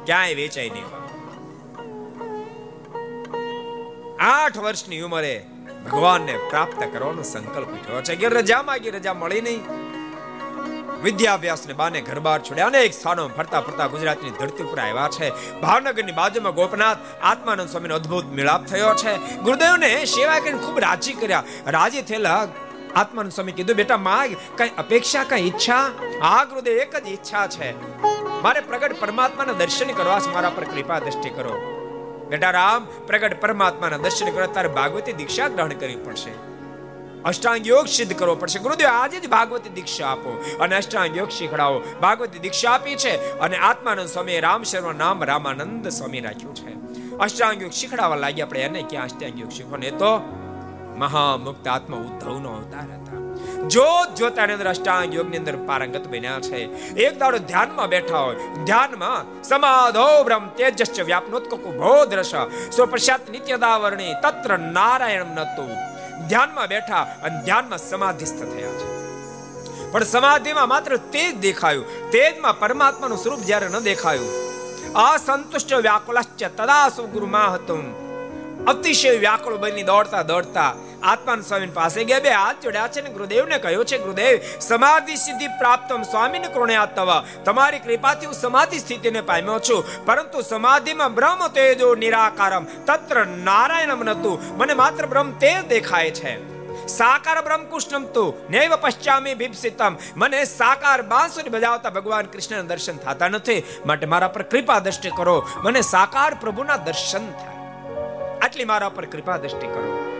ક્યાંય 0.07 0.35
વેચાય 0.35 0.70
નહીં 0.70 0.85
આઠ 4.20 4.59
વર્ષની 4.59 5.01
ઉંમરે 5.01 5.47
ભગવાનને 5.85 6.35
પ્રાપ્ત 6.51 6.83
કરવાનો 6.93 7.22
સંકલ્પ 7.22 7.68
ઉઠ્યો 7.68 8.03
છે. 8.03 8.16
કે 8.16 8.28
રજા 8.28 8.62
માગી 8.62 8.91
રજા 8.91 9.14
મળી 9.14 9.41
નહીં. 9.41 9.62
વિદ્યાભ્યાસને 11.03 11.72
બાને 11.72 12.00
ઘર 12.00 12.18
બહાર 12.18 12.40
છોડ્યા 12.42 12.66
અનેક 12.66 12.92
સ્થાનો 12.92 13.28
ફરતા 13.28 13.61
ફરતા 13.61 13.86
ગુજરાતની 13.86 14.30
ધરતી 14.30 14.64
ઉપર 14.64 14.78
આવ્યા 14.78 15.09
છે. 15.09 15.61
ભાવનગરની 15.61 16.12
બાજુમાં 16.12 16.55
ગોપનાથ 16.55 16.96
આત્માનંદ 17.22 17.68
સ્વામીનો 17.68 17.94
અદ્ભુત 17.94 18.24
મિલાપ 18.24 18.64
થયો 18.64 18.94
છે. 18.94 19.16
ગુરુદેવને 19.36 20.05
સેવા 20.05 20.38
કરીને 20.38 20.59
ખૂબ 20.59 20.78
રાજી 20.78 21.12
કર્યા. 21.12 21.42
રાજી 21.66 22.03
થયેલા 22.03 22.48
આત્માનંદ 22.96 23.32
સ્વામી 23.32 23.53
કીધું, 23.53 23.76
બેટા 23.76 23.96
માગ 23.96 24.36
કઈ 24.59 24.68
અપેક્ષા, 24.78 25.24
કઈ 25.24 25.46
ઈચ્છા? 25.46 25.90
આ 26.22 26.44
ગુરુદેવ, 26.44 26.72
એક 26.72 26.96
જ 26.96 27.09
ઈચ્છા 27.09 27.46
છે. 27.46 28.03
મારે 28.42 28.61
પ્રગટ 28.61 29.00
પરમાત્માના 29.00 29.53
દર્શન 29.53 29.86
કરવા 29.86 30.20
મારા 30.32 30.50
પર 30.50 30.64
કૃપા 30.64 30.98
દ્રષ્ટિ 30.98 31.30
કરો. 31.30 31.61
બેટા 32.28 32.50
રામ, 32.50 32.84
પ્રગટ 32.84 33.41
પરમાત્માના 33.41 33.96
દર્શન 33.96 34.30
કરવા 34.30 34.46
તારે 34.46 34.68
ભાગવતી 34.68 35.12
દીક્ષા 35.12 35.49
ગ્રહણ 35.49 35.68
કરવી 35.68 35.96
પડશે. 35.96 36.51
અષ્ટાંગ 37.24 37.66
યોગ 37.66 37.86
સિદ્ધ 37.86 38.14
કરવો 38.18 38.34
પડશે 38.34 38.58
ગુરુદેવ, 38.58 38.88
આજે 38.88 39.20
જ 39.20 39.28
ભાગવતી 39.28 39.70
દીક્ષા 39.70 40.07
આપો. 40.07 40.44
અને 40.61 40.76
અષ્ટાંગ 40.76 41.16
યોગ 41.16 41.30
શીખડાવો. 41.30 41.82
ભાગવતી 42.00 42.38
દીક્ષા 42.38 42.70
આપી 42.70 42.96
છે 42.96 43.38
અને 43.38 43.57
આત્માનંદ 43.57 44.08
સ્વામી 44.08 44.40
રામ 44.40 44.62
શર્મા 44.62 44.92
નામ 44.92 45.24
રામાનંદ 45.24 45.88
સ્વામી 45.88 46.20
રાખ્યું 46.20 46.54
છે. 46.54 46.72
અષ્ટાંગ 47.18 47.62
યોગ 47.62 47.72
શીખડાવવા 47.72 48.16
લાગ્યા 48.16 48.46
આપણે 48.46 48.61
એને 48.61 48.82
ક્યાં 48.82 49.04
અષ્ટાંગ 49.04 49.40
યોગ 49.40 49.50
શીખો 49.50 49.76
ને 49.76 49.90
તો 49.90 50.12
મહામુક્ત 50.96 51.68
આત્મા 51.68 51.96
ઉદ્ધવનો 51.96 52.50
અવતાર 52.50 52.80
હતા. 52.80 53.68
જોત 53.68 54.14
જોતાની 54.14 54.53
અંદર 54.53 54.68
અષ્ટાંગ 54.68 55.14
યોગની 55.14 55.36
અંદર 55.36 55.57
પારંગત 55.57 56.08
બન્યા 56.08 56.40
છે. 56.40 56.61
એક 56.94 57.18
દાડો 57.18 57.38
ધ્યાનમાં 57.38 57.88
બેઠા 57.88 58.18
હોય, 58.18 58.36
ધ્યાનમાં 58.64 59.42
સમાધો 59.42 60.24
બ્રહ્મ 60.24 60.49
તેજસ્ચ 60.49 61.00
વ્યાપનોત્કકો 61.00 61.57
ભોદ્રશ 61.57 62.34
સો 62.76 62.86
પ્રસાદ 62.86 63.30
નિત્યદાવરણી, 63.30 64.14
તત્ર 64.22 64.58
નારાયણ 64.58 65.24
નતું. 65.24 65.91
ધ્યાનમાં 66.28 66.66
બેઠા 66.66 67.03
અને 67.22 67.44
ધ્યાનમાં 67.44 67.78
સમાધિસ્થ 67.78 68.42
થયા 68.42 68.72
છે. 68.72 69.03
પણ 69.90 70.04
સમાધિમાં 70.04 70.68
માત્ર 70.68 70.96
તેજ 70.96 71.38
દેખાયું. 71.38 72.11
તેજમાં 72.11 72.58
પરમાત્માનું 72.58 73.18
સ્વરૂપ 73.18 73.40
જ્યારે 73.40 73.68
ન 73.68 73.78
દેખાયું. 73.78 74.42
અસંતુષ્ટ 74.94 75.74
વ્યાકુલશ્ચ 75.74 76.44
તદા 76.44 76.88
સુગુરુમા 76.88 77.46
હતું 77.46 78.03
અતિશય 78.64 79.11
વ્યાકુળ 79.11 79.57
બની 79.57 79.82
દોડતા 79.82 80.22
દોડતા 80.22 80.74
આત્માન 81.03 81.41
સ્વામી 81.41 81.66
પાસે 81.66 82.04
ગયા. 82.04 82.18
બે 82.18 82.30
હાથ 82.30 82.57
જોડ્યા 82.62 82.88
છે 82.88 83.00
ને 83.00 83.11
ગુરુદેવને 83.11 83.58
કહ્યું 83.58 83.84
છે, 83.84 83.99
ગુરુદેવ, 83.99 84.38
સમાધિ 84.61 85.16
સિદ્ધિ 85.16 85.46
પ્રાપ્તમ 85.46 86.03
સ્વામીને 86.03 86.49
કૃણ્યા 86.49 86.87
તવ. 86.87 87.20
તમારી 87.45 87.79
કૃપાથી 87.79 88.26
હું 88.26 88.34
સમાધિ 88.34 88.79
સ્થિતિને 88.79 89.20
પામ્યો 89.20 89.58
છું. 89.58 90.04
પરંતુ 90.07 90.41
સમાધિમાં 90.41 91.14
બ્રહ્મ 91.14 91.49
તેજો 91.49 91.95
નિરાકારમ. 91.95 92.64
તત્ર 92.64 93.26
નારાયણમ 93.26 94.03
નતું. 94.03 94.57
મને 94.57 94.74
માત્ર 94.74 95.07
બ્રહ્મ 95.07 95.33
તેજ 95.33 95.68
દેખાય 95.68 96.11
છે. 96.11 96.53
સાકાર 96.87 97.45
બ્રહ્મ 97.45 97.64
કૃષ્ણમ 97.64 98.04
તો. 98.04 98.34
નૈવ 98.50 98.76
પશ્ચામી 98.76 99.34
ભીપસિતમ. 99.34 99.96
મને 100.16 100.45
સાકાર 100.45 101.03
બાંસુરી 101.03 101.50
બજાવતા 101.50 101.91
ભગવાન 101.91 102.26
કૃષ્ણના 102.26 102.62
દર્શન 102.62 102.96
થતા 102.96 103.29
નથી. 103.29 103.62
માટે 103.87 104.07
મારા 104.07 104.29
પર 104.29 104.42
કૃપા 104.42 104.79
દ્રષ્ટિ 104.79 105.11
કરો. 105.16 105.49
મને 105.64 105.80
સાકાર 105.80 106.34
પ્રભુના 106.34 106.76
દર્શન 106.76 107.30
થાય. 107.30 107.57
આટલી 108.42 108.64
મારા 108.64 108.88
પર 108.88 109.07
કૃપા 109.07 109.37
દ્રષ્ટિ 109.37 109.66
કરો. 109.66 110.12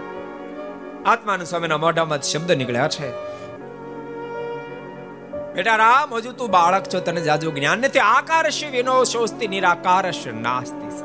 આત્માનંદ 1.07 1.47
સ્વામીના 1.47 1.77
મોઢામાં 1.77 2.21
શબ્દ 2.21 2.53
નીકળ્યા 2.53 2.89
છે. 2.89 3.13
બેટા 5.55 5.77
રામ, 5.77 6.15
હજુ 6.15 6.33
તું 6.33 6.51
બાળક 6.51 6.83
છો, 6.95 7.01
તને 7.01 7.21
જાજુ 7.21 7.51
જ્ઞાન 7.51 7.79
નથી. 7.79 7.99
આકાર 7.99 8.51
છે 8.51 8.71
વિનો 8.71 9.05
શોસ્તી 9.05 9.61
નાસ્તિ 9.61 11.03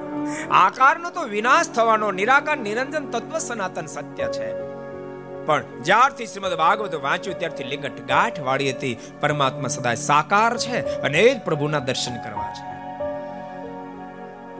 આકારનો 0.51 1.09
તો 1.09 1.21
વિનાશ 1.23 1.67
થવાનો, 1.67 2.11
નિરાકાર, 2.11 2.57
નિરંજન 2.57 3.05
તત્વ 3.05 3.37
સનાતન 3.37 3.85
સત્ય 3.85 4.23
છે. 4.23 4.53
પણ 5.45 5.63
જ્યારથી 5.83 6.25
શ્રીમદ 6.25 6.53
ભાગવત 6.53 6.95
વાંચ્યું, 6.95 7.39
ત્યારથી 7.39 7.63
લિંગટ 7.63 8.07
ગાંઠ 8.07 8.39
વાળી 8.39 8.71
હતી. 8.71 8.99
પરમાત્મા 9.19 9.67
સદાય 9.67 9.95
સાકાર 9.95 10.57
છે 10.57 11.01
અને 11.01 11.19
એ 11.19 11.33
જ 11.33 11.41
પ્રભુના 11.41 11.79
દર્શન 11.79 12.23
કરવા 12.23 12.53
છે. 12.53 12.76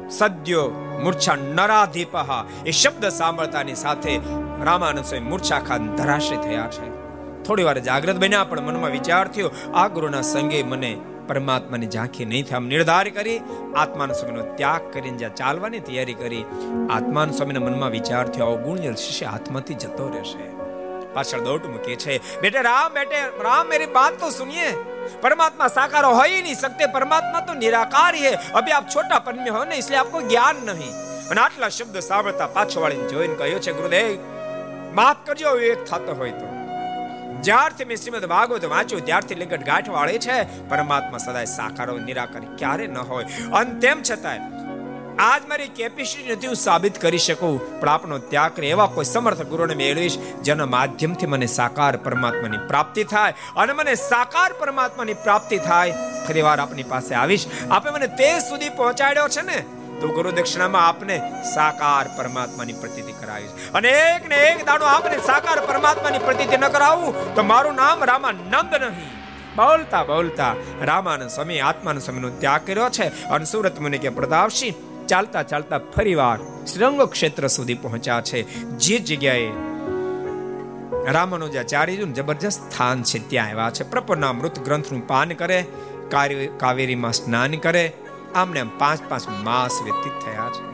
સદ્યો 0.09 0.69
મૂર્છા 1.03 1.35
નરાધીપહ 1.35 2.17
એ 2.65 2.71
શબ્દ 2.71 3.05
સાંભળતાની 3.05 3.73
સાથે 3.75 4.17
રામાનંદ 4.63 5.05
સ્વામી 5.05 5.29
મૂર્છા 5.29 5.59
ખાન 5.59 5.95
ધરાશય 5.95 6.35
થયા 6.35 6.67
છે. 6.67 6.97
થોડી 7.43 7.63
વાર 7.63 7.79
જાગ્રત 7.79 8.15
બન્યા 8.15 8.43
પણ 8.43 8.61
મનમાં 8.61 8.91
વિચાર 8.91 9.27
થયો, 9.27 9.51
આ 9.75 9.88
ગુરુના 9.88 10.21
સંગે 10.21 10.63
મને 10.63 10.97
પરમાત્માની 11.27 11.88
ઝાંખી 11.88 12.25
નહીં 12.25 12.45
થાય. 12.45 12.59
નિર્ધાર 12.59 13.09
કરી, 13.09 13.41
આત્માન 13.75 14.11
સ્વામીનો 14.11 14.55
ત્યાગ 14.55 14.93
કરીને 14.93 15.17
જ્યાં 15.17 15.35
ચાલવાની 15.35 15.79
તૈયારી 15.79 16.13
કરી, 16.13 16.45
આત્માન 16.91 17.31
સ્વામીના 17.31 17.59
મનમાં 17.59 17.89
વિચાર 17.89 18.27
થયો 18.27 18.55
ગુણજલ 18.55 18.93
શિષ્ય 18.93 19.25
હાથમાંથી 19.25 19.73
જતો 19.73 20.09
રહેશે. 20.09 20.56
પાછળ 21.18 21.39
દોટ 21.39 21.65
મૂકે 21.65 21.95
છે 21.95 22.39
બેટે, 22.41 22.61
રામ 22.61 22.94
બેટે, 22.94 23.22
રામ, 23.44 23.68
મેરી 23.68 23.85
બાત 23.85 24.14
તો 24.19 24.30
સુનિએ. 24.30 24.72
પરમાત્મા 25.22 25.65
साकार 25.65 26.06
હોય 26.06 26.31
ही 26.31 26.39
नहीं 26.41 26.56
सकते 26.56 26.88
परमात्मा 26.94 27.39
तो 27.39 27.53
निराकार 27.60 28.35
અભી 28.53 28.72
આપ 28.72 28.89
છોટા 28.89 29.15
आप 29.15 29.49
હો 29.49 29.64
ને 29.64 29.76
हो 29.76 30.18
ना 30.18 30.27
જ્ઞાન 30.30 30.56
નહીં. 30.65 30.91
અને 31.30 31.41
આટલા 31.41 31.69
શબ્દ 31.69 31.99
સાંભળતા 31.99 32.48
પાછો 32.48 32.81
વાળીને 32.81 33.07
જોઈને 33.07 33.35
કહ્યો 33.35 33.60
છે, 33.60 33.72
ગુરુદેવ, 33.72 34.18
માફ 34.95 35.18
કરજો, 35.26 35.52
વિવેક 35.52 35.85
થતો 35.85 36.14
હોય 36.14 36.31
તો. 36.31 36.48
જ્યારથી 37.41 37.85
મેં 37.85 37.98
શ્રીમદ 37.98 38.26
ભાગવત 38.26 38.65
વાંચ્યું, 38.65 39.06
ત્યારથી 39.06 39.35
લિંગટ 39.35 39.65
ગાંઠ 39.65 39.89
વાળે 39.89 40.19
છે. 40.19 40.69
પરમાત્મા 40.69 41.18
સદાય 41.18 41.45
સાકારો, 41.45 41.98
નિરાકાર 41.98 42.41
ક્યારે 42.57 42.88
ન 42.88 42.98
હોય. 42.98 43.26
અને 43.53 43.80
તેમ 43.80 44.02
છતાંય 44.11 44.39
આજ 45.19 45.48
મારી 45.48 45.68
કેપેસિટી 45.68 46.31
નથી 46.31 46.48
હું 46.48 46.56
સાબિત 46.56 47.02
કરી 47.02 47.18
શકું. 47.18 47.80
પણ 47.80 47.89
આપનો 47.89 48.18
ત્યાગ 48.18 48.56
કરે 48.56 48.69
એવા 48.69 48.85
કોઈ 48.85 49.06
સમર્થ 49.06 49.41
ગુરુને 49.41 49.76
મેળવીશ, 49.76 50.18
જેના 50.18 50.65
માધ્યમથી 50.65 51.26
મને 51.26 51.45
સાકાર 51.45 51.98
પરમાત્માની 51.98 52.57
પ્રાપ્તિ 52.57 53.03
થાય. 53.03 53.34
અને 53.56 53.73
મને 53.73 53.95
સાકાર 53.95 54.53
પરમાત્માની 54.53 55.14
પ્રાપ્તિ 55.14 55.57
થાય. 55.57 55.94
ફરી 56.27 56.41
વાર 56.41 56.60
આપની 56.60 56.84
પાસે 56.84 57.15
આવીશ. 57.15 57.45
આપે 57.72 57.89
મને 57.89 58.07
તે 58.07 58.39
સુધી 58.39 58.69
પહોંચાડ્યો 58.69 59.27
છે 59.27 59.41
ને, 59.41 59.57
તો 60.02 60.07
ગુરુ 60.07 60.31
દક્ષિણામાં 60.31 60.88
આપને 60.88 61.22
સાકાર 61.53 62.18
પરમાત્માની 62.18 62.73
પ્રતિતિ 62.73 63.11
કરાવીશ. 63.11 63.52
અને 63.73 63.89
એક 63.89 64.30
ને 64.30 64.35
એક 64.35 64.65
દાડો 64.65 64.85
આપને 64.85 65.18
સાકાર 65.18 65.65
પરમાત્માની 65.65 66.18
પ્રતિતિ 66.18 66.57
ન 66.57 66.68
કરાવું, 66.68 67.35
તો 67.35 67.44
મારું 67.44 67.76
નામ 67.76 68.03
રામાનંદ 68.03 68.76
નહીં. 68.76 69.10
બોલતા 69.56 70.03
બોલતા 70.03 70.56
રામાનંદ 70.81 71.30
સ્વામી, 71.30 71.60
આત્માનંદ 71.60 72.02
સ્વામીનો 72.02 72.30
ત્યાગ 72.30 72.68
કર્યો 72.68 72.89
છે. 72.89 73.27
અને 73.30 73.45
સુરત 73.45 73.80
મુનિ 73.80 73.98
કે 73.98 74.10
પ્રતાપસિંહ 74.10 74.97
ચાલતા 75.07 75.43
ચાલતા 75.43 75.79
ફરીવાર 75.95 76.39
શ્રંગ 76.65 77.01
ક્ષેત્ર 77.01 77.47
સુધી 77.47 77.73
પહોંચ્યા 77.73 78.21
છે. 78.21 78.39
જે 78.77 78.99
જગ્યાએ 78.99 79.47
રામાનુજાચાર્યનું 81.11 82.13
જબરજસ્ત 82.13 82.61
સ્થાન 82.61 83.03
છે, 83.03 83.19
ત્યાં 83.29 83.47
આવ્યા 83.47 83.69
છે. 83.69 83.89
પ્રપરના 83.89 84.34
મૃત 84.34 84.59
ગ્રંથનું 84.59 85.07
પાન 85.07 85.29
કરે 85.34 85.65
કાવેરીમાં 86.57 87.13
સ્નાન 87.13 87.51
કરે. 87.57 87.93
આમને 88.35 88.63
પાંચ 88.79 88.99
પાંચ 89.09 89.27
માસ 89.43 89.84
વ્યતીત 89.84 90.13
થયા 90.25 90.49
છે. 90.49 90.65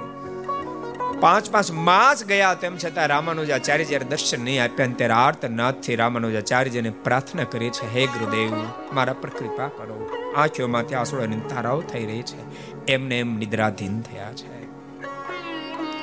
પાંચ 1.20 1.52
પાંચ 1.52 1.72
માસ 1.72 2.24
ગયા 2.26 2.54
તેમ 2.54 2.78
છતાં 2.78 3.08
રામાનુજાચાર્ય 3.08 3.86
જ્યારે 3.86 4.06
દર્શન 4.06 4.40
નહીં 4.44 4.64
આપ્યા 4.64 4.88
ત્યારે 4.98 5.14
આર્તનાથથી 5.14 5.96
રામાનુજાચાર્યજીને 5.96 6.90
પ્રાર્થના 6.90 7.44
કરી 7.44 7.70
છે, 7.70 7.86
હે 7.94 8.06
ગુરુદેવ, 8.06 8.52
મારા 8.94 9.14
પર 9.14 9.30
કૃપા 9.30 9.68
કરો. 9.68 10.10
આંખોમાંથી 10.36 10.96
આંસુડાની 10.96 11.40
તારાઓ 11.50 11.82
થઈ 11.82 12.06
રહી 12.06 12.22
છે. 12.22 12.73
એમને 12.88 13.20
એમ 13.20 13.38
નિદ્રાધીન 13.38 14.02
થયા 14.02 14.34
છે. 14.34 14.64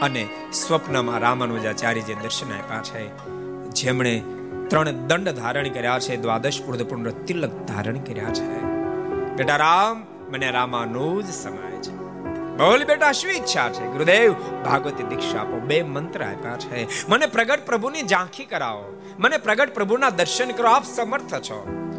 અને 0.00 0.28
સ્વપ્નમાં 0.52 1.18
રામાનુજાચાર્યજી 1.18 2.14
દર્શન 2.14 2.52
આપ્યા 2.52 2.82
છે, 2.82 3.24
જેમણે 3.68 4.22
ત્રણ 4.68 4.90
દંડ 4.90 5.28
ધારણ 5.28 5.68
કર્યા 5.68 5.98
છે, 5.98 6.16
દ્વાદશ 6.16 6.60
ઉર્ધપુંડ 6.68 7.08
તિલક 7.08 7.50
ધારણ 7.50 7.98
કર્યા 7.98 8.24
છે. 8.24 8.62
બેટા 9.36 9.56
રામ, 9.56 10.06
મને 10.32 10.50
રામાનુજ 10.50 11.26
સમાય 11.26 11.82
છે. 11.82 11.90
બોલ 12.56 12.84
બેટા, 12.84 13.12
શું 13.12 13.30
ઈચ્છા 13.30 13.68
છે? 13.68 13.86
ગુરુદેવ, 13.86 14.32
ભાગવતી 14.64 15.02
દીક્ષા 15.02 15.40
આપો, 15.40 15.60
બે 15.60 15.82
મંત્ર 15.82 16.24
આપ્યા 16.24 16.56
છે. 16.56 17.08
મને 17.08 17.26
પ્રગટ 17.26 17.66
પ્રભુની 17.66 18.02
ઝાંખી 18.02 18.44
કરાવો. 18.44 19.02
મને 19.18 19.38
પ્રગટ 19.38 19.74
પ્રભુના 19.74 20.10
દર્શન 20.10 20.50
કરો, 20.50 20.68
આપ 20.68 20.84
સમર્થ 20.84 21.34
છો. 21.34 21.89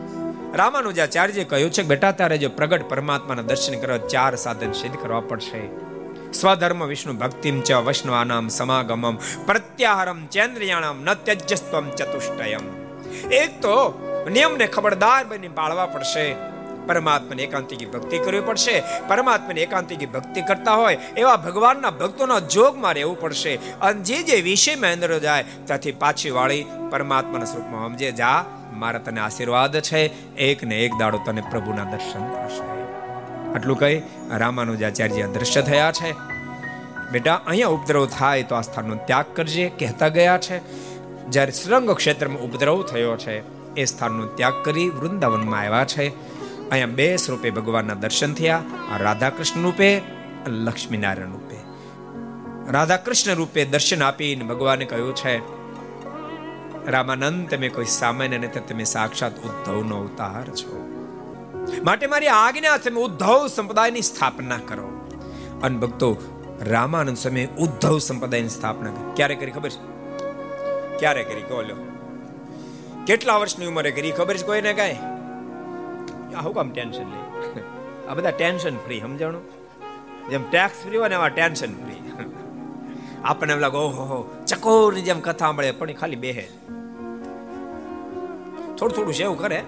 રામાનુજાચાર્યએ 0.55 1.43
કહ્યું 1.43 1.71
છે 1.71 1.83
બેટા, 1.83 2.11
તારે 2.11 2.37
જો 2.37 2.49
પ્રગટ 2.49 2.89
પરમાત્માના 2.89 3.41
દર્શન 3.41 3.79
કરવા 3.79 3.97
ચાર 3.97 4.35
સાધન 4.35 4.71
સિદ્ધ 4.71 4.95
કરવા 4.95 5.19
પડશે. 5.19 5.67
સ્વધર્મ, 6.33 6.85
વિષ્ણુ 6.85 7.13
ભક્તિમ 7.13 7.61
ચ, 7.61 7.71
વૈષ્ણવાનામ, 7.71 8.47
સમાગમમ, 8.47 9.15
પ્રત્યાહારમ, 9.45 10.25
ચેન્દ્રિયાણામ 10.25 11.03
ન 11.03 11.13
ત્યજસ્ત્વમ 11.13 11.89
ચતુષ્ટયમ. 11.89 12.59
એક 13.31 13.61
તો 13.61 13.75
નિયમને 14.31 14.67
ખબરદાર 14.67 15.25
બની 15.25 15.47
પાળવા 15.47 15.85
પડશે. 15.85 16.35
પરમાત્માની 16.87 17.43
એકાંતિકી 17.43 17.85
ભક્તિ 17.85 18.17
કરવી 18.17 18.39
પડશે. 18.39 18.83
પરમાત્માની 19.07 19.61
એકાંતિકી 19.61 20.05
ભક્તિ 20.05 20.41
કરતા 20.41 20.73
હોય 20.73 20.97
એવા 21.17 21.35
ભગવાનના 21.35 21.89
ભક્તોના 21.89 22.39
જોગમાં 22.39 22.93
રહેવું 22.93 23.19
પડશે. 23.19 23.55
અને 23.55 24.01
જે 24.01 24.23
જે 24.23 24.41
વિષયમાં 24.41 24.93
અંદર 24.93 25.19
જાય, 25.19 25.43
ત્યાંથી 25.65 25.91
પાછી 25.91 26.29
વાળી 26.29 26.65
પરમાત્માના 26.89 27.45
સ્વરૂપમાં 27.45 27.89
સમજે. 27.89 28.11
જા 28.11 28.45
મારા 28.81 28.99
તને 28.99 29.19
આશીર્વાદ 29.19 29.79
છે. 29.79 30.01
એક 30.35 30.63
ને 30.63 30.75
એક 30.79 30.93
દાડો 30.99 31.19
તને 31.25 31.41
પ્રભુના 31.51 31.83
દર્શન 31.83 32.23
થશે. 32.33 32.67
આટલું 33.53 33.77
કહી 33.77 34.01
રામાનુજાચાર્ય 34.37 35.27
દ્રશ્ય 35.27 35.61
થયા 35.61 35.91
છે. 35.91 36.11
બેટા, 37.11 37.35
અહીંયા 37.47 37.67
ઉપદ્રવ 37.67 38.05
થાય 38.05 38.43
તો 38.43 38.55
આ 38.55 38.61
સ્થાનનો 38.61 38.95
ત્યાગ 38.95 39.25
કરજે, 39.35 39.69
કહેતા 39.79 40.07
ગયા 40.07 40.37
છે. 40.37 40.57
જ્યારે 41.29 41.51
શ્રંગ 41.51 41.91
ક્ષેત્રમાં 41.91 42.41
ઉપદ્રવ 42.41 42.83
થયો 42.83 43.17
છે, 43.17 43.35
એ 43.75 43.85
સ્થાનનો 43.85 44.25
ત્યાગ 44.25 44.53
કરી 44.65 44.89
વૃંદાવનમાં 44.89 45.59
આવ્યા 45.59 45.85
છે. 45.85 46.05
અહીંયા 46.69 46.95
બે 46.95 47.15
સ્વરૂપે 47.15 47.49
ભગવાનના 47.49 47.93
દર્શન 47.93 48.33
થયા 48.33 48.61
રાધા 48.97 49.29
કૃષ્ણ 49.29 49.61
રૂપે 49.61 50.01
લક્ષ્મીનારાયણ 50.47 51.31
રૂપે. 51.31 51.57
રાધા 52.71 52.97
કૃષ્ણ 52.97 53.33
રૂપે 53.33 53.65
દર્શન 53.65 54.03
આપીને 54.03 54.43
ભગવાને 54.45 54.85
કહ્યું 54.85 55.15
છે 55.15 55.60
રામાનંદ, 56.87 57.49
તમે 57.49 57.69
કોઈ 57.69 57.85
સામાન્ય 57.85 58.37
નથી 58.37 58.59
તમે 58.59 58.83
સાક્ષાત 58.83 59.39
ઉદ્ધવનો 59.39 59.99
અવતાર 59.99 60.43
છો. 60.43 60.87
માટે 61.83 62.07
મારી 62.07 62.27
આજ્ઞા 62.27 62.77
છે 62.77 62.89
ઉદ્ધવ 62.89 63.47
સંપ્રદાયની 63.47 64.01
સ્થાપના 64.01 64.57
કરો. 64.57 65.07
અને 65.63 65.77
ભક્તો, 65.77 66.17
રામાનંદ 66.61 67.17
સમયે 67.17 67.47
ઉદ્ધવ 67.57 67.99
સંપ્રદાયની 67.99 68.49
સ્થાપના 68.49 69.13
ક્યારે 69.15 69.35
કરી 69.35 69.51
ખબર 69.51 69.69
છે? 69.69 69.91
ક્યારે 70.99 71.23
કરી? 71.23 71.41
કહો 71.41 71.63
કેટલા 73.07 73.37
વર્ષની 73.37 73.65
ઉંમરે 73.65 73.91
કરી 73.91 74.11
ખબર 74.11 74.37
છે 74.37 74.45
કોઈને 74.45 74.73
કાંઈ? 74.73 74.93
આવું 76.33 76.53
કામ 76.53 76.71
ટેન્શન 76.71 77.03
લે? 77.03 77.61
આ 78.07 78.13
બધા 78.13 78.29
ટેન્શન 78.29 78.77
ફ્રી, 78.77 79.01
સમજાણું? 79.01 79.61
જેમ 80.29 80.49
ટેક્સ 80.49 80.83
ફ્રી 80.83 80.97
હોય 80.97 81.09
ને 81.09 81.15
એવા 81.15 81.27
ટેન્શન 81.27 81.73
ફ્રી. 81.73 82.25
આપણને 83.23 83.53
એમ 83.53 83.59
લાગે, 83.59 83.77
ઓહો 83.77 84.43
ચકોરની 84.47 85.01
જેમ 85.01 85.19
કથા 85.19 85.51
મળે, 85.51 85.71
પણ 85.71 85.93
ખાલી 85.93 86.15
બેહે. 86.15 86.49
થોડું 88.79 88.89
થોડું 88.89 89.13
સેવ 89.13 89.33
કરે. 89.33 89.63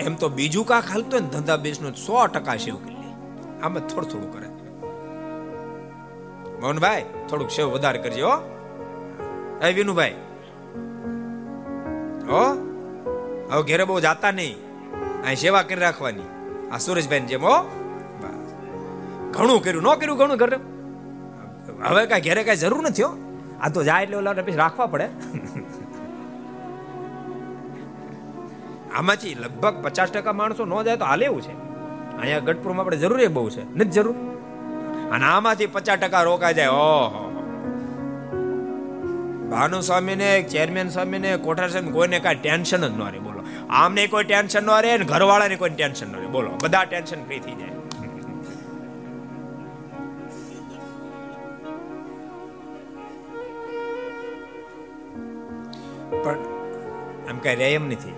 એમ 0.00 0.14
તો 0.14 0.28
બીજું 0.28 0.66
કાંક 0.66 0.84
હાલતો 0.90 1.18
ને, 1.18 1.28
ધંધા 1.28 1.56
બિઝનેસ 1.56 1.94
સો 1.94 2.26
ટકા 2.26 2.56
સેવ 2.56 2.76
કરી 2.76 2.94
લે. 2.94 3.12
આમ 3.62 3.78
થોડું 3.78 4.10
થોડું 4.10 4.32
કરે. 4.32 4.48
મોહનભાઈ, 6.60 7.04
થોડુંક 7.28 7.50
સેવ 7.50 7.66
વધારે 7.66 7.98
કરજો, 7.98 8.28
હો. 8.28 8.36
વિનુભાઈ. 9.74 10.10
હો? 12.28 12.54
હવે 13.50 13.62
ઘેરે 13.62 13.84
બહુ 13.84 14.00
જાતા 14.00 14.30
નહીં. 14.30 14.56
અહીં 15.22 15.36
સેવા 15.36 15.62
કરી 15.62 15.80
રાખવાની. 15.80 16.22
આ 16.72 16.78
સુરેશભાઈ 16.78 17.20
જેમ, 17.20 17.44
હો. 17.44 17.62
ઘણું 19.30 19.62
કર્યું, 19.62 19.82
ન 19.82 19.94
કર્યું, 19.94 20.18
ઘણું 20.18 20.38
કર્યું. 20.38 20.73
હવે 21.86 22.06
કાંઈ 22.06 22.20
ઘેરે 22.20 22.44
કાંઈ 22.44 22.56
જરૂર 22.56 22.82
નથી 22.82 23.02
હો. 23.02 23.16
આ 23.62 23.68
તો 23.68 23.84
જાય 23.84 24.02
એટલે 24.02 24.16
ઓલા 24.16 24.32
પછી 24.32 24.56
રાખવા 24.56 24.86
પડે. 24.86 25.08
આમાંથી 28.94 29.34
લગભગ 29.34 29.82
પચાસ 29.82 30.10
ટકા 30.10 30.32
માણસો 30.32 30.64
ન 30.64 30.82
જાય 30.82 30.96
તો 30.96 31.04
હાલે 31.04 31.24
એવું 31.24 31.42
છે. 31.42 31.52
અહીંયા 32.18 32.38
ગઢપુરમાં 32.38 32.84
આપણે 32.84 32.96
જરૂરી 32.96 33.26
બહુ 33.26 33.50
છે. 33.50 33.74
નથી 33.74 33.90
જરૂર. 33.90 34.14
અને 35.12 35.24
આમાંથી 35.24 35.66
પચાસ 35.66 35.98
ટકા 35.98 36.22
રોકાઈ 36.22 36.54
જાય. 36.54 36.68
ઓહો. 36.68 37.30
ભાનુ 39.50 39.80
સ્વામી 39.80 40.14
ને 40.14 40.42
ચેરમેન 40.42 40.88
સ્વામી 40.88 41.18
ને 41.18 41.36
કોઠાર 41.36 41.68
સ્વામી 41.68 41.90
કોઈને 41.90 42.18
કાંઈ 42.18 42.36
ટેન્શન 42.36 42.88
જ 42.88 42.98
ન 42.98 43.10
રહે. 43.10 43.18
બોલો. 43.18 43.42
આમને 43.70 44.06
કોઈ 44.06 44.24
ટેન્શન 44.24 44.62
ન 44.62 44.70
રહે 44.70 44.98
ઘરવાળાને 44.98 45.56
કોઈ 45.56 45.70
ટેન્શન 45.70 46.12
ન 46.12 46.16
રહે. 46.16 46.26
બોલો. 46.26 46.50
બધા 46.62 46.84
ટેન્શન 46.84 47.24
ફ્રી 47.24 47.38
થઈ 47.38 47.52
જાય. 47.52 47.73
પણ 56.24 56.38
આમ 57.30 57.38
કઈ 57.38 57.54
રહે 57.54 57.70
એમ 57.74 57.86
નથી. 57.86 58.12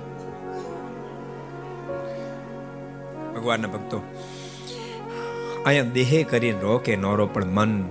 ભગવાનના 3.34 3.68
ભક્તો, 3.68 3.98
અહીંયા 5.66 5.84
દેહે 5.84 6.22
કરીને 6.22 6.60
રો 6.60 6.78
કે 6.78 6.96
નો 6.96 7.14
રો 7.14 7.26
પણ 7.26 7.44
મન 7.44 7.82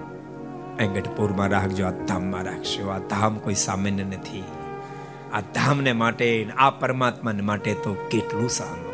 અહીં 0.79 1.49
રાખજો, 1.49 1.85
આ 1.85 1.91
ધામમાં 1.91 2.43
રાખજો 2.43 2.89
આ 2.89 2.99
ધામ 2.99 3.37
કોઈ 3.37 3.53
સામાન્ય 3.53 4.03
નથી. 4.03 4.43
આ 5.33 5.41
ધામને 5.41 5.93
માટે, 5.93 6.47
આ 6.57 6.69
પરમાત્માને 6.69 7.41
માટે 7.41 7.73
તો 7.73 7.93
કેટલું 7.93 8.49
સહન 8.49 8.85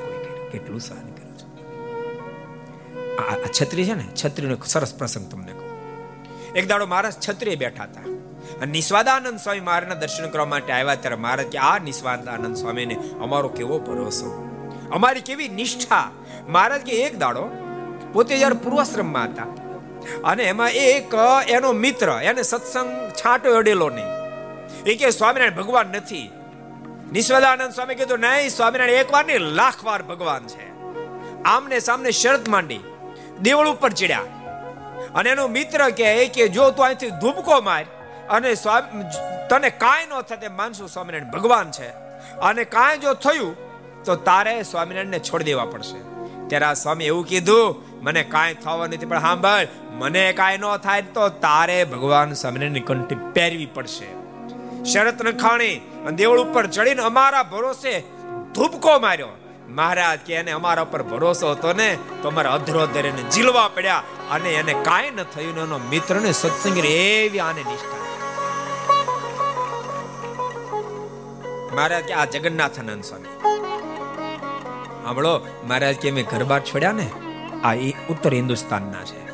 કેટલું 0.52 0.80
સહન 0.80 1.12
કર્યું 1.12 1.38
છે. 1.38 1.48
આ 3.18 3.36
છત્રી 3.62 3.86
છે 3.86 3.94
ને, 3.94 4.06
છત્રીનો 4.24 4.56
સરસ 4.66 4.96
પ્રસંગ 4.96 5.32
તમને 5.32 5.52
કહું. 5.52 5.70
એક 6.54 6.68
દાડો 6.68 6.86
મહારાજ 6.86 7.14
છત્રીએ 7.30 7.56
બેઠા 7.56 7.84
હતા. 7.84 8.21
અને 8.62 8.72
નિસ્વાદાનંદ 8.72 9.40
સ્વામી 9.40 9.60
મારના 9.60 9.96
દર્શન 9.96 10.30
કરવા 10.30 10.46
માટે 10.46 10.74
આવ્યા 10.74 10.96
ત્યારે 10.96 11.16
મહારાજ 11.16 11.48
કે 11.48 11.58
આ 11.58 11.78
નિસ્વાદાનંદ 11.78 12.56
સ્વામીને 12.56 12.96
અમારો 13.22 13.50
કેવો 13.50 13.80
ભરોસો? 13.80 14.48
અમારી 14.92 15.22
કેવી 15.22 15.48
નિષ્ઠા? 15.50 16.12
મહારાજ 16.48 16.82
કે 16.82 16.92
એક 16.92 17.18
દાડો 17.18 17.50
પોતે 18.14 18.38
જ્યારે 18.38 18.54
પૂર્વાશ્રમમાં 18.54 19.24
હતા 19.24 19.44
અને 20.24 20.44
એમાં 20.44 20.70
એક 20.70 21.14
એનો 21.48 21.72
મિત્ર, 21.72 22.10
એને 22.10 22.42
સત્સંગ 22.42 23.12
છાંટો 23.12 23.56
અડેલો 23.58 23.90
નહીં. 23.90 24.06
એ 24.84 24.96
કે, 24.96 25.10
સ્વામિનારાયણ, 25.10 25.52
ભગવાન 25.52 25.88
નથી. 25.88 26.32
નિસ્વદાનંદ 27.12 27.74
સ્વામી 27.74 27.96
કીધું 27.96 28.20
નહીં, 28.20 28.50
સ્વામિનારાયણ, 28.50 29.00
એક 29.00 29.14
વાર 29.14 29.26
નહીં, 29.26 29.40
લાખ 29.40 29.84
વાર 29.84 30.04
ભગવાન 30.04 30.48
છે. 30.48 30.68
આમને 31.44 31.80
સામને 31.80 32.12
શરત 32.12 32.50
માંડી, 32.50 32.80
દેવળ 33.42 33.68
ઉપર 33.68 33.90
ચડ્યા. 33.90 34.22
અને 35.16 35.30
એનો 35.30 35.48
મિત્ર 35.48 35.90
કહે 35.90 36.28
કે, 36.28 36.48
જો 36.48 36.70
તું 36.72 36.86
અહીંથી 36.86 37.10
ધૂપકો 37.10 37.62
માર 37.62 37.86
અને 38.32 38.56
તને 39.50 39.70
કાંઈ 39.70 40.06
ન 40.06 40.22
થતે 40.22 40.48
માનશું 40.48 40.88
સ્વામિનારાયણ 40.88 41.32
ભગવાન 41.32 41.72
છે. 41.72 41.90
અને 42.40 42.64
કાંઈ 42.64 42.98
જો 42.98 43.14
થયું, 43.14 43.56
તો 44.04 44.16
તારે 44.16 44.64
સ્વામિનારાયણને 44.64 45.20
છોડી 45.20 45.44
દેવા 45.44 45.66
પડશે. 45.66 46.00
ત્યારે 46.48 46.66
આ 46.66 46.74
સ્વામી 46.74 47.06
એવું 47.06 47.26
કીધું, 47.26 47.76
મને 48.04 48.24
કાંઈ 48.24 48.54
થવા 48.54 48.88
નથી, 48.88 49.06
પણ 49.06 49.20
સાંભળ 49.20 49.68
મને 49.92 50.34
કાંઈ 50.34 50.58
ન 50.58 50.78
થાય 50.78 51.02
તો 51.02 51.30
તારે 51.30 51.84
ભગવાન 51.84 52.34
સ્વામિનારાયણની 52.34 52.80
કંઠી 52.80 53.16
પહેરવી 53.34 53.66
પડશે. 53.66 54.10
શરત 54.84 55.24
નખાણી 55.26 55.82
દેવળ 56.16 56.40
ઉપર 56.40 56.68
ચડીને 56.68 57.02
અમારા 57.02 57.44
ભરોસે 57.44 58.00
ધૂપકો 58.56 59.00
માર્યો. 59.00 59.28
મહારાજ 59.70 60.20
કે, 60.20 60.34
એને 60.36 60.52
અમારા 60.52 60.84
ઉપર 60.84 61.04
ભરોસો 61.04 61.52
હતો 61.52 61.74
ને, 61.74 61.98
તો 62.22 62.28
અમારા 62.28 62.54
અધરોધર 62.54 63.06
એને 63.06 63.24
જીલવા 63.24 63.68
પડ્યા, 63.68 64.04
અને 64.32 64.50
એને 64.54 64.74
કાંઈ 64.74 65.12
ન 65.12 65.24
થયું 65.24 65.60
એનો 65.64 65.78
મિત્રને 65.90 66.32
સત્સંગ 66.32 66.78
એવી 66.78 67.40
આને 67.40 67.64
નિષ્ઠા 67.64 68.02
મહારાજ 71.76 72.04
કે 72.04 72.14
આ 72.14 72.26
જગન્નાથ 72.26 72.80
આનંદ 72.80 73.04
સ્વામી. 73.04 73.28
સાંભળો 75.04 75.48
મહારાજ 75.68 75.96
કે 75.96 76.12
મેં 76.12 76.26
ઘર 76.26 76.60
છોડ્યા 76.60 76.92
ને, 76.92 77.10
આ 77.64 77.74
ઉત્તર 78.10 78.34
હિન્દુસ્તાનના 78.34 79.04
છે. 79.04 79.30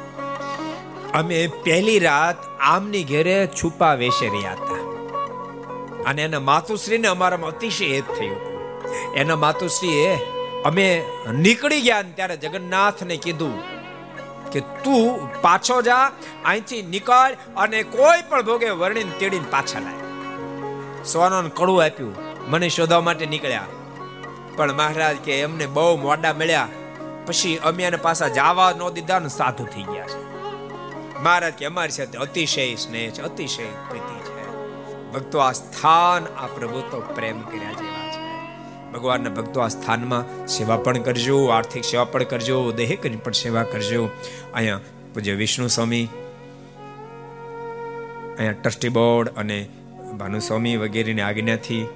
અમે 1.11 1.47
પહેલી 1.47 1.99
રાત 1.99 2.35
આમની 2.59 3.03
ઘેરે 3.03 3.47
છુપા 3.47 3.93
વેશે 3.93 4.30
રહ્યા 4.30 4.51
હતા. 4.51 4.77
અને 6.03 6.22
એના 6.22 6.39
માતુશ્રીને 6.39 7.07
અમારામાં 7.07 7.49
અતિશય 7.49 7.85
હેત 7.85 8.03
થયું 8.19 8.38
એના 9.14 9.35
માતુશ્રીએ 9.35 10.15
અમે 10.65 11.03
નીકળી 11.31 11.81
ગયા 11.81 12.01
ત્યારે 12.01 12.38
જગન્નાથને 12.38 13.18
કીધું 13.18 13.59
કે 14.51 14.59
તું 14.59 15.41
પાછો 15.41 15.81
જા, 15.81 16.11
અહીંથી 16.45 16.81
નીકળ 16.81 17.38
અને 17.57 17.84
કોઈ 17.84 18.22
પણ 18.30 18.41
ભોગે 18.41 18.69
વર્ણીને 18.69 19.11
તેડીને 19.19 19.45
પાછા 19.51 19.80
લાય. 19.80 21.03
સોનાનું 21.03 21.53
કડું 21.53 21.84
આપ્યું. 21.84 22.26
મને 22.48 22.69
શોધવા 22.69 23.02
માટે 23.02 23.26
નીકળ્યા. 23.26 23.65
પણ 24.56 24.74
મહારાજ 24.74 25.18
કે 25.18 25.40
એમને 25.40 25.65
બહુ 25.65 25.98
મોડા 25.98 26.34
મળ્યા. 26.34 26.68
પછી 27.26 27.57
અમે 27.57 27.84
એને 27.84 27.98
પાછા 27.98 28.28
જવા 28.28 28.74
ન 28.78 28.90
દીધા 28.90 29.19
ને 29.19 29.30
સાધુ 29.30 29.65
થઈ 29.65 29.84
ગયા 29.84 30.07
છે. 30.07 30.22
મહારાજ 31.24 31.53
કે 31.53 31.65
અમારી 31.65 31.91
સાથે 31.91 32.18
અતિશય 32.18 32.76
સ્નેહ 32.76 33.10
છે, 33.10 33.22
અતિશય 33.22 33.64
પ્રીતિ 33.64 34.19
છે. 34.19 34.38
ભક્તો 35.11 35.40
આ 35.40 35.52
સ્થાન 35.52 36.24
આ 36.24 36.48
પ્રભુ 36.48 36.80
તો 36.91 36.99
પ્રેમ 37.15 37.41
કર્યા 37.41 37.72
જેવા 37.72 37.98
ભગવાનના 38.94 39.30
ભક્તો 39.30 39.60
આ 39.60 39.68
સ્થાનમાં 39.68 40.48
સેવા 40.48 40.78
પણ 40.78 40.98
કરજો, 40.98 41.48
આર્થિક 41.48 41.84
સેવા 41.84 42.03
પણ 42.03 42.24
કરજો, 42.24 42.72
દેહ 42.72 42.98
કરી 43.02 43.15
પણ 43.15 43.32
સેવા 43.32 43.64
કરજો. 43.64 44.10
અહીંયા 44.53 44.80
પૂજ્ય 45.14 45.34
વિષ્ણુ 45.34 45.68
સ્વામી, 45.68 46.07
અહીંયા 48.38 48.52
ટ્રસ્ટી 48.52 48.90
બોર્ડ 48.90 49.30
અને 49.30 49.68
ભાનુસ્વામી 50.18 50.78
વગેરેની 50.78 51.22
આજ્ઞાથી 51.22 51.88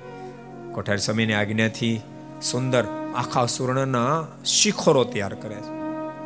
કોઠારી 0.74 0.98
સ્વામીની 0.98 1.34
આજ્ઞાથી 1.34 2.02
સુંદર 2.42 2.86
આખા 3.16 3.46
સુવર્ણના 3.46 4.28
શિખરો 4.46 5.04
તૈયાર 5.04 5.34
કરે 5.34 5.56
છે. 5.56 5.74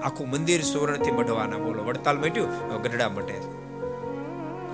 આખું 0.02 0.30
મંદિર 0.30 0.62
સુવર્ણથી 0.62 1.12
મઢવાના 1.12 1.58
બોલો. 1.58 1.84
વડતાલ 1.84 2.18
મટ્યું 2.18 2.82
ગઢડા 2.82 3.10
મટે 3.10 3.34
છે. 3.34 3.50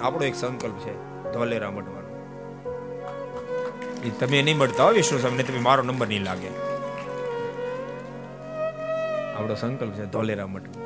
આપણો 0.02 0.24
એક 0.24 0.36
સંકલ્પ 0.36 0.78
છે, 0.80 0.94
ધોલેરા 1.34 1.72
મઢવાનો. 1.72 2.10
એ 4.06 4.10
તમે 4.10 4.42
નહીં 4.42 4.58
મળતા 4.58 4.84
હો 4.84 4.92
વિષ્ણુ 4.92 5.20
સ્વામી 5.20 5.44
તમે 5.44 5.60
મારો 5.60 5.84
નંબર 5.84 6.08
નહીં 6.08 6.24
લાગે. 6.24 6.50
આપણો 9.36 9.56
સંકલ્પ 9.56 9.94
છે, 9.94 10.06
ધોલેરા 10.06 10.48
મટવું 10.48 10.82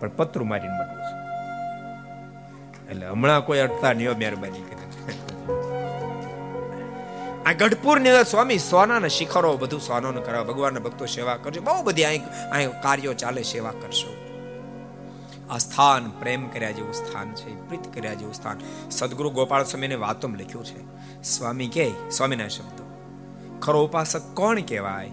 પણ 0.00 0.08
પતરું 0.08 0.48
મારીને 0.48 0.74
મટવું 0.74 1.02
છે. 1.02 1.16
એટલે 2.90 3.06
હમણાં 3.06 3.46
કોઈ 3.46 3.58
અટતા 3.58 3.92
નહીં 3.92 4.18
મહેરબાની 4.18 4.60
કરી 4.60 4.82
આ 7.52 7.54
ગઢપુરની 7.54 8.10
સ્વામી 8.30 8.58
સોનાના 8.58 9.08
શિખરો 9.08 9.56
બધું 9.56 9.80
સોનાનું 9.80 10.24
કરવા. 10.24 10.42
ભગવાનના 10.42 10.80
ભક્તો 10.80 11.06
સેવા 11.06 11.36
કરજો. 11.36 11.60
બહુ 11.60 11.82
બધી 11.82 12.04
અહીં 12.04 12.24
અહીં 12.52 12.70
કાર્યો 12.82 13.14
ચાલે 13.14 13.42
સેવા 13.42 13.70
કરશો. 13.70 14.12
આ 15.50 15.58
સ્થાન 15.58 16.10
પ્રેમ 16.10 16.48
કર્યા 16.48 16.70
જેવું 16.70 16.92
સ્થાન 16.92 17.34
છે, 17.34 17.68
પ્રીત 17.68 17.94
કર્યા 17.94 18.14
જેવું 18.14 18.34
સ્થાન. 18.34 18.58
સદગુરુ 18.90 19.30
ગોપાલ 19.30 19.64
સ્વામીને 19.64 19.94
વાતોમાં 19.94 20.38
લખ્યું 20.38 20.64
છે, 20.64 20.80
સ્વામી 21.22 21.68
કે, 21.68 21.90
સ્વામીના 22.10 22.48
શબ્દો. 22.48 22.84
ખરો 23.62 23.84
ઉપાસક 23.84 24.34
કોણ 24.34 24.60
કહેવાય? 24.60 25.10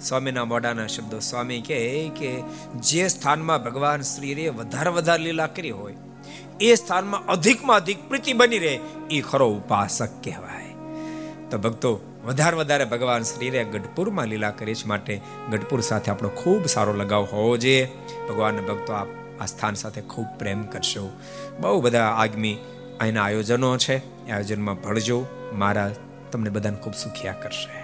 સ્વામીના 0.00 0.44
મોઢાના 0.44 0.86
શબ્દો. 0.86 1.18
સ્વામી 1.18 1.60
કહે 1.60 2.08
કે 2.08 2.42
જે 2.80 3.08
સ્થાનમાં 3.08 3.64
ભગવાન 3.64 4.00
શ્રીએ 4.02 4.48
વધારે 4.48 4.90
વધારે 4.90 5.22
લીલા 5.22 5.46
કરી 5.46 5.70
હોય, 5.70 5.96
એ 6.60 6.74
સ્થાનમાં 6.74 7.26
અધિકમાં 7.26 7.76
અધિક 7.76 8.08
પ્રીતિ 8.08 8.32
બની 8.32 8.58
રહે, 8.58 8.78
એ 9.10 9.20
ખરો 9.20 9.50
ઉપાસક 9.50 10.22
કહેવાય. 10.24 10.71
તો 11.52 11.58
ભક્તો, 11.58 11.90
વધારે 12.24 12.56
વધારે 12.56 12.84
ભગવાન 12.84 13.22
શ્રીરે 13.22 13.64
ગઢપુરમાં 13.64 14.26
લીલા 14.26 14.50
કરી 14.50 14.74
છે 14.74 14.86
માટે 14.86 15.20
ગઢપુર 15.50 15.80
સાથે 15.80 16.10
આપણો 16.10 16.28
ખૂબ 16.28 16.66
સારો 16.66 16.92
લગાવ 16.92 17.28
હોવો 17.32 17.56
જોઈએ. 17.56 17.88
ભગવાનના 18.28 18.62
ભક્તો 18.62 18.92
આ 18.92 19.46
સ્થાન 19.46 19.74
સાથે 19.74 20.00
ખૂબ 20.00 20.26
પ્રેમ 20.38 20.62
કરશો. 20.62 21.10
બહુ 21.60 21.80
બધા 21.80 22.04
આગમી 22.04 22.56
અહીંના 23.00 23.24
આયોજનો 23.24 23.76
છે. 23.76 23.96
આયોજનમાં 24.30 24.74
ભળજો. 24.74 25.26
મારા 25.52 25.90
તમને 26.32 26.50
બધાને 26.50 26.76
ખૂબ 26.76 26.94
સુખિયા 26.94 27.32
કરશે 27.32 27.82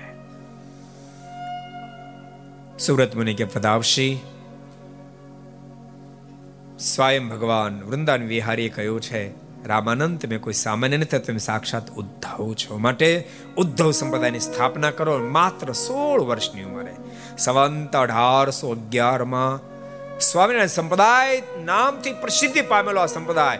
સુરત 2.78 3.16
મુનિ 3.16 3.34
કે 3.34 3.44
પ્રતાપશી 3.44 4.20
સ્વયં 6.78 7.28
ભગવાન 7.28 7.82
વૃંદાન 7.82 8.22
વિહારીએ 8.22 8.68
કહ્યું 8.68 9.00
છે, 9.00 9.48
રામાનંદ, 9.66 10.18
તમે 10.18 10.38
કોઈ 10.38 10.52
સામાન્ય 10.52 10.96
નથી 10.96 11.18
તમે 11.18 11.38
સાક્ષાત 11.38 11.90
ઉદ્ધવ 11.90 12.54
છો. 12.54 12.78
માટે 12.78 13.28
ઉદ્ધવ 13.58 13.90
સંપ્રદાયની 13.90 14.40
સ્થાપના 14.40 14.90
કરો 14.90 15.18
માત્ર 15.18 15.72
સોળ 15.72 16.20
વર્ષની 16.20 16.62
ઉંમરે 16.62 16.94
સંવંત 17.38 17.96
અઢારસો 17.96 18.70
અગિયારમાં 18.70 19.60
સ્વામિનારાયણ 20.18 20.66
સંપ્રદાય 20.66 21.42
નામથી 21.64 22.12
પ્રસિદ્ધિ 22.12 22.62
પામેલો 22.62 23.00
આ 23.00 23.06
સંપ્રદાય. 23.06 23.58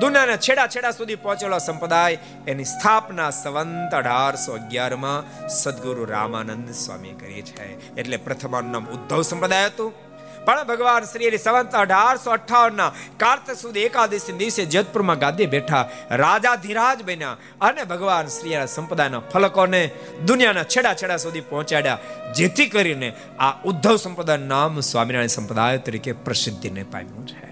દુનિયાના 0.00 0.36
છેડા 0.36 0.66
છેડા 0.66 0.90
સુધી 0.90 1.14
પહોંચેલો 1.14 1.58
સંપ્રદાય. 1.58 2.18
એની 2.46 2.64
સ્થાપના 2.64 3.30
સંવંત 3.30 3.94
અઢારસો 3.94 4.52
અગિયારમાં 4.52 5.48
સદગુરુ 5.48 6.04
રામાનંદ 6.04 6.70
સ્વામી 6.70 7.12
કરી 7.12 7.42
છે. 7.42 7.96
એટલે 7.96 8.16
પ્રથમ 8.16 8.72
નામ 8.72 8.84
ઉદ્ધવ 8.84 9.22
સંપ્રદાય 9.22 9.66
હતું. 9.66 10.07
પણ 10.48 10.64
ભગવાન 10.64 11.04
શ્રી 11.04 11.38
સંવંત 11.38 11.74
અઢારસો 11.74 12.30
અઠાવન 12.30 12.76
ના 12.76 12.92
કાર્તિક 13.16 13.56
સુધી 13.56 13.80
એકાદશી 13.80 14.32
દિવસે 14.32 14.64
જેતપુરમાં 14.64 15.18
ગાદી 15.18 15.46
બેઠા 15.46 15.88
રાજા 16.10 16.54
ધીરાજ 16.54 17.02
બન્યા 17.02 17.36
અને 17.60 17.84
ભગવાન 17.84 18.26
શ્રી 18.26 18.54
સંપ્રદાયના 18.68 19.18
ફલકોને 19.18 19.90
દુનિયાના 20.26 20.62
છેડા 20.62 20.94
છેડા 20.94 21.16
સુધી 21.16 21.40
પહોંચાડ્યા. 21.40 21.98
જેથી 22.36 22.66
કરીને 22.66 23.12
આ 23.38 23.52
ઉદ્ધવ 23.64 23.96
સંપ્રદાય 23.96 24.36
નામ 24.36 24.80
સ્વામિનારાયણ 24.80 25.26
સંપ્રદાય 25.26 25.78
તરીકે 25.78 26.12
પ્રસિદ્ધિને 26.12 26.82
પામ્યું 26.82 27.26
છે. 27.26 27.48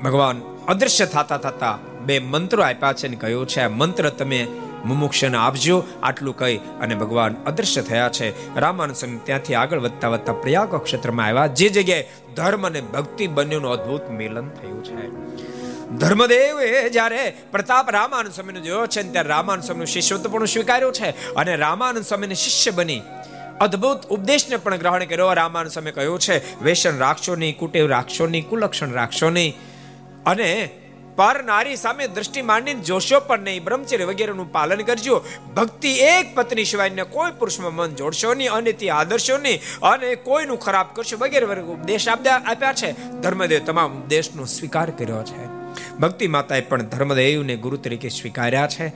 ભગવાન 0.00 0.42
અદૃશ્ય 0.68 1.06
થતા 1.06 1.36
થતા 1.36 1.78
બે 2.00 2.18
મંત્રો 2.18 2.62
આપ્યા 2.62 2.92
છે 2.92 3.06
અને 3.06 3.16
કહ્યું 3.16 3.46
છે 3.46 3.66
મંત્ર 3.66 4.10
તમે 4.10 4.48
મુમુક્ષને 4.84 5.36
આપજો. 5.36 5.84
આટલું 6.02 6.36
કહી 6.36 6.56
અને 6.56 6.94
ભગવાન 6.94 7.36
અદૃશ્ય 7.46 7.82
થયા 7.82 8.08
છે. 8.08 8.56
રામાનંદ 8.60 8.96
સ્વામી 8.96 9.18
ત્યાંથી 9.24 9.54
આગળ 9.54 9.78
વધતા 9.78 10.08
વધતા 10.08 10.32
પ્રયાગ 10.32 10.74
ક્ષેત્રમાં 10.74 11.26
આવ્યા. 11.26 11.46
જે 11.46 11.68
જગ્યાએ 11.68 12.04
ધર્મ 12.36 12.66
અને 12.66 12.80
ભક્તિ 12.80 13.26
બંનેનું 13.26 13.72
અદ્ભુત 13.72 14.10
મિલન 14.10 14.48
થયું 14.48 14.84
છે. 14.84 15.30
ધર્મદેવે 15.90 16.90
જ્યારે 16.90 17.36
પ્રતાપ 17.50 17.90
રામાનંદ 17.90 18.32
સ્વામીને 18.32 18.60
જોયો 18.60 18.86
છે 18.86 19.12
ત્યારે 19.12 19.28
રામાનંદ 19.28 19.64
સ્વામીનું 19.64 19.86
શિષ્યત્વ 19.86 20.44
સ્વીકાર્યું 20.44 20.92
છે 20.92 21.34
અને 21.34 21.56
રામાનંદ 21.56 22.04
સ્વામીને 22.04 22.34
શિષ્ય 22.34 22.70
બની. 22.70 23.02
અદ્ભુત 23.60 24.06
ઉપદેશને 24.06 24.56
પણ 24.56 24.76
ગ્રહણ 24.76 25.04
કર્યો. 25.04 25.32
રામાનંદ 25.32 25.72
સ્વામી 25.72 25.90
કહ્યું 25.90 26.18
છે 26.18 26.62
વેસન 26.62 26.98
રાખશો 26.98 27.36
નહીં, 27.36 27.58
કુટેવ 27.58 27.86
રાખશો 27.86 28.26
નહીં, 28.26 28.48
કુલક્ષણ 28.48 28.90
રાખશો 28.92 29.30
નહીં. 29.30 29.56
અને 30.26 30.70
પર 31.20 31.44
નારી 31.44 31.76
સામે 31.76 32.06
દ્રષ્ટિ 32.06 32.42
માંડીને 32.42 32.80
જોશો 32.80 33.20
પણ 33.20 33.40
નહીં. 33.40 33.64
બ્રહ્મચર્ય 33.64 34.04
વગેરેનું 34.04 34.52
પાલન 34.52 34.80
કરજો. 34.80 35.24
ભક્તિ 35.56 35.88
એક 35.88 36.34
પત્ની 36.34 36.64
સિવાયને 36.64 37.02
કોઈ 37.02 37.30
પુરુષમાં 37.30 37.74
મન 37.74 37.94
જોડશો 37.94 38.34
નહીં 38.34 38.50
અને 38.50 38.72
તે 38.72 38.90
આદર્શો 38.90 39.36
નહીં 39.38 39.60
અને 39.82 40.14
કોઈનું 40.14 40.58
ખરાબ 40.58 40.86
કરશો 40.94 41.16
વગેરે 41.16 41.46
વગેરે 41.46 41.62
ઉપદેશ 41.62 42.08
આપ્યા 42.08 42.72
છે. 42.72 42.92
ધર્મદેવ 43.20 43.64
તમામ 43.66 43.90
ઉપદેશનો 43.92 44.44
સ્વીકાર 44.44 44.90
કર્યો 44.90 45.22
છે. 45.22 45.44
ભક્તિ 45.98 46.28
માતાએ 46.28 46.60
પણ 46.60 46.82
ધર્મદેવને 46.82 47.56
ગુરુ 47.56 47.76
તરીકે 47.76 48.08
સ્વીકાર્યા 48.08 48.66
છે. 48.66 48.86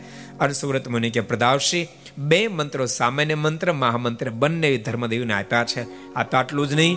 અને 0.41 0.53
મુનિ 0.89 1.11
કે 1.11 1.21
પ્રદાવશી, 1.21 1.87
બે 2.19 2.49
મંત્રો 2.49 2.87
સામાન્ય 2.87 3.35
મંત્ર, 3.35 3.73
મહામંત્ર 3.73 4.31
બંને 4.31 4.77
ધર્મદેવને 4.77 5.35
આપ્યા 5.35 5.65
છે. 5.65 5.83
આપ્યા 6.15 6.41
આટલું 6.41 6.69
જ 6.69 6.75
નહીં, 6.75 6.97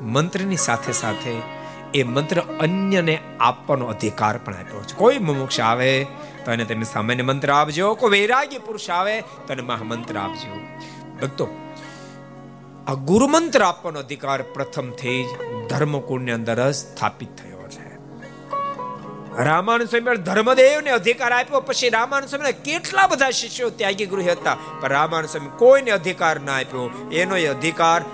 મંત્રની 0.00 0.56
સાથે 0.56 0.92
સાથે 0.92 1.55
એ 1.96 2.02
મંત્ર 2.02 2.40
અન્યને 2.60 3.18
આપવાનો 3.40 3.86
અધિકાર 3.86 4.38
પણ 4.38 4.54
આપ્યો 4.54 4.82
છે. 4.82 4.96
કોઈ 4.96 5.18
મુમુક્ષ 5.18 5.60
આવે, 5.60 6.06
તો 6.44 6.52
એને 6.52 6.64
તમે 6.64 6.84
સામાન્ય 6.84 7.22
મંત્ર 7.22 7.50
આપજો. 7.50 7.94
કોઈ 7.94 8.10
વૈરાગ્ય 8.10 8.58
પુરુષ 8.58 8.90
આવે, 8.90 9.20
તો 9.20 9.52
એને 9.52 9.62
મહામંત્ર 9.62 10.18
આપજો. 10.18 10.52
ભક્તો, 11.22 11.48
આ 12.86 12.94
ગુરુ 12.94 13.26
મંત્ર 13.26 13.62
આપવાનો 13.62 13.98
અધિકાર 13.98 14.42
પ્રથમથી 14.42 15.24
જ 15.24 15.28
ધર્મકુળની 15.68 16.32
અંદર 16.32 16.70
સ્થાપિત 16.72 17.36
થયો. 17.36 17.55
રામાનુ 19.44 19.84
સ્વામી 19.84 20.16
ધર્મદેવને 20.16 20.90
અધિકાર 20.90 21.32
આપ્યો, 21.32 21.60
પછી 21.60 21.88
રામાનુ 21.88 22.26
સ્વામીને 22.26 22.52
કેટલા 22.52 23.06
બધા 23.06 23.30
શિષ્યો 23.30 23.70
ત્યાગી 23.70 24.06
ગૃહ 24.06 24.28
હતા, 24.32 24.56
પણ 24.80 24.88
રામાનુ 24.88 25.26
સ્વામી 25.26 25.50
કોઈને 25.58 25.90
અધિકાર 25.90 26.40
ના 26.40 26.52
આપ્યો. 26.52 26.90
એનો 27.12 27.36
એ 27.36 27.46
અધિકાર 27.46 28.04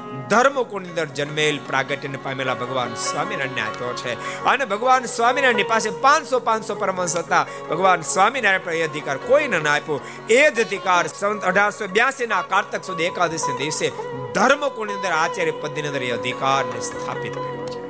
કોની 0.69 0.89
અંદર 0.89 1.07
જન્મેલ, 1.07 1.59
પ્રાગટ્યને 1.67 2.17
પામેલા 2.17 2.55
ભગવાન 2.55 2.95
સ્વામિનારાયણને 2.95 3.61
આપ્યો 3.61 3.93
છે. 3.93 4.45
અને 4.45 4.65
ભગવાન 4.65 5.05
સ્વામિનારાયણની 5.05 5.63
પાસે 5.63 5.91
પાંચસો 5.91 6.41
પાંચસો 6.41 6.75
પરમહંસ 6.75 7.17
હતા. 7.17 7.47
ભગવાન 7.71 8.01
સ્વામિનારાયણ 8.01 8.67
પર 8.67 8.73
એ 8.73 8.83
અધિકાર 8.83 9.19
કોઈને 9.29 9.59
ના 9.59 9.75
આપ્યો. 9.75 10.01
એ 10.31 10.51
જ 10.51 10.67
અધિકાર 10.67 11.05
સંત 11.07 11.45
અઢારસો 11.45 11.87
બ્યાસી 11.87 12.27
ના 12.27 12.43
કાર્તક 12.43 12.85
સુધી 12.85 13.05
એકાદશી 13.05 13.59
દિવસે 13.59 13.89
ધર્મકુળની 14.35 14.95
અંદર 14.95 15.13
આચાર્ય 15.13 15.51
પદની 15.51 15.89
અંદર 15.93 16.03
એ 16.03 16.11
અધિકારને 16.11 16.81
સ્થાપિત 16.81 17.35
કર્યો 17.35 17.67
છે. 17.67 17.82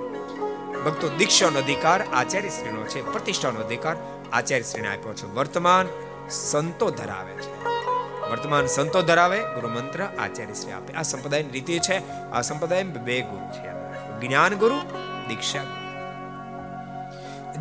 ભક્તો 0.85 1.09
દીક્ષાનો 1.09 1.59
અધિકાર 1.59 2.03
આચાર્ય 2.03 2.49
શ્રીનો 2.49 2.83
છે, 2.85 3.13
પ્રતિષ્ઠાનો 3.13 3.61
અધિકાર 3.61 3.97
આચાર્ય 4.33 4.63
શ્રીને 4.63 4.89
આપ્યો 4.89 5.15
છે. 5.15 5.35
વર્તમાન 5.35 5.89
સંતો 6.31 6.91
ધરાવે 6.91 7.33
છે. 7.33 7.65
વર્તમાન 8.31 8.67
સંતો 8.67 9.03
ધરાવે 9.03 9.39
ગુરુ 9.39 9.69
મંત્ર 9.69 10.03
આચાર્ય 10.03 10.55
શ્રી 10.55 10.73
આપે 10.73 10.95
આ 10.95 11.03
સંપ્રદાયની 11.03 11.49
રીતિ 11.49 11.79
છે, 11.79 12.11
આ 12.11 12.41
સંપ્રદાય 12.41 12.83
બે 12.83 13.21
ગુરુ 13.21 13.47
છે. 13.53 13.73
જ્ઞાન 14.21 14.55
ગુરુ 14.55 14.77
દીક્ષા 15.29 15.82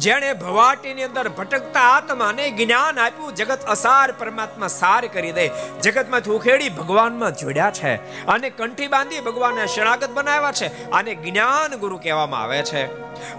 જેણે 0.01 0.33
ભવાટીની 0.33 1.03
અંદર 1.03 1.29
ભટકતા 1.29 1.79
આત્માને 1.79 2.49
જ્ઞાન 2.49 2.99
આપ્યું, 2.99 3.35
જગત 3.35 3.61
અસાર 3.67 4.11
પરમાત્મા 4.11 4.67
સાર 4.67 5.07
કરી 5.07 5.31
દે. 5.31 5.49
જગતમાંથી 5.81 6.31
ઉખેડી 6.31 6.69
ભગવાનમાં 6.69 7.35
જોડ્યા 7.35 7.71
છે 7.71 7.93
અને 8.25 8.49
કંઠી 8.49 8.87
બાંધી 8.87 9.19
ભગવાનને 9.19 9.67
શરણાગત 9.67 10.09
બનાવ્યા 10.09 10.51
છે 10.51 10.91
આને 10.91 11.15
જ્ઞાન 11.15 11.75
ગુરુ 11.75 11.97
કહેવામાં 11.97 12.41
આવે 12.41 12.61
છે. 12.61 12.83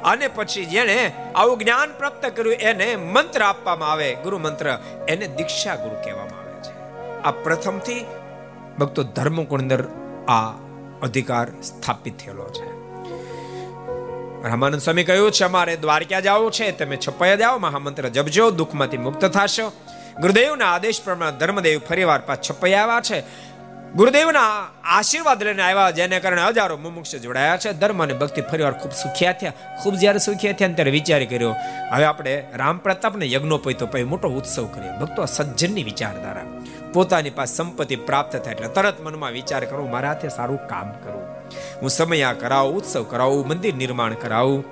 અને 0.03 0.29
પછી 0.29 0.65
જેણે 0.65 1.13
આવું 1.35 1.59
જ્ઞાન 1.59 1.99
પ્રાપ્ત 1.99 2.27
કર્યું, 2.27 2.55
એને 2.55 2.97
મંત્ર 2.97 3.43
આપવામાં 3.43 3.93
આવે, 3.93 4.15
ગુરુ 4.15 4.39
મંત્ર, 4.39 4.79
એને 5.09 5.27
દીક્ષા 5.27 5.75
ગુરુ 5.75 5.97
કહેવામાં 6.05 6.41
આવે 6.41 6.61
છે. 6.63 6.75
આ 7.23 7.31
પ્રથમથી 7.31 8.07
ભક્તો 8.79 9.03
ધર્મ 9.03 9.45
અંદર 9.45 9.89
આ 10.29 10.51
અધિકાર 11.03 11.49
સ્થાપિત 11.63 12.19
થયેલો 12.19 12.49
છે. 12.49 12.72
રામાનંદ 14.43 14.81
સ્વામી 14.81 15.05
કહ્યું, 15.05 15.31
છે 15.31 15.45
અમારે 15.45 15.77
દ્વારકા 15.77 16.21
જાઓ 16.21 16.51
છે, 16.51 16.71
તમે 16.73 16.97
છપાયા 16.97 17.35
જાઓ, 17.35 17.59
મહામંત્ર 17.59 18.09
જપજો, 18.09 18.51
દુઃખમાંથી 18.51 18.97
મુક્ત 18.97 19.25
થશો. 19.25 19.73
ગુરુદેવના 20.21 20.65
આદેશ 20.67 21.03
પ્રમાણે 21.05 21.39
ધર્મદેવ 21.39 21.79
ફરીવાર 21.79 22.21
પાછ 22.21 22.37
છપાઈ 22.51 22.73
આવ્યા 22.73 23.01
છે. 23.01 23.21
ગુરુદેવના 23.95 24.67
આશીર્વાદ 24.85 25.43
લઈને 25.43 25.63
આવ્યા, 25.63 25.91
જેને 25.91 26.21
કારણે 26.21 26.43
હજારો 26.43 26.77
મુમુક્ષ 26.77 27.15
જોડાયા 27.17 27.57
છે. 27.57 27.73
ધર્મ 27.73 28.03
અને 28.03 28.15
ભક્તિ 28.15 28.41
ફરીવાર 28.41 28.73
ખૂબ 28.73 28.93
સુખ્યા 28.93 29.33
થયા. 29.33 29.53
ખૂબ 29.83 29.95
જ્યારે 29.95 30.19
સુખ્યા 30.19 30.53
થયા 30.53 30.69
ત્યારે 30.69 30.91
વિચાર 30.91 31.25
કર્યો, 31.25 31.55
હવે 31.93 32.05
આપણે 32.05 32.45
રામ 32.55 32.79
પ્રતાપને 32.79 33.33
યજ્ઞોપૈતો 33.33 33.87
પછી 33.87 34.03
મોટો 34.05 34.29
ઉત્સવ 34.29 34.67
કરીએ. 34.67 34.91
ભક્તો 35.01 35.27
સજ્જનની 35.27 35.83
વિચારધારા. 35.83 36.47
પોતાની 36.93 37.31
પાસે 37.31 37.55
સંપત્તિ 37.55 37.97
પ્રાપ્ત 37.97 38.37
થાય 38.37 38.55
એટલે 38.55 38.69
તરત 38.69 39.01
મનમાં 39.01 39.31
વિચાર 39.31 39.65
કરો, 39.65 39.87
મારા 39.87 40.09
હાથે 40.09 40.29
સારું 40.29 40.59
કામ 40.69 40.91
કરવું 41.05 41.32
હું 41.83 41.91
સમયા 41.91 42.33
કરાવું, 42.33 42.77
ઉત્સવ 42.77 43.03
કરાવું, 43.03 43.49
મંદિર 43.49 43.75
નિર્માણ 43.75 44.15
કરાવું. 44.15 44.65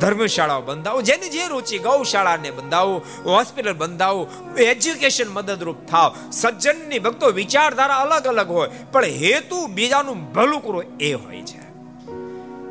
ધર્મશાળાઓ 0.00 0.60
બંધાવો, 0.60 1.02
જેની 1.02 1.28
જે 1.28 1.46
રુચિ, 1.48 1.78
ગૌશાળાને 1.78 2.50
બંધાવો, 2.50 2.98
હોસ્પિટલ 3.24 3.72
બંધાવો, 3.72 4.28
એજ્યુકેશન 4.58 5.28
મદદરૂપ 5.28 5.76
થાવ. 5.86 6.14
સજ્જનની 6.30 6.98
ભક્તો 6.98 7.26
વિચારધારા 7.26 7.96
અલગ 7.96 8.26
અલગ 8.26 8.50
હોય, 8.50 8.70
પણ 8.92 9.04
હેતુ 9.04 9.66
બીજાનું 9.66 10.32
ભલું 10.32 10.62
કરો 10.62 10.82
એ 11.00 11.12
હોય 11.12 11.42
છે. 11.42 11.68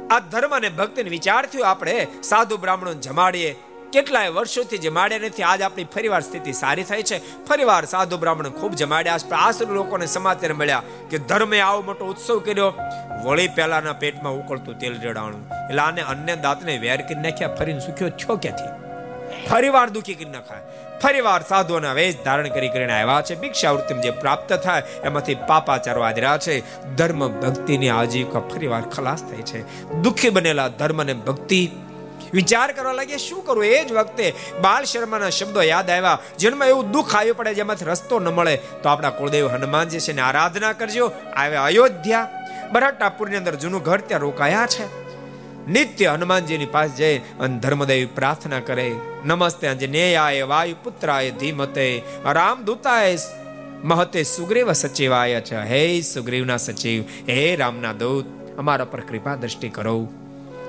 આ 0.08 0.20
ધર્મ 0.20 0.56
અને 0.56 0.70
ભક્તિનો 0.70 1.10
વિચાર 1.10 1.46
થયો 1.46 1.64
આપણે 1.64 2.08
સાધુ 2.24 2.58
બ્રાહ્મણો 2.58 2.94
જમાડીએ 2.94 3.56
કેટલાય 3.94 4.30
વર્ષોથી 4.30 4.78
જમાડ્યા 4.78 5.20
નથી. 5.20 5.44
આજ 5.44 5.62
આપણી 5.62 5.84
ફરીવાર 5.84 6.22
સ્થિતિ 6.22 6.54
સારી 6.54 6.84
થઈ 6.84 7.04
છે. 7.04 7.46
ફરીવાર 7.46 7.86
સાધુ 7.86 8.18
બ્રાહ્મણ 8.18 8.50
ખૂબ 8.50 8.74
જમાડ્યા. 8.74 9.18
આસર 9.38 9.68
લોકોને 9.68 10.06
સમાચાર 10.06 10.54
મળ્યા 10.54 10.84
કે 11.10 11.18
ધર્મે 11.18 11.60
આવો 11.60 11.82
મોટો 11.82 12.06
ઉત્સવ 12.06 12.40
કર્યો. 12.40 12.74
વળી 13.24 13.48
પહેલાના 13.48 13.94
પેટમાં 13.94 14.34
ઉકળતું 14.34 14.80
તેલ 14.80 15.00
રેડાણું. 15.02 15.48
એટલે 15.70 15.82
આને 15.82 16.02
અન્ય 16.02 16.36
દાંતને 16.36 16.78
વેર 16.78 17.02
કરી 17.02 17.22
નાખ્યા. 17.22 17.56
ફરીને 17.56 17.80
સુખ્યો 17.80 18.10
છો 18.10 18.36
ક્યાંથી 18.36 18.88
ફરીવાર 19.48 19.90
દુખી 19.90 20.14
કરી 20.14 20.30
નાખાય. 20.30 20.62
ફરીવાર 21.04 21.42
સાધુઓના 21.42 21.94
વેશ 21.94 22.16
ધારણ 22.26 22.48
કરી 22.48 22.70
કરીને 22.70 22.94
આવ્યા 22.94 23.22
છે. 23.22 23.36
ભિક્ષાવૃત્તિ 23.36 23.94
જે 23.94 24.12
પ્રાપ્ત 24.12 24.54
થાય, 24.54 24.84
એમાંથી 25.04 25.36
પાપાચારો 25.36 26.02
આદર્યા 26.02 26.38
છે. 26.38 26.60
ધર્મ 26.96 27.28
ભક્તિની 27.42 27.90
આજીવિકા 27.90 28.40
ફરીવાર 28.40 28.82
ખલાસ 28.82 29.24
થઈ 29.24 29.42
છે. 29.42 29.92
દુઃખી 30.02 30.30
બનેલા 30.30 30.68
ધર્મ 30.68 31.02
અને 31.02 31.14
ભક્તિ 31.14 31.72
વિચાર 32.34 32.72
કરવા 32.72 32.94
લાગ્યા, 32.94 33.18
શું 33.18 33.46
કરવું 33.46 33.66
એ 33.66 33.84
જ 33.84 33.92
વખતે 33.92 34.34
બાલ 34.62 34.84
શર્માના 34.84 35.30
શબ્દો 35.30 35.62
યાદ 35.62 35.90
આવ્યા. 35.90 36.20
જેનમાં 36.40 36.68
એવું 36.68 36.92
દુઃખ 36.92 37.16
આવ્યું 37.16 37.38
પડે, 37.38 37.54
જેમાંથી 37.54 37.86
રસ્તો 37.86 38.20
ન 38.20 38.28
મળે. 38.28 38.56
તો 38.56 38.90
આપણા 38.90 39.10
કુળદેવ 39.10 39.48
હનુમાનજી 39.48 40.00
છે 40.00 40.14
ને 40.14 40.22
આરાધના 40.22 40.74
કરજો. 40.74 41.12
આવે 41.36 41.56
અયોધ્યા. 41.56 42.30
બરાટાપુરની 42.72 43.36
અંદર 43.36 43.56
જૂનું 43.56 43.82
ઘર 43.82 44.02
ત્યાં 44.02 44.22
રોકાયા 44.22 44.68
છે. 44.68 45.08
નિત્ય 45.68 46.08
હનુમાનજીની 46.08 46.66
પાસે 46.66 46.96
જઈ 46.96 47.18
અને 47.18 47.60
ધર્મદેવ 47.60 48.08
પ્રાર્થના 48.16 48.60
કરે. 48.60 48.96
નમસ્તે 49.26 49.68
અંજનેયાય 49.68 50.44
વાયુ 50.44 50.76
પુત્રાય 50.84 51.32
ધીમતે. 51.32 52.04
રામ 52.26 52.64
દૂતાય 52.64 53.18
મહતે 53.84 54.24
સુગ્રીવ 54.24 54.72
સચિવાય 54.72 55.42
છે. 55.42 55.56
હે 55.56 56.02
સુગ્રીવના 56.02 56.58
સચિવ, 56.58 57.04
હે 57.30 57.56
રામના 57.56 57.94
દૂત. 57.94 58.26
અમારા 58.58 58.86
પર 58.86 59.00
કૃપા 59.00 59.36
દ્રષ્ટિ 59.36 59.70
કરો. 59.70 60.08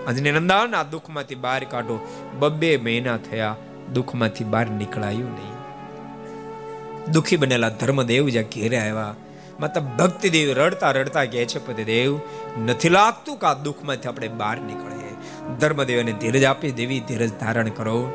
અંજની 0.07 0.33
નંદાન 0.33 0.75
આ 0.75 0.83
દુઃખમાંથી 0.83 1.35
બહાર 1.35 1.65
કાઢો. 1.65 2.09
બબે 2.39 2.77
મહિના 2.77 3.17
થયા 3.17 3.57
દુઃખમાંથી 3.95 4.45
બહાર 4.45 4.67
નીકળાયું 4.67 5.31
નહીં. 5.31 5.59
દુઃખી 7.13 7.37
બનેલા 7.37 7.69
ધર્મદેવ 7.69 8.29
જ્યાં 8.29 8.45
ઘેરે 8.45 8.79
આવ્યા. 8.79 9.15
માતા 9.61 9.81
ભક્તિ 9.81 10.53
રડતા 10.53 10.91
રડતા 10.91 11.25
કહે 11.25 11.45
છે 11.45 11.67
પતિ 11.67 11.85
દેવ 11.85 12.21
નથી 12.67 12.89
લાગતું 12.89 13.39
કે 13.39 13.47
આ 13.47 13.55
દુઃખમાંથી 13.55 14.09
આપણે 14.09 14.29
બહાર 14.29 14.59
નીકળીએ. 14.59 14.99
ધર્મદેવને 15.61 16.13
ધીરજ 16.13 16.45
આપી 16.45 16.71
દેવી, 16.71 17.01
ધીરજ 17.01 17.31
ધારણ 17.41 17.69
કરો. 17.69 18.13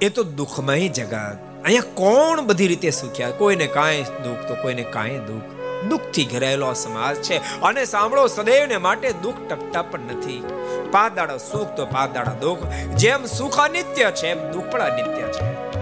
એ 0.00 0.08
તો 0.08 0.22
દુઃખમય 0.22 0.88
જગત. 0.88 1.38
અહીંયા 1.64 1.82
કોણ 1.94 2.40
બધી 2.40 2.66
રીતે 2.66 2.90
સુખ્યા? 2.90 3.30
કોઈને 3.30 3.66
કાંઈ 3.66 4.02
દુઃખ, 4.02 4.48
તો 4.48 4.54
કોઈને 4.54 4.82
કાંઈ 4.82 5.18
દુઃખ. 5.18 5.53
દુઃખથી 5.88 6.24
ઘેરાયેલો 6.24 6.72
સમાજ 6.72 7.16
છે. 7.16 7.60
અને 7.60 7.84
સાંભળો, 7.84 8.26
સદૈવને 8.26 8.76
માટે 8.76 9.12
દુઃખ 9.12 9.34
ટકતા 9.48 9.82
પણ 9.82 10.00
નથી. 10.00 10.44
પાદાડા 10.92 11.36
સુખ 11.36 11.68
તો 11.68 11.86
પાદાડા 11.86 12.32
દુઃખ. 12.32 12.58
જેમ 12.96 13.24
સુખ 13.24 13.60
અનિત્ય 13.60 14.10
છે, 14.10 14.26
એમ 14.26 14.52
દુઃખ 14.52 14.64
પણ 14.64 14.82
અનિત્ય 14.82 15.22
છે. 15.22 15.74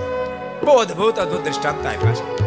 બહુ 0.60 0.76
અદભુત 0.76 1.18
અદભુત 1.18 1.44
દ્રષ્ટાંત 1.44 1.86
આપ્યા 1.86 2.12
છે. 2.12 2.42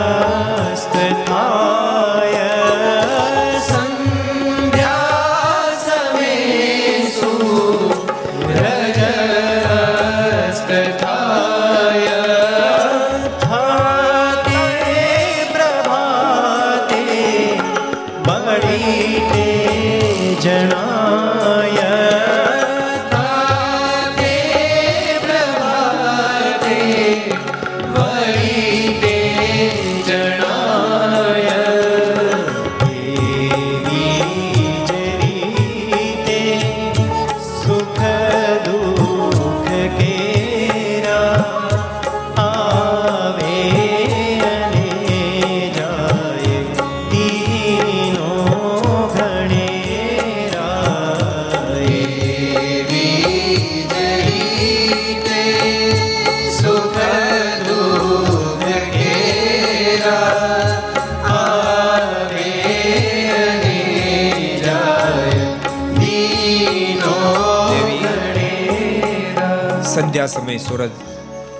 સંધ્યા 70.25 70.57
સમયે 70.57 70.57
સૂરજ 70.57 70.89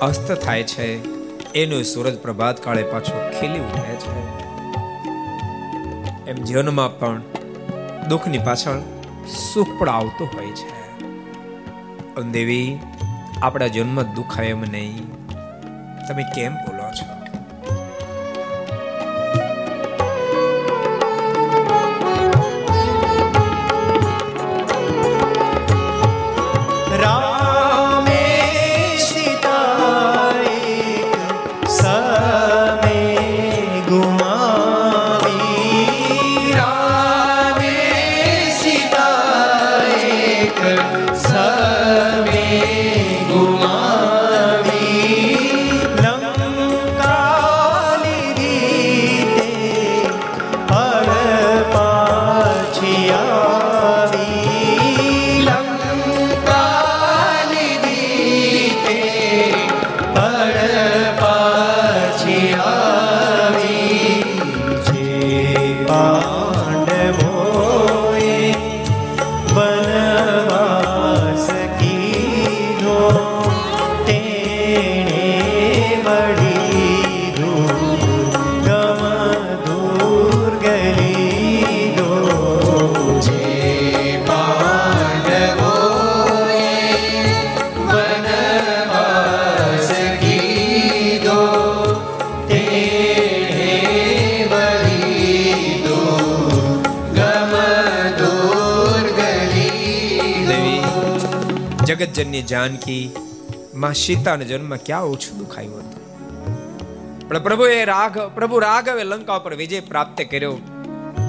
અસ્ત 0.02 0.31
થાય 0.31 0.64
છે. 0.64 1.14
એનો 1.53 1.81
સૂરજ 1.81 2.19
પ્રભાત 2.19 2.64
કાળે 2.64 2.84
પાછો 2.84 3.31
ખીલી 3.40 3.60
ઉઠે 3.60 3.95
છે. 3.95 4.34
એમ 6.26 6.35
જીવનમાં 6.35 6.99
પણ 6.99 7.22
દુઃખની 8.10 8.38
પાછળ 8.38 8.80
સુખ 9.53 9.68
પણ 9.80 9.90
આવતું 9.90 10.27
હોય 10.27 10.45
છે. 10.45 10.84
દેવી 12.31 12.80
આપણા 13.41 13.68
જન્મ 13.68 14.02
દુઃખ 14.02 14.40
એમ 14.40 14.61
નહીં. 14.61 15.27
તમે 16.07 16.23
કેમ 16.35 16.53
બોલો 16.53 16.73
છો 102.34 102.42
જાનકી 102.42 103.16
માં 103.74 103.94
સીતાનો 103.94 104.44
જન્મ 104.44 104.76
ક્યાં 104.76 105.04
ઓછું 105.04 105.38
દુખાયું 105.38 105.80
હતું? 105.80 106.04
પણ 107.30 107.44
પ્રભુએ 107.44 107.86
રાઘ 107.86 108.18
પ્રભુ 108.18 108.60
રાઘવે 108.60 109.04
લંકા 109.04 109.40
પર 109.40 109.56
વિજય 109.56 109.80
પ્રાપ્ત 109.80 110.22
કર્યો. 110.22 110.58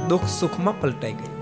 દુઃખ 0.08 0.24
સુખમાં 0.24 0.80
પલટાઈ 0.80 1.12
ગયું. 1.12 1.34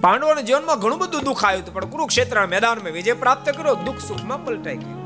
પાંડવોના 0.00 0.40
જીવનમાં 0.40 0.80
ઘણું 0.80 0.98
બધું 0.98 1.22
દુઃખ 1.24 1.44
આવ્યું 1.44 1.62
હતું, 1.62 1.74
પણ 1.74 1.84
કુરુક્ષેત્રના 1.84 2.46
મેદાનમાં 2.46 2.92
વિજય 2.92 3.12
પ્રાપ્ત 3.12 3.50
કર્યો, 3.50 3.74
દુઃખ 3.74 3.98
સુખમાં 3.98 4.44
પલટાઈ 4.44 4.76
ગયું. 4.76 4.98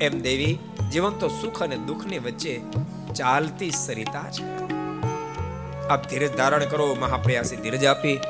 એમ 0.00 0.20
દેવી, 0.20 0.58
જીવન 0.92 1.12
તો 1.12 1.28
સુખ 1.28 1.62
અને 1.62 1.76
દુઃખની 1.76 2.18
વચ્ચે 2.18 2.60
ચાલતી 3.14 3.70
સરિતા 3.70 4.30
છે. 4.30 4.66
આપ 5.88 6.08
ધીરજ 6.08 6.36
ધારણ 6.36 6.64
કરો, 6.64 6.96
મહાપ્રયાસી 7.00 7.56
ધીરજ 7.56 7.84
આપી 7.84 8.20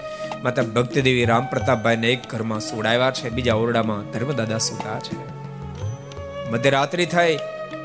માતા 0.43 0.63
ભક્તિદેવી 0.63 1.25
રામ 1.25 1.47
પ્રતાપભાઈને 1.47 2.09
એક 2.09 2.29
ઘરમાં 2.29 2.61
સોડાવ્યા 2.61 3.11
છે. 3.11 3.29
બીજા 3.29 3.55
ઓરડામાં 3.55 4.11
ધર્મદાદા 4.13 4.59
સુતા 4.59 4.99
છે. 4.99 5.17
મધ્યરાત્રિ 6.51 7.07
થઈ 7.07 7.39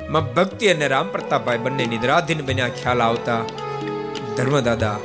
માં 0.10 0.34
ભક્તિ 0.34 0.68
અને 0.68 0.88
રામ 0.88 1.08
પ્રતાપભાઈ 1.08 1.58
બંને 1.58 1.86
નિદ્રાધીન 1.86 2.42
બન્યા 2.46 2.70
ખ્યાલ 2.70 3.02
આવતા 3.02 3.42
ધર્મદાદા 4.38 4.98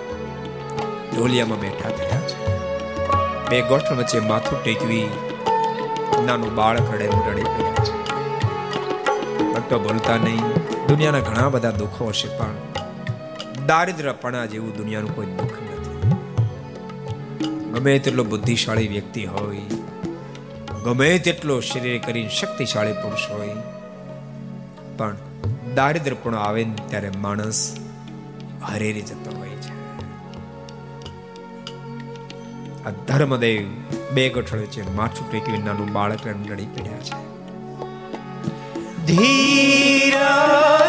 ઢોલિયામાં 1.14 1.60
બેઠા 1.60 1.90
થયા 1.90 2.20
છે. 2.20 2.39
બે 3.51 3.60
ગોઠણ 3.60 3.97
વચ્ચે 3.97 4.20
માથું 4.20 4.64
ટેકવી 4.64 5.09
નાનું 6.27 6.55
બાળક 6.55 6.94
રડે 6.94 7.06
રડી 7.06 7.43
પડ્યા 7.43 7.85
છે. 7.85 7.94
ભક્તો 9.52 9.78
બોલતા 9.78 10.16
નહીં, 10.16 10.43
દુનિયાના 10.86 11.18
ઘણા 11.18 11.48
બધા 11.48 11.70
દુઃખો 11.70 12.06
હશે, 12.06 12.28
પણ 12.39 12.55
દારિદ્રપણા 13.66 14.47
જેવું 14.47 14.77
દુનિયાનું 14.77 15.16
કોઈ 15.16 15.27
દુઃખ 15.27 15.43
નથી 15.43 15.65
ગમે 17.77 17.98
તેટલો 17.98 18.24
બુદ્ધિશાળી 18.24 18.89
વ્યક્તિ 18.89 19.23
હોય, 19.24 19.65
ગમે 20.85 21.09
તેટલો 21.19 21.57
શરીર 21.61 21.98
કરીને 22.07 22.28
શક્તિશાળી 22.28 22.93
પુરુષ 22.93 23.24
હોય, 23.31 23.57
પણ 24.97 25.16
દારિદ્રપણો 25.74 26.39
આવે 26.39 26.65
ને 26.65 26.78
ત્યારે 26.86 27.11
માણસ 27.19 27.61
હરેરી 28.65 29.03
જતો 29.03 29.35
હોય 29.36 29.59
છે. 29.65 29.74
આ 32.85 32.90
ધર્મદેવ 33.09 33.61
બે 34.15 34.28
ગઠોડે 34.28 34.66
છે, 34.66 34.82
માથું 34.97 35.31
ટેકવી 35.31 35.59
નાનું 35.59 35.93
બાળક 35.93 36.27
લડી 36.27 36.73
પડ્યા 36.77 37.05
છે. 37.09 37.19
ધીરા 39.07 40.85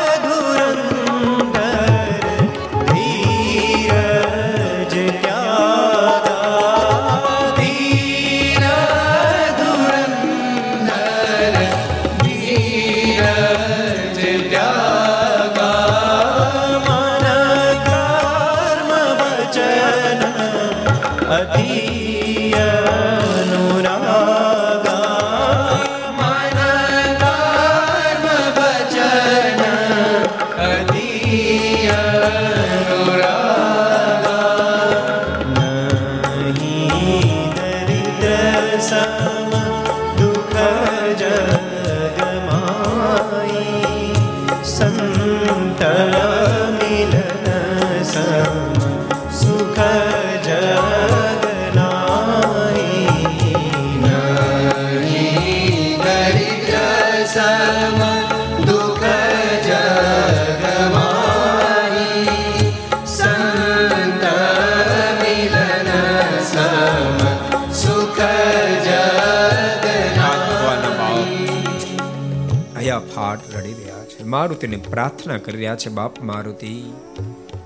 મારુતિને 74.58 74.90
પ્રાર્થના 74.90 75.38
કરી 75.38 75.58
રહ્યા 75.58 75.76
છે, 75.76 75.90
બાપ 75.90 76.24
મારુતિ, 76.24 76.94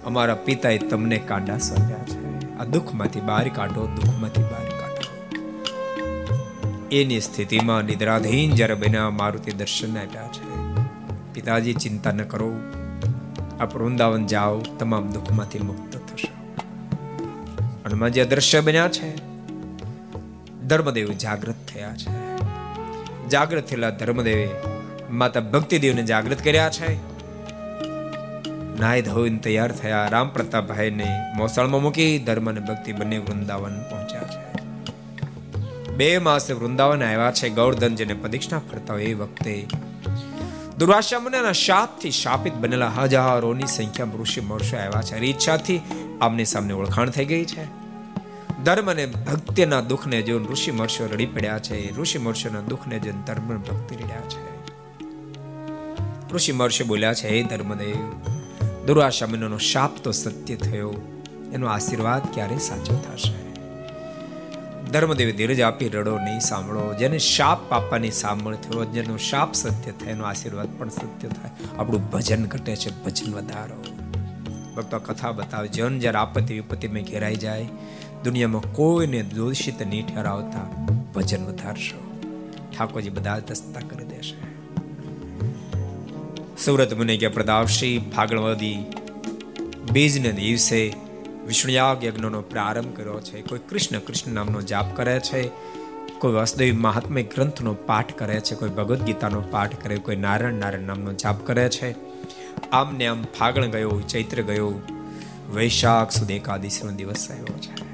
અમારા 0.06 0.36
પિતાએ 0.36 0.78
તમને 0.78 1.18
કાંડા 1.18 1.58
સર્યા 1.58 2.04
છે. 2.06 2.58
આ 2.58 2.64
દુઃખમાંથી 2.64 3.20
બહાર 3.20 3.48
કાઢો, 3.48 3.88
દુઃખમાંથી 3.88 4.42
બહાર 4.42 4.70
કાઢો. 4.70 5.30
એની 6.92 7.20
સ્થિતિમાં 7.20 7.84
નિદ્રાધીન 7.84 8.52
જ્યારે 8.52 8.74
બન્યા, 8.74 9.10
મારુતિ 9.10 9.52
દર્શન 9.52 9.98
આપ્યા 9.98 10.28
છે. 10.28 10.76
પિતાજી, 11.34 11.74
ચિંતા 11.74 12.12
ન 12.12 12.18
કરો. 12.18 12.56
આપ 13.60 13.76
વૃંદાવન 13.76 14.28
જાઓ, 14.28 14.60
તમામ 14.60 15.10
દુઃખમાંથી 15.10 15.60
મુક્ત 15.60 15.98
થશો. 15.98 16.56
હનુમાનજી 17.86 18.22
અદ્રશ્ય 18.22 18.62
બન્યા 18.62 18.88
છે, 18.88 19.16
ધર્મદેવ 20.68 21.08
જાગૃત 21.08 21.56
થયા 21.74 21.94
છે. 21.94 22.12
જાગૃત 23.30 23.66
થયેલા 23.66 23.90
ધર્મદેવે 23.90 24.50
માતા 25.12 25.40
ભક્તિદેવને 25.40 26.04
જાગૃત 26.04 26.44
કર્યા 26.44 26.70
છે. 26.70 27.12
નાય 28.80 29.02
ધોઈને 29.02 29.38
તૈયાર 29.38 29.72
થયા 29.72 30.08
રામ 30.08 30.30
પ્રતાપભાઈને 30.30 31.20
મોસાળમાં 31.36 31.82
મૂકી 31.82 32.20
ધર્મ 32.20 32.50
અને 32.50 32.60
ભક્તિ 32.60 32.92
બંને 32.92 33.18
વૃંદાવન 33.18 33.82
પહોંચ્યા 33.82 34.24
છે. 34.24 34.52
બે 35.92 36.18
માસ 36.18 36.52
વૃંદાવન 36.52 37.04
આવ્યા 37.04 37.32
છે. 37.32 37.50
ગૌરધન 37.50 37.96
જેને 37.96 38.14
પ્રદક્ષિણા 38.14 38.60
ફરતા 38.60 38.94
હોય 38.94 39.04
એ 39.04 39.14
વખતે 39.14 39.68
દુર્વાસા 40.78 41.20
મુનિના 41.20 41.52
શાપથી 41.52 42.12
શાપિત 42.12 42.54
બનેલા 42.54 42.90
હજારોની 42.90 43.68
સંખ્યામાં 43.68 44.18
ઋષિ 44.18 44.42
મહર્ષિ 44.42 44.76
આવ્યા 44.76 45.02
છે. 45.02 45.18
ઈચ્છાથી 45.18 45.82
આમની 46.22 46.46
સામે 46.46 46.74
ઓળખાણ 46.74 47.10
થઈ 47.10 47.26
ગઈ 47.26 47.46
છે. 47.46 47.66
ધર્મ 48.64 48.92
અને 48.92 49.06
ભક્તિના 49.06 49.82
દુઃખને 49.82 50.22
જોઈને 50.22 50.48
ઋષિ 50.52 50.72
મહર્ષિઓ 50.72 51.08
રડી 51.08 51.26
પડ્યા 51.26 51.60
છે. 51.60 51.98
ઋષિ 51.98 52.20
મહર્ષિઓના 52.20 52.60
દુઃખને 52.60 53.00
જોઈને 53.00 53.20
ધર્મ 53.28 53.58
ભક્તિ 53.58 53.96
રડ્યા 53.96 54.20
છે. 54.20 54.51
ઋષિ 56.34 56.52
મહર્ષિ 56.52 56.84
બોલ્યા 56.84 57.14
છે, 57.14 57.30
હે 57.30 57.44
ધર્મદેવ 57.44 57.96
દુર્વાસા 58.88 59.28
મુનિનો 59.28 59.58
શાપ 59.58 59.98
તો 59.98 60.12
સત્ય 60.12 60.56
થયો. 60.56 60.94
એનો 61.54 61.68
આશીર્વાદ 61.68 62.22
ક્યારે 62.34 62.58
સાચો 62.58 62.96
થશે? 62.96 63.42
ધર્મદેવે 64.92 65.32
ધીરજ 65.32 65.62
આપી 65.62 65.90
રડો 65.90 66.20
નહીં, 66.20 66.40
સાંભળો. 66.40 66.94
જેને 67.00 67.20
શાપ 67.20 67.74
આપવાની 67.74 68.10
થયો, 68.10 68.86
જેનો 68.86 69.18
શાપ 69.18 69.54
સત્ય 69.54 69.92
થાય, 69.92 70.10
એનો 70.10 70.24
આશીર્વાદ 70.24 70.68
પણ 70.78 70.90
સત્ય 70.90 71.28
થાય. 71.28 71.50
આપણું 71.78 72.12
ભજન 72.12 72.46
ઘટે 72.46 72.76
છે, 72.76 73.04
ભજન 73.04 73.34
વધારો. 73.34 73.84
ભક્તો 74.76 75.00
કથા 75.00 75.32
બતાવે 75.32 75.68
જન 75.68 76.00
જ્યારે 76.00 76.18
આપત્તિ 76.18 76.54
વિપત્તિમાં 76.54 77.04
ઘેરાઈ 77.04 77.36
જાય, 77.36 77.68
દુનિયામાં 78.24 78.74
કોઈને 78.74 79.24
દોષિત 79.24 79.88
નહીં 79.88 80.16
ઠરાવતા, 80.16 80.86
ભજન 81.16 81.46
વધારશો. 81.46 82.12
ઠાકોરજી 82.78 83.10
બધા 83.10 83.40
દસ્તા 83.40 83.88
કરી 83.88 84.06
દેશે. 84.06 84.51
સુરત 86.66 86.94
મુનિ 86.94 87.18
કે 87.18 87.28
પ્રતાપશ્રી 87.28 87.98
ફાગણવાદી 88.16 88.86
બીજને 89.92 90.32
દિવસે 90.32 90.94
વિષ્ણુયાગ 91.46 92.04
યજ્ઞનો 92.04 92.42
પ્રારંભ 92.42 92.98
કર્યો 92.98 93.22
છે. 93.22 93.42
કોઈ 93.42 93.60
કૃષ્ણ 93.70 94.00
કૃષ્ણ 94.00 94.32
નામનો 94.32 94.62
જાપ 94.62 94.96
કરે 94.96 95.20
છે, 95.20 95.52
કોઈ 96.20 96.34
વાસુદેવ 96.34 96.76
મહાત્મ્ય 96.76 97.24
ગ્રંથનો 97.24 97.74
પાઠ 97.74 98.14
કરે 98.14 98.40
છે, 98.40 98.56
કોઈ 98.56 98.70
ભગવદ્ 98.70 99.04
ગીતાનો 99.04 99.42
પાઠ 99.42 99.84
કરે, 99.84 99.96
કોઈ 99.96 100.16
નારાયણ 100.16 100.54
નારાયણ 100.54 100.80
નામનો 100.80 101.14
જાપ 101.14 101.48
કરે 101.48 101.70
છે. 101.70 101.96
આમ 102.72 102.96
ને 102.96 103.08
આમ 103.08 103.24
ફાગણ 103.24 103.66
ગયો, 103.66 104.02
ચૈત્ર 104.02 104.42
ગયો, 104.42 104.74
વૈશાખ 105.54 106.12
સુધી 106.12 106.34
એકાદશીનો 106.34 106.92
દિવસ 106.92 107.32
આવ્યો 107.32 107.60
છે. 107.60 107.92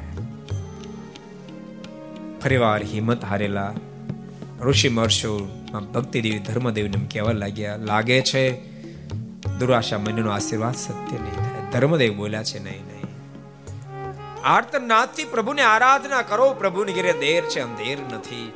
ફરીવાર 2.39 2.84
હિંમત 2.84 3.23
હારેલા 3.23 3.73
ઋષિ 4.61 4.89
મહર્ષો 4.89 5.56
ભક્તિ 5.86 6.22
દેવી 6.22 6.40
ધર્મદેવને 6.40 7.08
કહેવા 7.14 7.32
લાગ્યા, 7.32 7.78
લાગે 7.78 8.22
છે, 8.22 8.62
દુરાશા 9.60 9.98
મનનો 9.98 10.32
આશીર્વાદ 10.32 10.76
સત્ય 10.76 11.18
નહીં 11.18 11.36
થાય. 11.36 11.72
ધર્મદેવ 11.72 12.14
બોલ્યા 12.14 12.44
છે, 12.44 12.64
નહીં 12.64 12.82
નહીં. 12.82 12.98
આર્તનાથથી 14.44 15.24
પ્રભુને 15.24 15.62
આરાધના 15.62 16.22
કરો, 16.22 16.54
પ્રભુની 16.54 16.94
ઘેરે 16.94 17.14
દેર 17.14 17.44
છે, 17.44 17.60
અંધેર 17.60 17.98
નથી. 18.14 18.52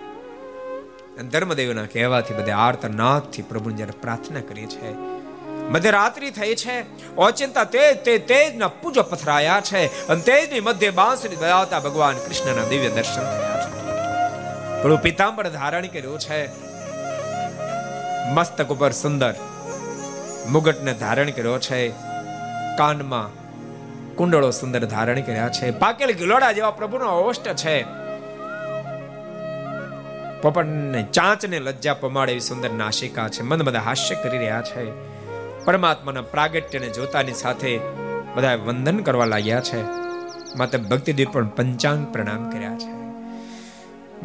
ધર્મદેવના 1.32 1.86
કહેવાથી 1.86 2.34
બધે 2.34 2.52
આર્તનાથથી 2.52 3.42
પ્રભુને 3.42 3.76
જ્યારે 3.76 3.92
પ્રાર્થના 4.02 4.40
કરી 4.40 4.66
છે 4.66 5.22
મધ્યરાત્રિ 5.70 6.32
થઈ 6.32 6.56
છે, 6.56 6.84
ઓચિંતા 7.16 7.64
તેજ 7.64 8.04
તે 8.04 8.18
તેજના 8.18 8.68
પૂજો 8.68 9.04
પથરાયા 9.04 9.62
છે, 9.62 10.08
અને 10.08 10.22
તેજની 10.22 10.60
મધ્ય 10.60 10.92
બાંસરી 10.92 11.36
બજાવતા 11.36 11.80
ભગવાન 11.80 12.16
કૃષ્ણના 12.16 12.64
દિવ્ય 12.70 12.90
દર્શન 12.90 13.22
થયા 13.22 13.68
છે. 13.68 14.82
પ્રભુ 14.82 14.98
પિતાંબર 14.98 15.50
ધારણ 15.50 15.88
કર્યું 15.88 16.20
છે 16.20 16.71
મસ્તક 18.30 18.68
ઉપર 18.68 18.92
સુંદર 18.92 19.34
મુગટને 20.50 20.94
ધારણ 20.94 21.30
કર્યો 21.30 21.60
છે. 21.60 21.90
કાનમાં 22.78 23.42
કુંડળો 24.16 24.52
સુંદર 24.52 24.86
ધારણ 24.86 25.22
કર્યા 25.22 25.50
છે. 25.50 25.72
પાકેલ 25.72 26.12
ગિલોડા 26.12 26.52
જેવા 26.52 26.72
પ્રભુનો 26.72 27.06
ઓષ્ટ 27.06 27.56
છે. 27.56 27.84
પોપટને 30.42 31.04
ચાંચને 31.04 31.60
લજ્જા 31.60 31.94
પમાડે 31.94 32.32
એવી 32.32 32.40
સુંદર 32.40 32.72
નાશિકા 32.72 33.28
છે. 33.28 33.42
મન 33.42 33.64
બધા 33.64 33.80
હાસ્ય 33.80 34.16
કરી 34.16 34.38
રહ્યા 34.38 34.62
છે. 34.62 35.12
પરમાત્માના 35.66 36.22
પ્રાગટ્યને 36.22 36.90
જોતાની 36.90 37.34
સાથે 37.34 37.80
બધા 38.36 38.56
વંદન 38.56 38.98
કરવા 39.00 39.26
લાગ્યા 39.26 39.62
છે. 39.62 39.82
માત્ર 40.58 40.78
ભક્તિદેવ 40.78 41.28
પણ 41.32 41.48
પંચાંગ 41.48 42.14
પ્રણામ 42.14 42.50
કર્યા 42.50 42.78
છે. 42.78 43.02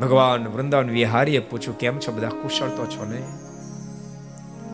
ભગવાન 0.00 0.46
વૃંદાવન 0.46 0.90
વિહારીએ 0.90 1.38
પૂછ્યું, 1.38 1.78
કેમ 1.78 1.98
છો 1.98 2.12
બધા? 2.12 2.28
કુશળ 2.28 2.68
તો 2.68 2.86
છો 2.86 3.04
ને? 3.04 3.22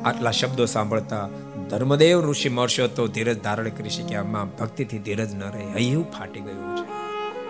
આટલા 0.04 0.30
શબ્દો 0.30 0.64
સાંભળતા 0.64 1.28
ધર્મદેવ 1.70 2.30
ઋષિ 2.30 2.48
મહર્ષિઓ 2.48 2.88
તો 2.88 3.06
ધીરજ 3.06 3.42
ધારણ 3.42 3.68
કરી 3.68 3.90
શક્યા. 3.90 4.22
માં 4.22 4.56
ભક્તિથી 4.56 4.98
ધીરજ 4.98 5.34
ન 5.34 5.40
રહે, 5.40 5.64
હૈયું 5.74 6.12
ફાટી 6.12 6.40
ગયું 6.40 6.76
છે. 6.76 6.88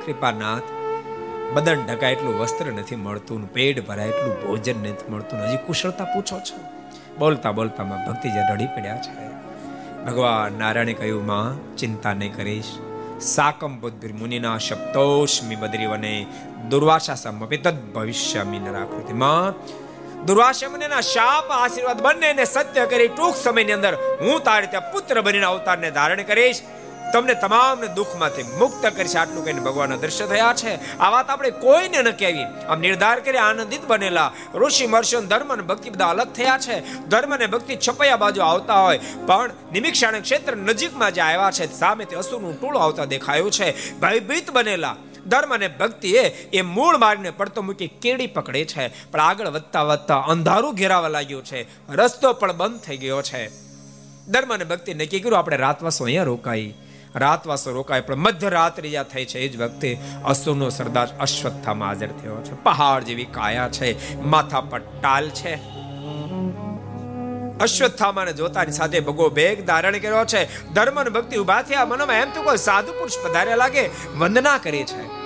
કૃપાનાથ, 0.06 0.62
બદન 1.54 1.78
ઢકાય 1.86 2.12
એટલું 2.12 2.38
વસ્ત્ર 2.38 2.72
નથી 2.72 2.96
મળતું, 2.96 3.52
પેટ 3.52 3.88
ભરાય 3.88 4.08
એટલું 4.08 4.46
ભોજન 4.46 4.78
નથી 4.82 5.12
મળતું. 5.12 5.38
હજી 5.40 5.56
કુશળતા 5.56 6.04
પૂછો 6.04 6.38
છો? 6.38 6.60
બોલતા 7.18 7.52
બોલતા 7.52 7.84
માં 7.84 8.06
ભક્તિજી 8.08 8.54
રડી 8.54 8.66
પડ્યા 8.66 9.02
છે. 9.02 9.32
ભગવાન 10.06 10.58
નારાયણે 10.58 10.92
કહ્યું, 10.92 11.26
માં, 11.26 11.76
ચિંતા 11.76 12.14
નહીં 12.14 12.36
કરીશ. 12.36 12.64
સાકમ 13.20 13.80
બુદ્ધિર 13.80 14.12
મુનિના 14.12 14.58
શબ્દોષ્મી 14.58 15.56
બદરી 15.56 15.86
વને 15.86 16.26
દુર્વાસા 16.70 17.14
સમપિત 17.14 17.68
ભવિષ્યમી 17.68 18.58
નરાકૃતિ. 18.58 19.12
માં 20.22 20.28
દુર્વાસા 20.28 21.00
શાપ, 21.00 21.50
આશીર્વાદ 21.50 22.02
બંનેને 22.02 22.44
સત્ય 22.44 22.86
કરી 22.86 23.08
ટૂંક 23.08 23.36
સમયની 23.36 23.72
અંદર 23.72 23.94
હું 24.20 24.44
તારી 24.44 24.66
ત્યાં 24.66 24.92
પુત્ર 24.92 25.20
બનીને 25.20 25.44
અવતારને 25.44 25.90
ધારણ 25.90 26.22
કરીશ. 26.22 26.60
તમને 27.12 27.34
તમામને 27.34 27.88
દુઃખમાંથી 27.96 28.42
મુક્ત 28.42 28.86
કરીશ. 28.96 29.16
આટલું 29.16 29.44
કહીને 29.44 29.60
ભગવાનના 29.60 29.96
દ્રશ્ય 29.96 30.26
થયા 30.26 30.54
છે. 30.54 30.98
આ 30.98 31.10
વાત 31.10 31.30
આપણે 31.30 31.50
કોઈને 31.50 32.02
ન 32.02 32.10
કહેવી. 32.10 32.46
આમ 32.68 32.80
નિર્ધાર 32.80 33.20
કરી 33.20 33.36
આનંદિત 33.38 33.84
બનેલા 33.86 34.30
ઋષિ 34.54 34.86
મર્ષણ 34.86 35.26
ધર્મ 35.26 35.52
અને 35.52 35.62
ભક્તિ 35.62 35.90
બધા 35.90 36.08
અલગ 36.08 36.32
થયા 36.32 36.58
છે. 36.58 36.76
ધર્મ 37.06 37.34
અને 37.34 37.46
ભક્તિ 37.46 37.74
છપૈયા 37.76 38.16
બાજુ 38.16 38.42
આવતા 38.42 38.80
હોય, 38.80 38.98
પણ 39.26 39.50
નિમિક્ષાણ 39.72 40.20
ક્ષેત્ર 40.20 40.56
નજીકમાં 40.56 41.12
જે 41.12 41.20
આવ્યા 41.20 41.50
છે, 41.50 41.72
સામેથી 41.78 42.16
અસુરનું 42.16 42.60
ટોળું 42.60 42.82
આવતા 42.82 43.04
દેખાયું 43.04 43.50
છે. 43.50 43.98
ભયભીત 44.00 44.50
બનેલા 44.50 44.96
ધર્મ 45.26 45.54
અને 45.54 45.68
ભક્તિ 45.68 46.10
એ 46.10 46.28
એ 46.28 46.62
મૂળ 46.62 46.96
માર્ગને 46.96 47.30
પડતો 47.30 47.62
મૂકી 47.62 47.86
કેડી 47.86 48.26
પકડે 48.26 48.64
છે. 48.64 49.10
પણ 49.10 49.20
આગળ 49.20 49.48
વધતા 49.48 49.82
વધતા 49.82 50.16
અંધારું 50.16 50.74
ઘેરાવા 50.74 51.08
લાગ્યું 51.08 51.44
છે. 51.44 51.92
રસ્તો 51.92 52.32
પણ 52.32 52.52
બંધ 52.52 52.80
થઈ 52.80 52.96
ગયો 52.96 53.22
છે. 53.22 53.48
ધર્મ 54.26 54.54
અને 54.54 54.64
ભક્તિ 54.64 54.94
નક્કી 54.94 55.20
કર્યું, 55.20 55.38
આપણે 55.38 55.56
રાતવાસો 55.56 56.04
અહીંયા 56.04 56.24
રોકાઈ. 56.24 56.74
રાતવાસો 57.14 57.70
રોકાય 57.70 58.00
પણ 58.00 58.16
મધ્યરાત્રિ 58.16 58.90
જ્યાં 58.90 59.04
થઈ 59.04 59.24
છે, 59.24 59.40
એ 59.40 59.48
જ 59.48 59.60
વખતે 59.60 59.98
અસુરનો 60.24 60.70
સરદાર 60.70 61.08
અશ્વત્થામાં 61.20 61.88
હાજર 61.88 62.06
થયો 62.06 62.42
છે. 62.42 62.62
પહાડ 62.62 63.02
જેવી 63.02 63.24
કાયા 63.24 63.68
છે, 63.68 64.20
માથા 64.20 64.60
પર 64.60 64.78
ટાલ 64.78 65.28
છે. 65.28 65.81
અશ્વત્થામાને 67.60 68.32
જોતાની 68.32 68.72
સાથે 68.72 69.00
ભગવો 69.00 69.28
બેગ 69.28 69.66
ધારણ 69.66 69.98
કર્યો 69.98 70.24
છે. 70.24 70.72
ધર્મ 70.72 71.04
ભક્તિ 71.04 71.36
ઊભા 71.36 71.62
થયા 71.62 71.84
મનમાં 71.84 72.16
એમ 72.16 72.30
તો 72.30 72.42
કોઈ 72.42 72.56
સાધુ 72.56 72.92
પુરુષ 72.92 73.26
પધાર્યા 73.26 73.56
લાગે, 73.56 73.90
વંદના 74.18 74.58
કરી 74.58 74.84
છે. 74.84 75.22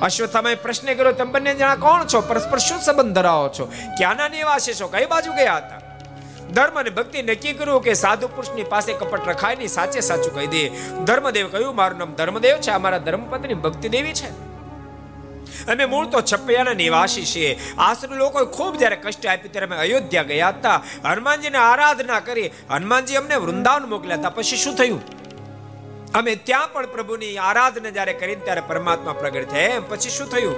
અશ્વત્થામાએ 0.00 0.54
પ્રશ્ન 0.54 0.94
કર્યો, 0.94 1.12
તમે 1.12 1.32
બંને 1.32 1.54
જણા 1.54 1.76
કોણ 1.76 2.06
છો? 2.06 2.20
પરસ્પર 2.20 2.58
શું 2.58 2.78
સંબંધ 2.78 3.14
ધરાવો 3.14 3.48
છો? 3.48 3.72
ક્યાંના 3.96 4.28
નિવાસી 4.28 4.74
છો? 4.74 4.88
કઈ 4.88 5.06
બાજુ 5.06 5.32
ગયા 5.32 5.56
હતા? 5.56 5.80
ધર્મ 6.52 6.78
અને 6.78 6.90
ભક્તિ 6.90 7.22
નક્કી 7.22 7.52
કર્યું 7.52 7.82
કે 7.82 7.94
સાધુ 7.94 8.28
પુરુષની 8.28 8.64
પાસે 8.64 8.92
કપટ 8.92 9.28
રખાય 9.28 9.56
નહીં 9.56 9.68
સાચે 9.68 10.00
સાચું 10.00 10.34
કહી 10.34 10.46
દે. 10.46 10.68
ધર્મદેવ 11.04 11.48
કહ્યું, 11.48 11.76
મારું 11.76 11.98
નામ 11.98 12.14
ધર્મદેવ 12.14 12.56
છે, 12.56 12.70
અમારા 12.70 12.98
ધર્મપત્ની 12.98 13.54
ભક્તિ 13.54 13.88
દેવી 13.88 14.12
છે. 14.12 14.55
અમે 15.68 15.84
મૂળ 15.84 16.06
તો 16.06 16.20
છપૈયાના 16.20 16.72
નિવાસી 16.72 17.24
છીએ. 17.24 17.58
આશ્રમ 17.78 18.14
લોકો 18.14 18.44
ખૂબ 18.44 18.76
જ્યારે 18.76 18.96
કષ્ટ 18.96 19.26
આપ્યું 19.26 19.52
ત્યારે 19.52 19.66
અમે 19.66 19.76
અયોધ્યા 19.76 20.22
ગયા 20.22 20.48
હતા. 20.48 20.82
હનુમાનજીને 21.04 21.58
આરાધના 21.58 22.20
કરી. 22.20 22.50
હનુમાનજી 22.70 23.14
અમને 23.14 23.34
વૃંદાવન 23.34 23.88
મોકલ્યા 23.88 24.16
હતા. 24.16 24.30
પછી 24.30 24.56
શું 24.56 24.74
થયું? 24.74 25.16
અમે 26.12 26.34
ત્યાં 26.34 26.72
પણ 26.72 26.86
પ્રભુની 26.86 27.36
આરાધના 27.36 27.90
જ્યારે 27.90 28.12
કરીને 28.12 28.44
ત્યારે 28.44 28.60
પરમાત્મા 28.60 29.12
પ્રગટ 29.12 29.48
થયા. 29.48 29.62
એમ 29.62 29.82
પછી 29.88 30.10
શું 30.10 30.30
થયું? 30.30 30.56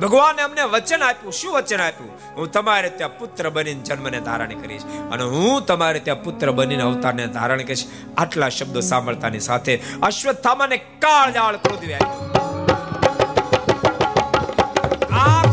ભગવાને 0.00 0.42
અમને 0.42 0.62
વચન 0.62 1.02
આપ્યું. 1.02 1.32
શું 1.32 1.52
વચન 1.52 1.80
આપ્યું? 1.80 2.36
હું 2.36 2.52
તમારે 2.52 2.90
ત્યાં 2.90 3.18
પુત્ર 3.18 3.50
બનીને 3.50 3.80
જન્મને 3.80 4.20
ધારણ 4.20 4.48
કરીશ. 4.48 4.82
અને 4.84 5.22
હું 5.22 5.66
તમારે 5.66 5.98
ત્યાં 5.98 6.22
પુત્ર 6.22 6.50
બનીને 6.50 6.82
અવતારને 6.82 7.26
ધારણ 7.26 7.62
કરીશ. 7.62 7.84
આટલા 8.16 8.48
શબ્દો 8.48 8.80
સાંભળતાની 8.80 9.40
સાથે 9.40 9.82
અશ્વત્થામાને 10.02 10.76
કાળજાળ 10.76 11.56
ક્રોધવી 11.56 11.94
આવ્યો. 11.94 12.39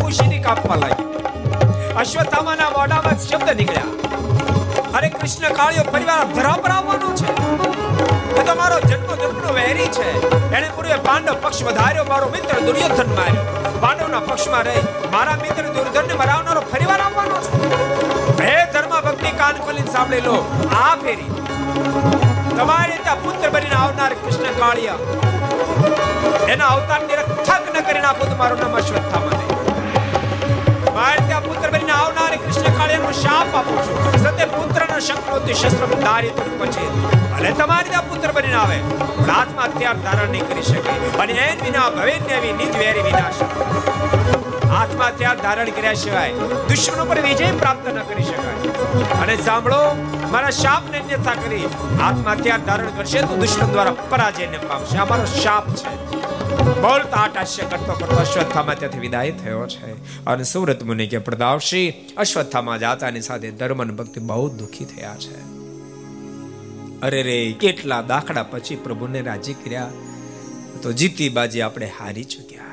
આ 0.08 0.10
ખુશીની 0.10 0.42
કાપવા 0.44 0.76
લાગી 0.82 1.06
અશ્વત્થામાના 2.02 2.68
મોઢામાં 2.76 3.18
શબ્દ 3.24 3.56
નીકળ્યા. 3.60 3.90
અરે 4.98 5.10
કૃષ્ણ 5.16 5.56
કાળિયો 5.58 5.86
પરિવાર 5.96 6.28
ધરા 6.38 6.58
પર 6.66 6.72
છે. 7.22 7.28
એ 8.40 8.46
તો 8.50 8.54
મારો 8.60 8.78
જન્મ 8.86 9.12
જન્મનો 9.24 9.56
વહેરી 9.58 9.90
છે. 9.98 10.08
એને 10.58 10.70
પૂર્વે 10.76 10.98
પાંડવ 11.08 11.36
પક્ષ 11.44 11.66
વધાર્યો, 11.70 12.06
મારો 12.12 12.30
મિત્ર 12.36 12.62
દુર્યોધન 12.68 13.12
માર્યો. 13.18 13.44
પાંડવના 13.84 14.24
પક્ષમાં 14.30 14.64
રહી 14.70 14.84
મારા 15.16 15.36
મિત્ર 15.44 15.66
દુર્યોધનને 15.68 16.16
મરાવનારો 16.22 16.62
ફરીવાર 16.72 17.02
આવવાનો 17.08 17.38
છે. 17.46 17.52
હે 18.46 18.56
ધર્મ 18.74 18.96
ભક્તિ 19.08 19.34
કાન 19.42 19.62
ખોલીને 19.66 19.92
સાંભળી 19.98 20.26
લો, 20.30 20.38
આ 20.84 20.94
ફેરી. 21.04 21.30
તમારે 22.58 22.98
ત્યાં 23.04 23.22
પુત્ર 23.26 23.50
બનીને 23.58 23.78
આવનાર 23.82 24.12
કૃષ્ણ 24.24 24.56
કાળિયા. 24.64 25.00
એના 26.56 26.72
અવતારને 26.78 27.14
રક્ષક 27.22 27.64
ન 27.76 27.86
કરી 27.92 28.04
નાખો 28.08 28.32
તો 28.32 28.36
મારું 28.44 28.66
નામ 28.66 28.82
અશ્વત્થામા 28.84 29.36
નહીં 29.38 29.57
મારે 30.98 31.22
ત્યાં 31.30 31.48
પુત્ર 31.48 31.70
બનીને 31.74 31.94
આવનારી 31.96 32.40
કૃષ્ણ 32.44 32.78
કાળિયાનો 32.78 33.12
શાપ 33.24 33.56
આપું 33.60 33.80
છું. 33.88 33.98
સતે 34.24 34.46
પુત્રનો 34.56 34.98
શક્લોથી 35.08 35.58
શસ્ત્ર 35.62 35.92
ધારી 36.06 36.32
તું 36.38 36.56
પછી 36.62 36.88
ભલે 37.36 37.52
તમારે 37.60 37.90
ત્યાં 37.92 38.10
પુત્ર 38.14 38.32
બનીને 38.38 38.58
આવે, 38.62 38.78
પણ 38.90 39.32
આત્મહત્યા 39.36 39.96
ધારણ 40.06 40.34
નહીં 40.36 40.48
કરી 40.52 40.66
શકે. 40.70 40.96
અને 41.26 41.34
એન 41.46 41.64
વિના 41.66 41.88
ભવેન્ય 41.98 42.34
એવી 42.40 42.56
નિજ 42.62 42.74
વેરી 42.82 43.06
વિનાશ. 43.10 43.42
આત્મહત્યા 44.80 45.36
ધારણ 45.44 45.72
કર્યા 45.78 46.00
સિવાય 46.04 46.50
દુશ્મનો 46.72 47.06
પર 47.12 47.22
વિજય 47.28 47.54
પ્રાપ્ત 47.64 47.88
ન 47.94 48.00
કરી 48.10 48.28
શકાય. 48.30 48.58
અને 49.22 49.36
સાંભળો, 49.48 49.82
મારા 50.34 50.56
શાપને 50.64 51.04
અન્યથા 51.04 51.38
કરી 51.44 51.66
આત્મહત્યા 52.10 52.62
ધારણ 52.70 52.94
કરશે 52.98 53.26
તો 53.32 53.42
દુશ્મન 53.44 53.76
દ્વારા 53.76 53.98
પરાજયને 54.14 54.60
પામશે. 54.70 54.98
આ 55.04 55.10
મારો 55.14 55.30
શાપ 55.44 55.74
છે. 55.82 56.17
બોલતા 56.64 57.18
આટાશ્ય 57.18 57.64
કરતો 57.64 57.94
કરતો 57.94 58.16
અશ્વત્થામા 58.16 58.74
ત્યાંથી 58.74 59.00
વિદાય 59.00 59.32
થયો 59.32 59.68
છે. 59.68 59.92
અને 60.26 60.44
સુરત 60.44 60.84
મુનિ 60.84 61.08
કે 61.08 61.18
પ્રદાવશી 61.18 61.94
અશ્વત્થામા 62.18 62.78
જાતાની 62.78 63.22
સાથે 63.22 63.52
ધર્મ 63.52 63.96
ભક્તિ 63.96 64.20
બહુ 64.20 64.50
દુઃખી 64.50 64.86
થયા 64.86 65.16
છે. 65.16 65.58
અરે 67.02 67.24
રે, 67.24 67.52
કેટલા 67.52 68.02
દાખલા 68.02 68.44
પછી 68.44 68.76
પ્રભુને 68.76 69.22
રાજી 69.22 69.54
કર્યા? 69.54 69.92
તો 70.82 70.92
જીતી 70.92 71.30
બાજી 71.30 71.62
આપણે 71.62 71.92
હારી 72.00 72.24
ચૂક્યા. 72.24 72.64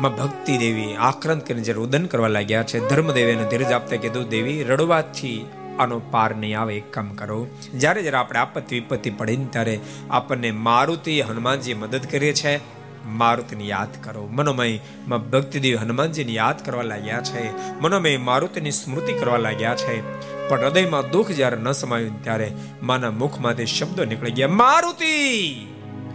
માં 0.00 0.16
ભક્તિ 0.16 0.58
દેવી 0.58 0.94
આક્રંત 0.94 1.46
કરીને 1.46 1.62
જે 1.62 1.72
રુદન 1.72 2.06
કરવા 2.06 2.28
લાગ્યા 2.28 2.62
છે, 2.62 2.88
ધર્મદેવીને 2.88 3.48
ધીરજ 3.48 3.72
આપતા 3.72 3.96
કીધું, 3.96 4.28
દેવી, 4.28 4.62
રડવાથી 4.62 5.46
આનો 5.78 5.98
પાર 6.10 6.34
નહીં 6.34 6.60
આવે, 6.60 6.76
એક 6.76 6.92
કામ 6.92 7.08
કરો. 7.08 7.46
જ્યારે 7.74 8.02
જ્યારે 8.02 8.18
આપણે 8.18 8.38
આપત્તિ 8.38 8.80
વિપત્તિ 8.80 9.10
પડે 9.10 9.36
ને 9.36 9.46
ત્યારે 9.50 9.80
આપણને 10.10 10.50
મારુતિ 10.50 11.20
હનુમાનજી 11.20 11.74
મદદ 11.74 12.00
કરીએ 12.10 12.32
છે. 12.32 12.78
મારુતિને 13.06 13.64
યાદ 13.64 14.04
કરો. 14.04 14.28
મનોમય 14.32 14.78
ભક્તિદેવ 15.08 15.78
હનુમાનજીને 15.78 16.32
યાદ 16.32 16.64
કરવા 16.64 16.82
લાગ્યા 16.82 17.20
છે. 17.20 17.72
મનોમય 17.80 18.16
મારુતિની 18.16 18.70
સ્મૃતિ 18.70 19.12
કરવા 19.12 19.36
લાગ્યા 19.36 19.74
છે. 19.74 20.02
પણ 20.48 20.60
હૃદયમાં 20.60 21.10
દુઃખ 21.10 21.28
જ્યારે 21.28 21.56
ન 21.56 21.72
સમાયું 21.72 22.24
ત્યારે 22.24 22.52
માના 22.82 23.10
મુખમાંથી 23.10 23.66
શબ્દો 23.66 24.04
નીકળી 24.04 24.30
ગયા. 24.30 24.48
મારુતિ! 24.48 25.50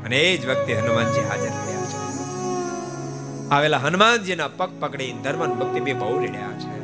અને 0.06 0.20
એ 0.20 0.38
જ 0.38 0.46
વખતે 0.46 0.74
હનુમાનજી 0.74 1.20
હાજર 1.20 1.50
થયા 1.50 1.86
છે. 1.86 2.04
આવેલા 3.50 3.78
હનુમાનજીના 3.78 4.48
પગ 4.48 4.70
પકડી 4.80 5.12
ધર્મન 5.12 5.50
ભક્તિ 5.50 5.80
બે 5.80 5.94
બહુ 5.94 6.20
લડ્યા 6.20 6.60
છે. 6.60 6.84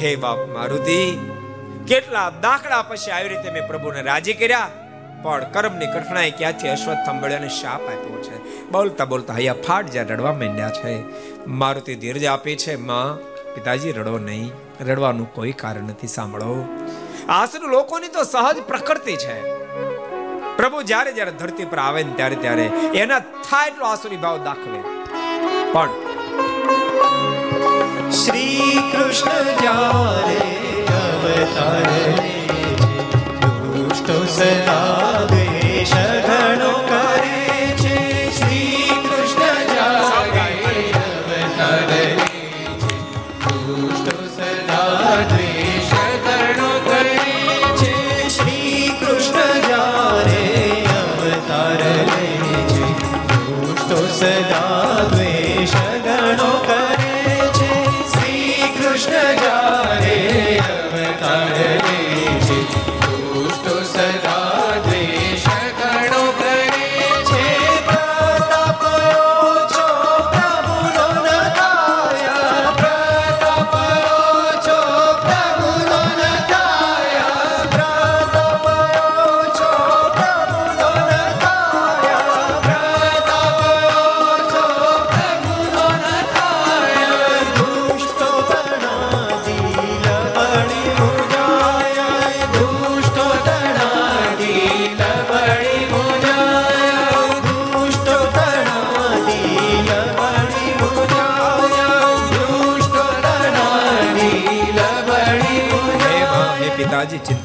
હે 0.00 0.16
બાપ 0.16 0.38
મારુતિ 0.38 1.18
કેટલા 1.88 2.32
દાખલા 2.40 2.82
પછી 2.82 3.10
આવી 3.10 3.28
રીતે 3.28 3.50
મેં 3.50 3.66
પ્રભુને 3.66 4.02
રાજી 4.02 4.34
કર્યા? 4.34 4.68
પણ 5.22 5.44
કર્મની 5.44 5.86
કઠણાઈ 5.86 6.30
ક્યાંથી 6.30 6.68
અને 6.68 7.48
શાપ 7.48 7.82
આપ્યો 7.82 8.22
છે? 8.22 8.68
બોલતા 8.70 9.04
બોલતા 9.04 9.34
હૈયા 9.34 9.52
ફાટ 9.52 9.86
જ્યાં 9.86 10.06
રડવા 10.06 10.32
માંડ્યા 10.32 10.70
છે. 10.70 11.02
મારુતિ 11.46 11.94
ધીરજ 11.94 12.24
આપે 12.24 12.56
છે, 12.56 12.76
માં, 12.76 13.16
પિતાજી, 13.54 13.92
રડો 13.92 14.18
નહીં. 14.18 14.52
રડવાનું 14.80 15.34
કોઈ 15.34 15.52
કારણ 15.52 15.82
નથી, 15.82 16.06
સાંભળો. 16.06 16.68
આસુ 17.28 17.66
લોકોની 17.66 18.08
તો 18.08 18.24
સહજ 18.24 18.56
પ્રકૃતિ 18.56 19.16
છે. 19.16 19.40
પ્રભુ 20.56 20.82
જ્યારે 20.82 21.12
જ્યારે 21.12 21.30
ધરતી 21.30 21.64
પર 21.64 21.78
આવે 21.78 22.04
ને 22.04 22.12
ત્યારે 22.16 22.36
ત્યારે 22.36 22.62
એના 22.94 23.18
થાય 23.18 23.68
એટલો 23.68 23.84
આસુરી 23.84 24.16
ભાવ 24.16 24.44
દાખવે. 24.44 24.80
પણ 25.72 25.88
શ્રી 28.10 28.78
કૃષ્ણ 28.92 29.42
જ્યારે 29.42 30.67
અવતારે 30.98 32.04
દુષ્ટો 33.74 34.16
સદા 34.28 35.26
દ્વેષ 35.28 35.92
ઘણો 36.26 36.72
કરે 36.86 37.42
છે 37.76 37.96
શ્રી 38.30 38.96
કૃષ્ણ 39.04 39.60
જ્યારે 39.70 40.86
અવતારે 41.02 42.04
દુષ્ટો 43.66 44.16
સદા 44.28 45.14
દ્વેષ 45.30 45.92
ઘણો 46.26 46.72
કરે 46.86 47.20
છે 47.80 47.94
શ્રી 48.30 48.88
કૃષ્ણ 49.00 49.54
જ્યારે 49.66 50.42
અવતાર 50.96 51.82
દુષ્ટો 53.50 54.00
સદા 54.18 55.08
દ્વેષ 55.10 55.74
ઘણો 56.04 56.52
કરે 56.66 56.77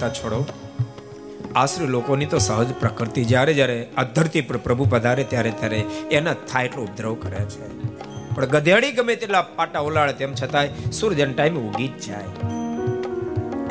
પિતાજી 0.03 0.23
છોડો. 0.23 0.45
આશરે 1.55 1.87
લોકોની 1.87 2.25
તો 2.25 2.37
સહજ 2.37 2.73
પ્રકૃતિ 2.79 3.25
જ્યારે 3.25 3.53
જ્યારે 3.53 3.87
આ 3.97 4.03
ધરતી 4.03 4.41
પર 4.41 4.57
પ્રભુ 4.57 4.85
પધારે 4.89 5.23
ત્યારે 5.23 5.51
ત્યારે 5.51 5.79
એના 6.11 6.33
થાય 6.33 6.65
એટલો 6.65 6.83
ઉપદ્રવ 6.83 7.15
કરે 7.15 7.45
છે. 7.45 7.67
પણ 8.35 8.45
ગધેડી 8.45 8.91
ગમે 8.91 9.15
તેટલા 9.15 9.41
પાટા 9.41 9.79
ઉલાળે 9.79 10.13
તેમ 10.13 10.33
છતાંય 10.33 10.67
સૂર્યના 10.91 11.33
ટાઈમે 11.33 11.59
ઉગી 11.59 11.87
જ 11.87 12.01
જાય. 12.05 12.23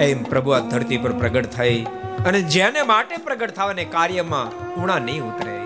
એમ 0.05 0.23
પ્રભુ 0.23 0.51
આ 0.51 0.59
ધરતી 0.59 0.97
પર 0.97 1.13
પ્રગટ 1.13 1.47
થઈ 1.47 1.87
અને 2.27 2.41
જેને 2.41 2.83
માટે 2.83 3.17
પ્રગટ 3.17 3.51
થવાને 3.51 3.85
કાર્યમાં 3.85 4.75
ઉણા 4.83 4.99
નહીં 4.99 5.23
ઉતરે. 5.23 5.59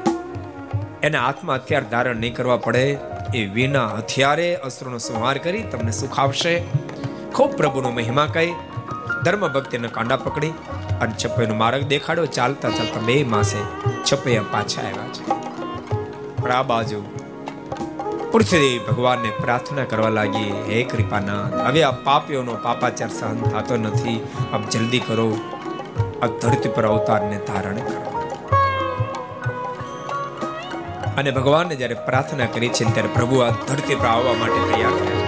એને 1.02 1.18
હાથમાં 1.18 1.56
હથિયાર 1.56 1.84
ધારણ 1.90 2.16
નહીં 2.16 2.34
કરવા 2.34 2.56
પડે. 2.56 2.98
એ 3.34 3.46
વિના 3.46 3.86
હથિયારે 3.86 4.54
અસ્ત્રોનો 4.54 4.98
સંહાર 4.98 5.38
કરી 5.38 5.62
તમને 5.62 5.92
સુખ 5.92 6.20
આવશે 6.20 6.62
ખૂબ 7.34 7.50
પ્રભુનો 7.50 7.90
મહિમા 7.90 8.26
કહી 8.26 8.52
ધર્મ 9.24 9.48
ભક્તિના 9.48 9.88
કાંડા 9.88 10.16
પકડી 10.16 10.50
અને 11.00 11.14
છપ્પૈનો 11.24 11.54
માર્ગ 11.54 11.82
દેખાડ્યો. 11.82 12.26
ચાલતા 12.26 12.70
ચાલતા 12.70 13.00
બે 13.00 13.24
માસે 13.24 13.58
છપ્પૈયા 14.12 14.42
પાછા 14.42 14.82
આવ્યા 14.82 15.08
છે. 15.08 15.24
પણ 16.42 16.50
આ 16.52 16.62
બાજુ 16.62 17.02
પૃથ્વી 18.32 18.80
ભગવાનને 18.88 19.30
પ્રાર્થના 19.30 19.84
કરવા 19.84 20.08
લાગી, 20.08 20.64
હે 20.68 20.82
કૃપાનાથ, 20.82 21.54
હવે 21.54 21.82
આ 21.82 21.90
પાપીઓનો 21.90 22.54
પાપાચાર 22.54 23.08
સહન 23.08 23.36
થતો 23.36 23.76
નથી. 23.76 24.28
આપ 24.52 24.70
જલ્દી 24.70 24.98
કરો. 24.98 25.38
આ 26.22 26.26
ધરતી 26.26 26.68
પર 26.68 26.86
અવતારને 26.86 27.40
ધારણ 27.46 27.74
કરો. 27.74 28.12
અને 31.16 31.30
ભગવાનને 31.30 31.76
જ્યારે 31.76 31.94
પ્રાર્થના 31.94 32.46
કરી 32.46 32.68
છે 32.68 32.84
ત્યારે 32.84 33.08
પ્રભુ 33.14 33.38
આ 33.38 33.50
ધરતી 33.50 33.94
પર 33.94 34.06
આવવા 34.06 34.34
માટે 34.34 34.72
તૈયાર 34.72 34.90
થયા. 34.90 35.25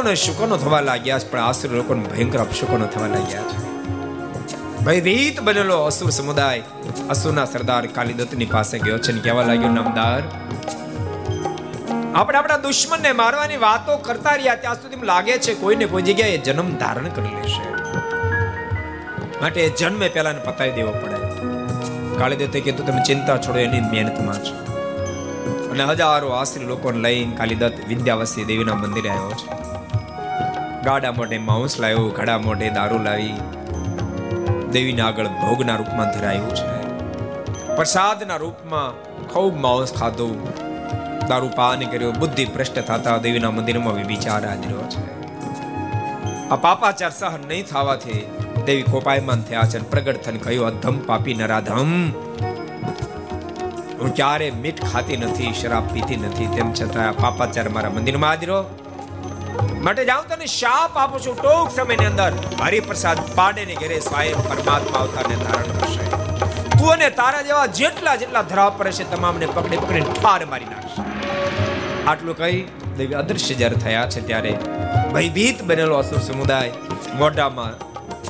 સજ્જનોને 0.00 0.16
શુકનો 0.16 0.56
થવા 0.56 0.80
લાગ્યા 0.80 1.18
છે, 1.18 1.30
પણ 1.30 1.38
આસુર 1.38 1.70
લોકોને 1.70 2.02
ભયંકર 2.02 2.38
અપશુકનો 2.38 2.86
થવા 2.86 3.06
લાગ્યા 3.06 3.42
છે. 3.42 3.58
ભયભીત 4.84 5.40
બનેલો 5.40 5.76
અસુર 5.84 6.10
સમુદાય 6.10 6.62
અસુરના 7.10 7.44
સરદાર 7.44 7.86
કાલિદત્તની 7.86 8.44
પાસે 8.46 8.78
ગયો 8.78 8.98
છે 8.98 9.12
ને 9.12 9.20
કહેવા 9.20 9.42
લાગ્યો, 9.42 9.68
નામદાર. 9.68 10.22
આપણે 12.14 12.38
આપણા 12.38 12.56
દુશ્મનને 12.56 13.12
મારવાની 13.12 13.56
વાતો 13.56 13.96
કરતા 13.96 14.34
રહ્યા, 14.34 14.54
ત્યાં 14.54 14.74
સુધી 14.74 15.06
લાગે 15.06 15.38
છે 15.38 15.54
કોઈને 15.54 15.86
કોઈ 15.86 16.02
જગ્યાએ 16.02 16.38
જન્મ 16.38 16.74
ધારણ 16.76 17.08
કરી 17.08 17.36
લેશે. 17.36 17.62
માટે 19.42 19.68
જન્મે 19.68 20.08
પહેલાને 20.08 20.38
પતાવી 20.38 20.72
દેવો 20.72 20.92
પડે. 20.92 21.18
કાલિદત્તે 22.18 22.60
કીધું, 22.60 22.86
તમે 22.86 23.02
ચિંતા 23.06 23.36
છોડો, 23.36 23.58
એની 23.58 23.80
મહેનતમાં 23.80 24.44
છો. 24.44 24.58
અને 25.70 25.84
હજારો 25.84 26.28
આશ્રી 26.28 26.64
લોકોને 26.64 26.98
લઈને 26.98 27.36
કાલિદત્ત 27.36 27.88
વિદ્યાવસી 27.88 28.44
દેવીના 28.44 28.74
મંદિરે 28.74 29.10
આવ્યો 29.10 29.30
છે. 29.30 29.59
ગાડા 30.90 31.12
મોઢે 31.12 31.38
માંસ 31.38 31.80
લાવ્યો 31.80 32.08
ઘડા 32.08 32.38
મોઢે 32.38 32.70
દારૂ 32.70 32.98
લાવી. 32.98 33.34
દેવીના 34.72 35.06
આગળ 35.06 35.26
ભોગના 35.26 35.76
રૂપમાં 35.76 36.10
ધરાયું 36.10 36.54
છે. 36.54 36.70
પ્રસાદના 37.76 38.36
રૂપમાં 38.36 38.90
ખૂબ 39.28 39.60
માંસ 39.60 39.92
ખાધું. 39.92 40.40
દારૂ 41.28 41.50
પાન 41.56 41.78
કર્યો, 41.78 42.12
બુદ્ધિ 42.12 42.44
ભ્રષ્ટ 42.44 42.78
થતા 42.78 43.16
દેવીના 43.18 43.50
મંદિરમાં 43.50 43.94
વિચાર 43.94 44.42
આદર્યો 44.46 44.82
છે. 44.88 45.04
આ 46.48 46.56
પાપાચાર 46.56 47.10
સહન 47.10 47.48
નહીં 47.48 47.64
થવાથી 47.66 48.26
દેવી 48.66 48.82
કોપાયમાન 48.82 49.42
થયા 49.42 49.62
છે 49.62 49.78
પ્રગટ 49.90 50.16
થઈને 50.16 50.38
કહ્યું 50.38 50.66
અધમ 50.66 50.98
પાપી 51.06 51.34
નરાધમ. 51.34 51.94
હું 54.00 54.14
ક્યારે 54.14 54.50
મીઠ 54.50 54.84
ખાતી 54.92 55.16
નથી, 55.16 55.52
શરાબ 55.52 55.84
પીતી 55.94 56.16
નથી, 56.16 56.46
તેમ 56.46 56.72
છતાં 56.72 57.16
પાપાચાર 57.16 57.68
મારા 57.68 57.90
મંદિરમાં 57.90 58.30
આદર્યો. 58.30 58.62
માટે 59.84 60.02
જાઉં 60.08 60.26
તને 60.30 60.48
શાપ 60.54 60.96
આપું 61.02 61.22
છું. 61.26 61.36
ટૂંક 61.36 61.70
સમયની 61.76 62.08
અંદર 62.08 62.30
હરિપ્રસાદ 62.62 63.20
પાડે 63.36 63.62
ને 63.70 63.76
ઘરે 63.82 64.00
સ્વયં 64.08 64.42
પરમાત્મા 64.48 65.00
અવતારને 65.04 65.36
ધારણ 65.44 65.70
કરશે. 65.78 66.04
તું 66.78 66.90
અને 66.94 67.06
તારા 67.20 67.44
જેવા 67.48 67.68
જેટલા 67.78 68.16
જેટલા 68.22 68.42
ધરાવ 68.50 68.72
પર 68.80 68.92
છે 68.98 69.06
તમામને 69.12 69.46
પકડી 69.56 69.80
પકડીને 69.84 70.10
ઠાર 70.18 70.40
મારી 70.52 70.70
નાખશે. 70.72 71.00
આટલું 72.10 72.36
કહી 72.40 72.58
દેવી 72.98 73.18
અદૃશ્ય 73.22 73.56
જ્યારે 73.60 73.78
થયા 73.84 74.08
છે 74.14 74.24
ત્યારે 74.28 74.52
ભયભીત 75.14 75.64
બનેલો 75.70 75.96
અસુર 76.02 76.20
સમુદાય 76.28 76.72
મોઢામાં 77.22 77.74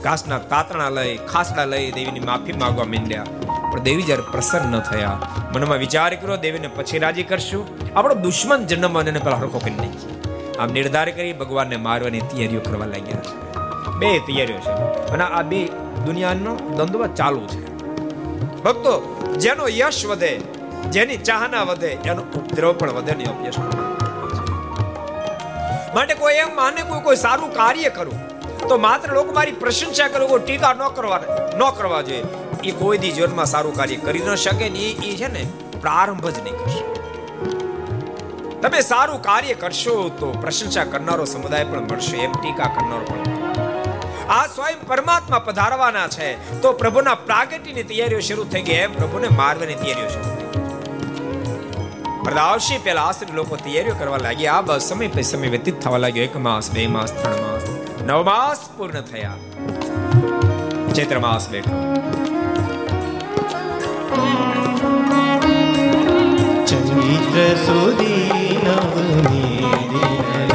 ઘાસના 0.05 0.40
કાતણા 0.52 0.90
લઈ, 0.98 1.14
ખાસડા 1.32 1.66
લઈ 1.72 1.86
દેવીની 1.98 2.24
માફી 2.31 2.56
માંગવા 2.62 2.89
માંડ્યા. 2.93 3.27
પણ 3.72 3.82
દેવી 3.89 4.06
જ્યારે 4.10 4.24
પ્રસન્ન 4.35 4.78
થયા, 4.90 5.18
મનમાં 5.55 5.82
વિચાર 5.85 6.10
કર્યો, 6.22 6.39
દેવીને 6.47 6.68
પછી 6.78 7.02
રાજી 7.05 7.27
કરશું. 7.32 7.64
આપણો 7.97 8.14
દુશ્મન 8.27 8.66
જન્મ 8.70 8.94
અને 9.02 9.20
પેલા 9.27 9.40
હરખો 9.43 9.60
કરી 9.66 9.78
નાખી 9.82 10.16
આમ 10.61 10.73
નિર્ધાર 10.73 11.11
કરી 11.11 11.32
ભગવાનને 11.32 11.77
મારવાની 11.77 12.20
તૈયારીઓ 12.20 12.61
કરવા 12.61 12.87
લાગ્યા. 12.87 13.16
છે 13.16 13.99
બે 13.99 14.19
તૈયારીઓ 14.19 14.57
છે. 14.57 14.70
અને 15.11 15.24
આ 15.24 15.43
બે 15.43 15.66
દુનિયાનો 16.07 16.57
દ્વંદ્વ 16.57 17.07
ચાલુ 17.07 17.47
છે. 17.47 17.70
ભક્તો, 18.62 18.93
જેનો 19.37 19.69
યશ 19.69 20.07
વધે, 20.07 20.41
જેની 20.91 21.16
ચાહના 21.16 21.62
વધે, 21.62 21.87
એનો 21.87 22.23
ઉપદ્રવ 22.23 22.73
પણ 22.73 22.93
વધે 22.93 23.15
ને 23.15 23.24
અભ્યાસ 23.24 23.59
માટે 25.95 26.15
કોઈ 26.15 26.35
એમ 26.35 26.57
માને 26.57 26.82
કોઈ 26.82 27.01
કોઈ 27.01 27.16
સારું 27.16 27.55
કાર્ય 27.55 27.89
કરું, 27.89 28.28
તો 28.69 28.78
માત્ર 28.78 29.12
લોકો 29.12 29.32
મારી 29.32 29.53
પ્રશંસા 29.53 30.09
કરો, 30.09 30.27
કોઈ 30.27 30.41
ટીકા 30.41 30.73
ન 30.73 30.89
કરવા 30.89 31.23
ન 31.59 31.70
કરવા 31.70 32.03
જોઈએ. 32.03 32.24
એ 32.65 32.70
કોઈ 32.70 32.99
દી 32.99 33.11
જીવનમાં 33.11 33.47
સારું 33.47 33.74
કાર્ય 33.74 33.97
કરી 33.97 34.19
ન 34.19 34.35
શકે 34.35 34.69
ને 34.69 34.78
એ 34.78 35.16
છે 35.16 35.32
ને 35.32 35.47
પ્રારંભ 35.81 36.27
જ 36.28 36.39
નહીં 36.39 36.57
કરશે. 36.57 37.10
તમે 38.62 38.81
સારું 38.89 39.20
કાર્ય 39.27 39.55
કરશો 39.61 39.95
તો 40.20 40.27
પ્રશંસા 40.43 40.87
કરનારો 40.93 41.24
સમુદાય 41.31 41.66
પણ 41.70 41.87
મળશે, 41.91 42.16
એમ 42.27 42.32
ટીકા 42.41 42.70
કરનારો 42.77 43.05
પણ 43.11 43.24
આ 44.35 44.45
સ્વયં 44.57 44.81
પરમાત્મા 44.91 45.41
પધારવાના 45.47 46.09
છે. 46.16 46.28
તો 46.62 46.69
પ્રભુના 46.82 47.16
પ્રાગટ્યની 47.28 47.87
તૈયારીઓ 47.91 48.20
શરૂ 48.28 48.47
થઈ 48.53 48.65
ગઈ, 48.69 48.81
એમ 48.85 48.93
પ્રભુને 48.99 49.28
મારવાની 49.41 49.78
તૈયારીઓ 49.82 50.11
શરૂ 50.15 50.28
પ્રદાવશી 52.24 52.81
પહેલા 52.87 53.07
આશ્રિત 53.11 53.32
લોકો 53.39 53.55
તૈયારીઓ 53.65 53.95
કરવા 54.01 54.20
લાગ્યા. 54.27 54.59
આ 54.59 54.66
બસ 54.69 54.85
સમય 54.91 55.09
પછી 55.15 55.28
સમય 55.31 55.51
વ્યતીત 55.57 55.77
થવા 55.87 56.01
લાગ્યો. 56.05 56.24
એક 56.31 56.37
માસ, 56.49 56.66
બે 56.77 56.82
માસ, 56.97 57.11
ત્રણ 57.20 57.41
માસ, 57.47 57.65
નવ 58.09 58.20
માસ 58.31 58.61
પૂર્ણ 58.77 59.05
થયા. 59.11 59.39
ચૈત્ર 60.97 61.19
માસ 61.27 61.45
બેઠો. 61.55 61.74
ચૈત્ર 67.11 67.57
સુધી 67.59 68.59
નવમી 68.65 69.70
દિન 69.85 70.51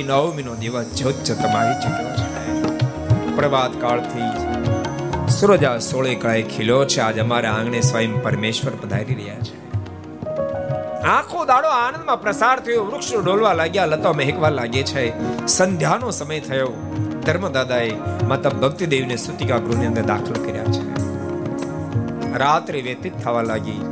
સુધી 0.00 0.08
નવમીનો 0.08 0.54
દિવસ 0.54 0.86
જોત 0.86 1.14
જતમ 1.14 1.48
આવી 1.48 1.74
ચૂક્યો 1.74 2.10
છે. 2.16 3.36
પ્રભાત 3.36 3.80
કાળથી 3.80 4.22
સૂરજ 5.28 5.64
સોળે 5.64 6.14
કળાએ 6.14 6.42
ખીલ્યો 6.42 6.84
છે. 6.84 7.00
આજ 7.00 7.18
અમારા 7.18 7.52
આંગણે 7.52 7.80
સ્વયં 7.80 8.22
પરમેશ્વર 8.22 8.72
પધારી 8.82 9.14
રહ્યા 9.14 9.34
છે. 9.34 9.72
આખો 11.02 11.44
દાડો 11.44 11.68
આનંદમાં 11.68 12.22
પ્રસાર 12.22 12.60
થયો. 12.60 12.84
વૃક્ષો 12.84 13.20
ડોલવા 13.20 13.52
લાગ્યા, 13.52 13.86
લતા 13.86 14.12
મહેકવા 14.12 14.48
લાગે 14.48 14.82
છે. 14.82 15.12
સંધ્યાનો 15.46 16.10
સમય 16.10 16.40
થયો. 16.40 16.68
ધર્મદાદાએ 17.26 17.92
માતા 18.28 18.50
ભક્તિદેવને 18.50 19.16
સુતિકા 19.16 19.56
ગૃહની 19.56 19.86
અંદર 19.86 20.02
દાખલ 20.02 20.32
કર્યા 20.32 20.64
છે. 20.64 20.82
રાત્રિ 22.38 22.82
વ્યતીત 22.82 23.18
થવા 23.18 23.42
લાગી. 23.42 23.89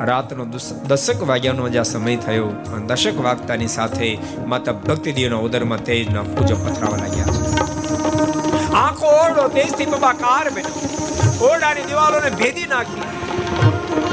રાતનો 0.00 0.44
દશક 0.86 1.22
વાગ્યાનો 1.22 1.68
જે 1.68 1.78
આ 1.78 1.82
સમય 1.82 2.16
થયો. 2.16 2.46
અને 2.46 2.86
દશક 2.86 3.20
વાગતાની 3.20 3.68
સાથે 3.68 4.18
માતા 4.46 4.72
ભક્તિદેવના 4.72 5.36
ઉદરમાં 5.36 5.84
તેજના 5.84 6.22
પૂજો 6.22 6.56
પથરાવા 6.56 6.96
લાગ્યા 6.96 7.24
છે. 7.24 8.72
આખો 8.72 9.06
ઓરડો 9.06 9.48
તેજથી 9.48 9.86
બબાકાર 9.86 10.50
બેઠો 10.50 11.46
ઓરડાની 11.46 11.82
દિવાલોને 11.82 12.30
ભેદી 12.30 12.66
નાખી. 12.66 13.02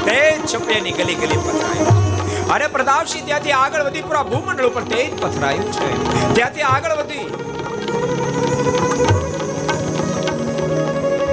તેજ 0.04 0.54
છપયાની 0.54 0.92
ગલી 0.92 1.14
ગલી 1.14 1.36
પથરાય. 1.36 1.86
અરે 2.54 2.66
પ્રતાપસિંહ, 2.66 3.26
ત્યાંથી 3.26 3.52
આગળ 3.52 3.84
વધી 3.84 4.02
પૂરા 4.02 4.22
ભૂમંડળ 4.22 4.64
ઉપર 4.64 4.82
તેજ 4.82 5.22
પથરાયું 5.22 5.72
છે. 5.72 6.34
ત્યાંથી 6.34 6.62
આગળ 6.62 6.92
વધી. 6.92 7.24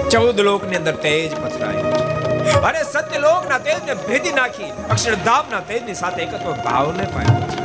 ચૌદ 0.10 0.40
લોકની 0.40 0.76
અંદર 0.76 0.96
તેજ 0.96 1.32
પથરાયું 1.32 1.94
છે. 1.94 2.13
અરે 2.70 2.82
સત્ય 2.92 3.20
લોકના 3.26 3.60
તેજને 3.68 3.94
ભેદી 4.08 4.36
નાખી 4.40 4.72
અક્ષરધામના 4.96 5.62
તેજની 5.72 5.98
સાથે 6.02 6.22
એકત્વ 6.26 6.50
ભાવને 6.68 7.06
પામ્યો 7.14 7.46
છે. 7.52 7.62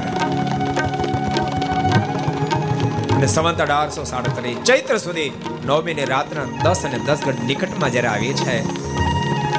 અને 3.14 3.26
સંવંત 3.28 3.60
અઢારસો 3.64 4.02
સાડત્રીસ 4.12 4.58
ચૈત્ર 4.70 4.96
સુધી 5.06 5.30
નવમી 5.68 5.96
ને 6.00 6.04
રાતના 6.12 6.46
દસ 6.64 6.84
અને 6.90 6.98
દસ 7.08 7.20
ગઢ 7.26 7.42
નિકટમાં 7.50 7.92
જ્યારે 7.96 8.10
આવી 8.14 8.34
છે 8.42 8.56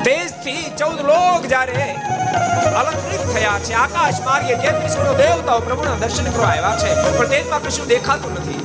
તેજથી 0.07 0.63
ચૌદ 0.81 0.99
લોક 1.11 1.41
જ્યારે 1.53 1.79
અલંકૃત 2.79 3.23
થયા 3.33 3.59
છે, 3.65 3.73
આકાશ 3.83 4.19
માર્ગે 4.27 4.55
તેત્રીસ 4.63 4.95
દેવતાઓ 5.21 5.59
પ્રભુના 5.67 5.97
દર્શન 6.03 6.27
કરવા 6.35 6.51
આવ્યા 6.51 6.77
છે, 6.81 6.89
પણ 7.17 7.29
તેજમાં 7.33 7.61
કશું 7.65 7.87
દેખાતું 7.93 8.33
નથી. 8.41 8.61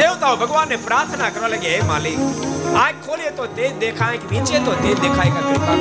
દેવતાઓ 0.00 0.36
ભગવાનને 0.42 0.76
પ્રાર્થના 0.86 1.30
કરવા 1.34 1.52
લાગે 1.54 1.68
હે 1.74 1.80
માલિક 1.90 2.20
આંખ 2.74 3.00
ખોલીએ 3.02 3.30
તો 3.32 3.46
તે 3.52 3.70
દેખાય 3.80 4.18
કે 4.20 4.32
નીચે 4.32 4.56
તો 4.60 4.74
તે 4.78 4.94
દેખાય 4.96 5.32
કે 5.32 5.40
કૃપા 5.46 5.76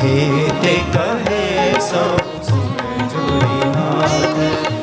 હે 0.00 0.16
તે 0.60 0.74
કહે 0.92 1.40
સૌ 1.82 2.10
સુર 2.42 2.66
જોડી 3.08 4.79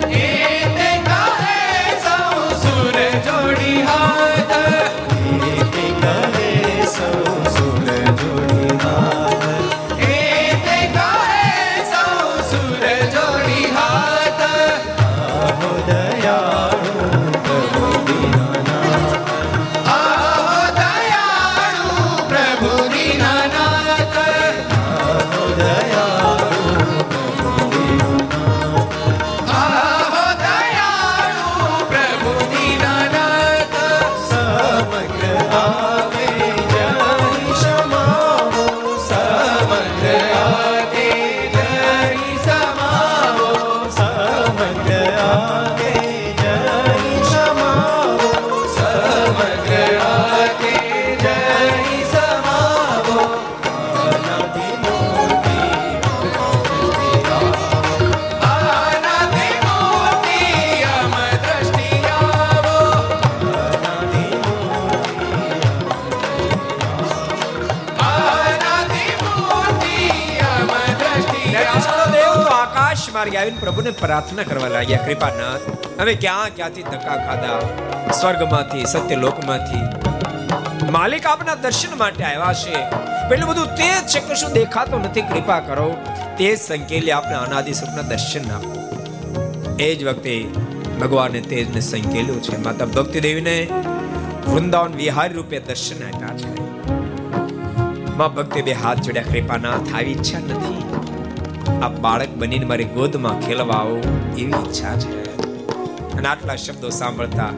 આકાશ 72.68 72.98
માર્ગે 73.14 73.38
આવીને 73.38 73.58
પ્રભુને 73.60 73.92
પ્રાર્થના 73.92 74.44
કરવા 74.44 74.68
લાગ્યા, 74.68 74.98
કૃપાનાથ 74.98 75.62
અમે 76.00 76.14
ક્યાં 76.14 76.56
ક્યાંથી 76.56 76.84
ધક્કા 76.84 77.16
ખાધા? 77.26 77.60
સ્વર્ગમાંથી, 78.12 78.86
સત્યલોકમાંથી. 78.86 80.08
માલિક 80.92 81.26
આપના 81.26 81.56
દર્શન 81.56 81.98
માટે 81.98 82.24
આવ્યા 82.24 82.54
છે. 82.54 82.76
પેલું 83.30 83.50
બધું 83.50 83.66
તે 83.66 83.90
છે, 84.08 84.20
કશું 84.20 84.52
દેખાતો 84.52 85.00
નથી. 85.00 85.22
કૃપા 85.22 85.60
કરો, 85.60 85.98
તે 86.38 86.56
સંકેલી 86.56 87.12
આપના 87.12 87.40
અનાદિ 87.40 87.74
સુખના 87.74 88.02
દર્શન 88.02 88.52
આપો. 88.52 88.74
એ 89.80 89.96
જ 89.96 90.04
વખતે 90.04 90.48
ભગવાને 91.02 91.42
તેજને 91.42 91.80
સંકેલ્યું 91.80 92.44
છે. 92.44 92.58
માતા 92.58 92.86
ભક્તિ 92.86 93.20
દેવીને 93.20 93.68
વૃંદાવન 94.48 94.94
વિહાર 94.94 95.34
રૂપે 95.34 95.60
દર્શન 95.60 96.08
આપ્યા 96.08 96.38
છે. 96.38 96.62
માં 98.18 98.36
ભક્તિ 98.36 98.62
બે 98.62 98.72
હાથ 98.72 98.98
જોડ્યા, 98.98 99.24
કૃપાનાથ, 99.24 99.96
આવી 99.96 100.12
ઈચ્છા 100.12 100.40
નથી. 100.40 100.77
આ 101.82 101.90
બાળક 102.04 102.32
બનીને 102.38 102.66
મારી 102.66 102.84
ગોદમાં 102.84 103.42
ખેલવા 103.42 103.76
આવો 103.76 103.98
એવી 104.38 104.54
ઈચ્છા 104.62 104.96
છે. 104.98 105.10
અને 106.18 106.28
આટલા 106.28 106.56
શબ્દો 106.56 106.90
સાંભળતા 106.90 107.52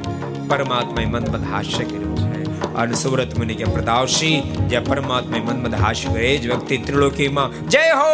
પરમાત્માએ 0.50 1.06
મનમદ 1.06 1.46
હાસ્ય 1.52 1.84
કર્યું 1.84 2.18
છે. 2.18 2.40
અને 2.76 2.96
સુરત 2.96 3.38
મુનિ 3.40 3.56
કે 3.56 3.66
પ્રતાપસિંહ 3.66 4.42
જે 4.68 4.80
પરમાત્માએ 4.80 5.42
મનમદ 5.42 5.76
હાસ્ય 5.76 6.10
કરે 6.10 6.26
એ 6.36 6.38
જ 6.38 6.46
વ્યક્તિ 6.48 6.78
ત્રિલોકીમાં 6.78 7.50
જય 7.68 7.86
હો 8.00 8.10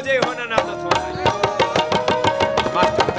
જય 0.00 0.16
હો 0.26 0.30
ના 0.32 0.48
નાદ 0.52 0.68
થવા 0.82 1.00
માતા 2.74 3.12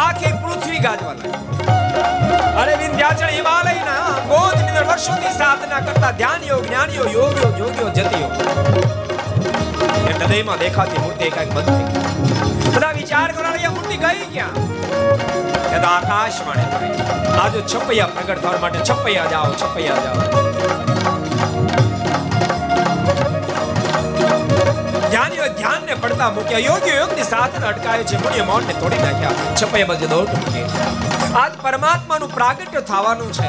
આખી 0.00 0.32
પૃથ્વી 0.42 0.78
ગાજવા 0.78 1.14
લાગી. 1.14 1.51
અરે 2.62 2.74
વિંધ્યાચલ 2.80 3.30
હિમાલયના 3.36 4.10
ગોદની 4.32 4.68
અંદર 4.72 4.84
વર્ષોથી 4.90 5.32
સાધના 5.38 5.80
કરતા 5.86 6.10
ધ્યાન 6.20 6.44
યોગ 6.48 6.66
જ્ઞાનીઓ 6.66 7.06
યોગ્યો 7.14 7.50
જોગીઓ 7.60 7.88
જતીઓ. 7.96 8.28
એ 10.10 10.12
હૃદયમાં 10.12 10.62
દેખાતી 10.64 11.02
મૂર્તિ 11.06 11.24
એકાએક 11.30 11.50
બંધ 11.56 11.72
થઈ. 11.72 12.74
બધા 12.76 12.92
વિચાર 13.00 13.28
કરવા 13.32 13.50
લાગ્યા 13.50 13.74
મૂર્તિ 13.78 13.96
ગઈ 14.04 14.30
ક્યાં? 14.34 14.54
એ 15.74 15.82
આકાશ 15.90 16.40
માણે 16.46 16.64
આજો 17.42 17.60
છપૈયા 17.74 18.06
પ્રગટ 18.16 18.40
થવા 18.46 18.62
માટે 18.66 18.80
છપૈયા 18.90 19.30
જાઓ 19.36 19.52
છપૈયા 19.64 20.00
જાઓ. 20.04 20.91
ધ્યાનીઓ 25.12 25.46
ધ્યાનને 25.46 25.94
પડતા 25.94 26.30
મૂક્યા. 26.30 26.58
યોગીઓ 26.58 26.94
યોગની 26.94 27.22
સાધન 27.22 27.66
અટકાય 27.66 28.04
છે. 28.04 28.16
મુનિએ 28.16 28.42
મૌનને 28.42 28.72
તોડી 28.72 28.98
નાખ્યા. 28.98 29.30
છપાઈ 29.62 29.84
બાજુ 29.84 30.06
દોટ 30.06 30.28
મૂકે. 30.28 30.62
આજ 31.34 31.52
પરમાત્માનું 31.62 32.34
પ્રાગટ્ય 32.34 32.80
થવાનું 32.80 33.32
છે. 33.32 33.46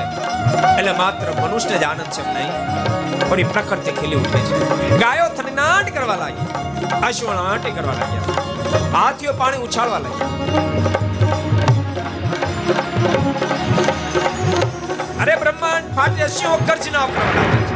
એટલે 0.79 0.91
માત્ર 0.91 1.41
મનુષ્ય 1.41 1.77
જ 1.77 1.83
આનંદ 1.83 2.11
છે 2.11 2.33
નહીં. 2.33 2.51
પૂરી 3.29 3.43
પ્રકૃતિ 3.43 3.91
ખીલી 3.91 4.15
ઉઠે 4.15 4.39
છે. 4.39 4.89
ગાયો 4.97 5.29
થનનાટ 5.29 5.93
કરવા 5.93 6.15
લાગી. 6.15 6.47
પશુઓ 7.01 7.33
નાટી 7.33 7.71
કરવા 7.71 7.93
લાગ્યા. 7.93 9.01
હાથીઓ 9.01 9.33
પાણી 9.33 9.57
ઉછાળવા 9.57 9.99
લાગ્યા. 9.99 10.27
અરે 15.21 15.35
બ્રહ્માંડ, 15.35 15.95
ફાટ્યા 15.95 16.27
સિંહો 16.27 16.57
ગર્જના 16.57 16.99
કરવા 16.99 17.41
લાગ્યા 17.41 17.72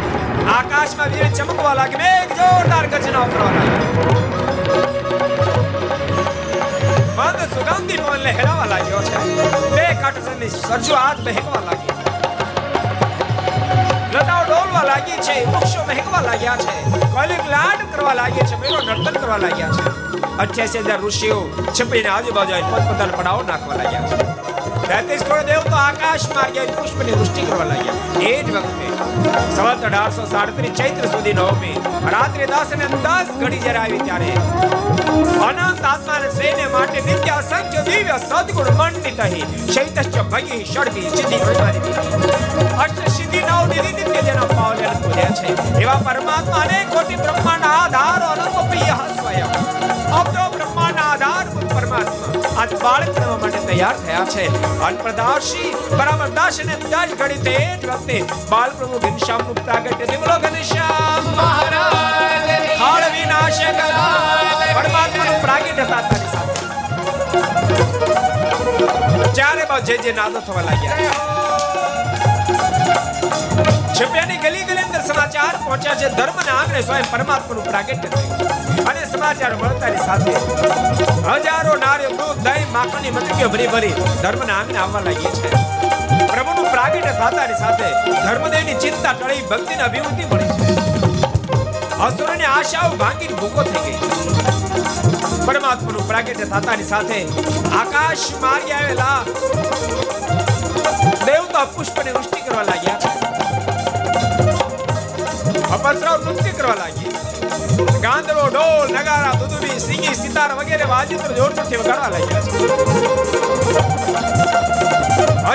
આકાશમાં 0.49 1.11
વીર 1.11 1.29
ચમકવા 1.31 1.75
લાગે 1.75 1.97
મેઘ 1.97 2.31
જોરદાર 2.37 2.85
ગર્જના 2.87 3.25
કરવા 3.27 3.51
લાગી 3.53 3.81
મંદ 7.17 7.47
સુગંધી 7.53 7.97
પવન 7.99 8.23
લહેરાવા 8.23 8.67
લાગ્યો 8.67 9.01
છે 9.03 9.23
બે 9.71 9.85
કાટસની 9.97 10.51
સરજો 10.53 10.95
હાથ 10.97 11.21
બહેકવા 11.23 11.61
લાગી 11.63 11.97
લતાઓ 14.13 14.43
ડોલવા 14.45 14.85
લાગી 14.85 15.19
છે 15.21 15.37
વૃક્ષો 15.47 15.85
મહેકવા 15.85 16.23
લાગ્યા 16.23 16.57
છે 16.59 17.05
કોલિક 17.11 17.45
લાડ 17.49 17.85
કરવા 17.91 18.15
લાગી 18.15 18.45
છે 18.45 18.57
મેળો 18.57 18.81
નર્તન 18.83 19.15
કરવા 19.17 19.39
લાગ્યા 19.39 19.77
છે 19.77 19.85
અઠ્યાસી 20.39 20.83
હજાર 20.83 20.99
ઋષિઓ 21.01 21.39
છપીને 21.69 22.09
આજુબાજુ 22.09 22.65
પોતપોતાના 22.65 23.15
પડાવો 23.15 23.43
નાખવા 23.45 23.77
લાગ્યા 23.77 24.09
છે 24.11 24.36
તેત્રીસ 24.89 25.23
કરોડ 25.27 25.47
દેવ 25.51 25.61
તો 25.71 25.77
આકાશ 25.77 26.25
પુષ્પની 26.77 27.15
વૃષ્ટિ 27.19 27.41
કરવા 27.49 27.67
લાગ્યા. 27.71 27.95
એ 28.29 28.33
જ 28.45 28.53
વખતે 28.55 28.87
સંવત 29.55 29.83
અઢારસો 29.87 30.23
સાડત્રીસ 30.33 30.73
ચૈત્ર 30.79 31.05
સુધી 31.13 31.35
નવમી, 31.39 31.77
રાત્રે 32.13 32.45
દસ 32.51 32.71
અને 32.77 32.85
દસ 33.05 33.33
ઘડી 33.41 33.61
જ્યારે 33.65 33.79
આવી 33.81 34.01
ત્યારે 34.07 34.31
અનંત 35.47 35.83
આત્માને 35.91 36.27
શ્રેને 36.37 36.65
માટે 36.75 36.99
નિત્ય 37.09 37.35
અસંખ્ય 37.41 37.81
દિવ્ય 37.89 38.17
સદગુણ 38.29 38.71
મંડિત 38.79 39.21
હી 39.33 39.45
શૈતશ્ચ 39.75 40.15
ભગી 40.33 40.61
ષડગી 40.63 41.09
સિદ્ધિ 41.17 41.37
પ્રજ્ઞાની 41.45 41.93
અષ્ટ 42.83 43.03
સિદ્ધિ, 43.17 43.39
નવ 43.49 43.63
નિધિ, 43.73 43.91
નિત્ય 43.99 44.21
જેના 44.29 44.49
પાવલે 44.55 44.85
પૂજ્યા 45.03 45.37
છે. 45.39 45.49
એવા 45.83 45.99
પરમાત્મા 46.07 46.63
અનેક 46.65 46.93
કોટી 46.95 47.19
બ્રહ્માંડ 47.23 47.69
આધાર 47.73 48.21
અનંત 48.31 48.57
પ્રિય 48.71 48.97
સ્વયં. 49.19 49.49
અબ્દો 50.19 50.43
બ્રહ્માંડ 50.55 50.99
આધાર 51.07 51.45
પરમાત્મા 51.97 52.55
આજ 52.61 52.71
બાળક 52.83 53.09
બનવા 53.17 53.37
માટે 53.43 53.59
તૈયાર 53.69 53.97
થયા 54.03 54.25
છે. 54.33 54.45
અનપ્રદાશી 54.87 55.69
બરાબર 55.99 56.29
દાસ 56.37 56.59
અને 56.63 56.75
દાસ 56.93 57.11
ઘડી 57.21 57.41
તે 57.47 57.55
જ 57.81 57.83
વખતે 57.91 58.17
બાલ 58.51 58.69
પ્રભુ 58.79 58.97
ઘનશ્યામનું 59.05 59.57
પ્રાગટ્ય 59.67 60.05
છે 60.11 60.17
ઘનશ્યામ 60.45 61.23
મહારાજ 61.39 62.49
હાળ 62.81 63.05
વિનાશક 63.15 63.79
પરમાત્માનું 64.77 65.39
પ્રાગટ્ય 65.45 65.85
હતા 65.87 66.01
તારી 66.09 66.31
સાથે. 66.35 66.53
ચારે 69.39 69.63
બાજુ 69.71 69.91
જે 69.91 69.97
જે 70.05 70.11
નાદો 70.21 70.39
થવા 70.47 70.65
લાગ્યા. 70.69 71.25
છપ્યાની 73.97 74.39
ગલી 74.45 74.65
ગલી 74.69 74.85
અંદર 74.87 75.03
સમાચાર 75.11 75.53
પહોંચ્યા 75.65 75.99
છે. 76.01 76.07
ધર્મના 76.21 76.57
આંગણે 76.61 76.81
સ્વયં 76.89 77.07
પરમાત્માનું 77.13 77.65
પ્રાગટ્ય 77.69 77.97
થયું. 78.17 78.66
અને 78.89 79.01
સમાચાર 79.11 79.53
મળતાની 79.61 80.03
સાથે 80.07 80.33
હજારો 81.45 81.73
નાર્યો 81.85 82.13
દૂધ 82.19 82.39
દહીં 82.47 82.69
માખણની 82.75 83.13
મટકીઓ 83.17 83.49
ભરી 83.55 83.69
ભરી 83.73 83.95
ધર્મને 84.23 84.53
આમીને 84.57 84.79
આવવા 84.83 85.03
લાગી 85.07 85.33
છે. 85.41 85.49
પ્રભુનું 86.31 86.67
પ્રાગટ્ય 86.75 87.13
થતાની 87.19 87.59
સાથે 87.63 87.87
ધર્મદેવની 88.25 88.77
ચિંતા 88.83 89.13
ટળી, 89.13 89.41
ભક્તિને 89.51 89.83
અભિવૃદ્ધિ 89.87 90.25
મળી 90.31 90.51
છે. 90.57 90.65
અસુરની 92.07 92.49
આશાઓ 92.55 92.91
ભાંગી 93.01 93.31
ભૂકો 93.39 93.61
થઈ 93.69 93.83
ગઈ 93.85 93.99
પરમાત્માનું 95.47 96.05
પ્રાગટ્ય 96.11 96.47
થતાની 96.53 96.87
સાથે 96.91 97.19
આકાશ 97.81 98.25
મારી 98.43 98.73
આવેલા 98.79 99.19
દેવતા 101.27 101.65
પુષ્પની 101.75 102.13
વૃષ્ટિ 102.17 102.39
કરવા 102.47 102.65
લાગ્યા 102.69 102.99
છે. 103.03 103.09
અપસરાઓ 105.75 106.17
નૃત્ય 106.25 106.53
કરવા 106.59 106.77
લાગી 106.83 107.09
ગાંધરો 108.05 108.43
ઢોલ 108.53 108.87
નગારા 108.97 109.35
દુદુબી 109.41 109.79
સિંગી 109.87 110.15
સિતાર 110.21 110.51
વગેરે 110.59 110.85
વાજિંત્ર 110.93 111.31
જોરશોરથી 111.39 111.79
વગાડવા 111.81 112.11
લાગ્યા. 112.15 112.43
છે 112.45 112.51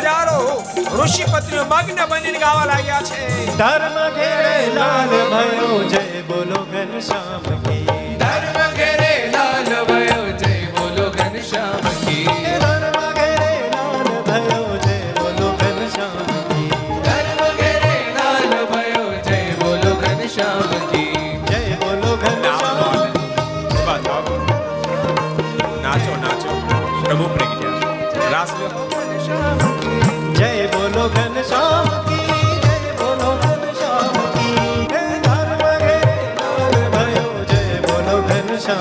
હજારો 0.05 0.37
ઋષિ 0.99 1.25
પત્નીઓ 1.33 1.65
મગ્ન 1.73 2.01
બનીને 2.11 2.39
ગાવા 2.45 2.67
લાગ્યા 2.73 3.03
છે. 3.09 3.21
ધર્મ 3.61 3.97
ઘેરે 4.19 4.57
લાલ 4.79 5.13
ભયો 5.33 5.79
જય 5.93 6.03
બોલો 6.29 6.61
ઘનશ્યામ 6.73 7.47
કી. 7.65 7.85
ધર્મ 8.23 8.59
ઘેરે 8.79 9.02
像 38.65 38.77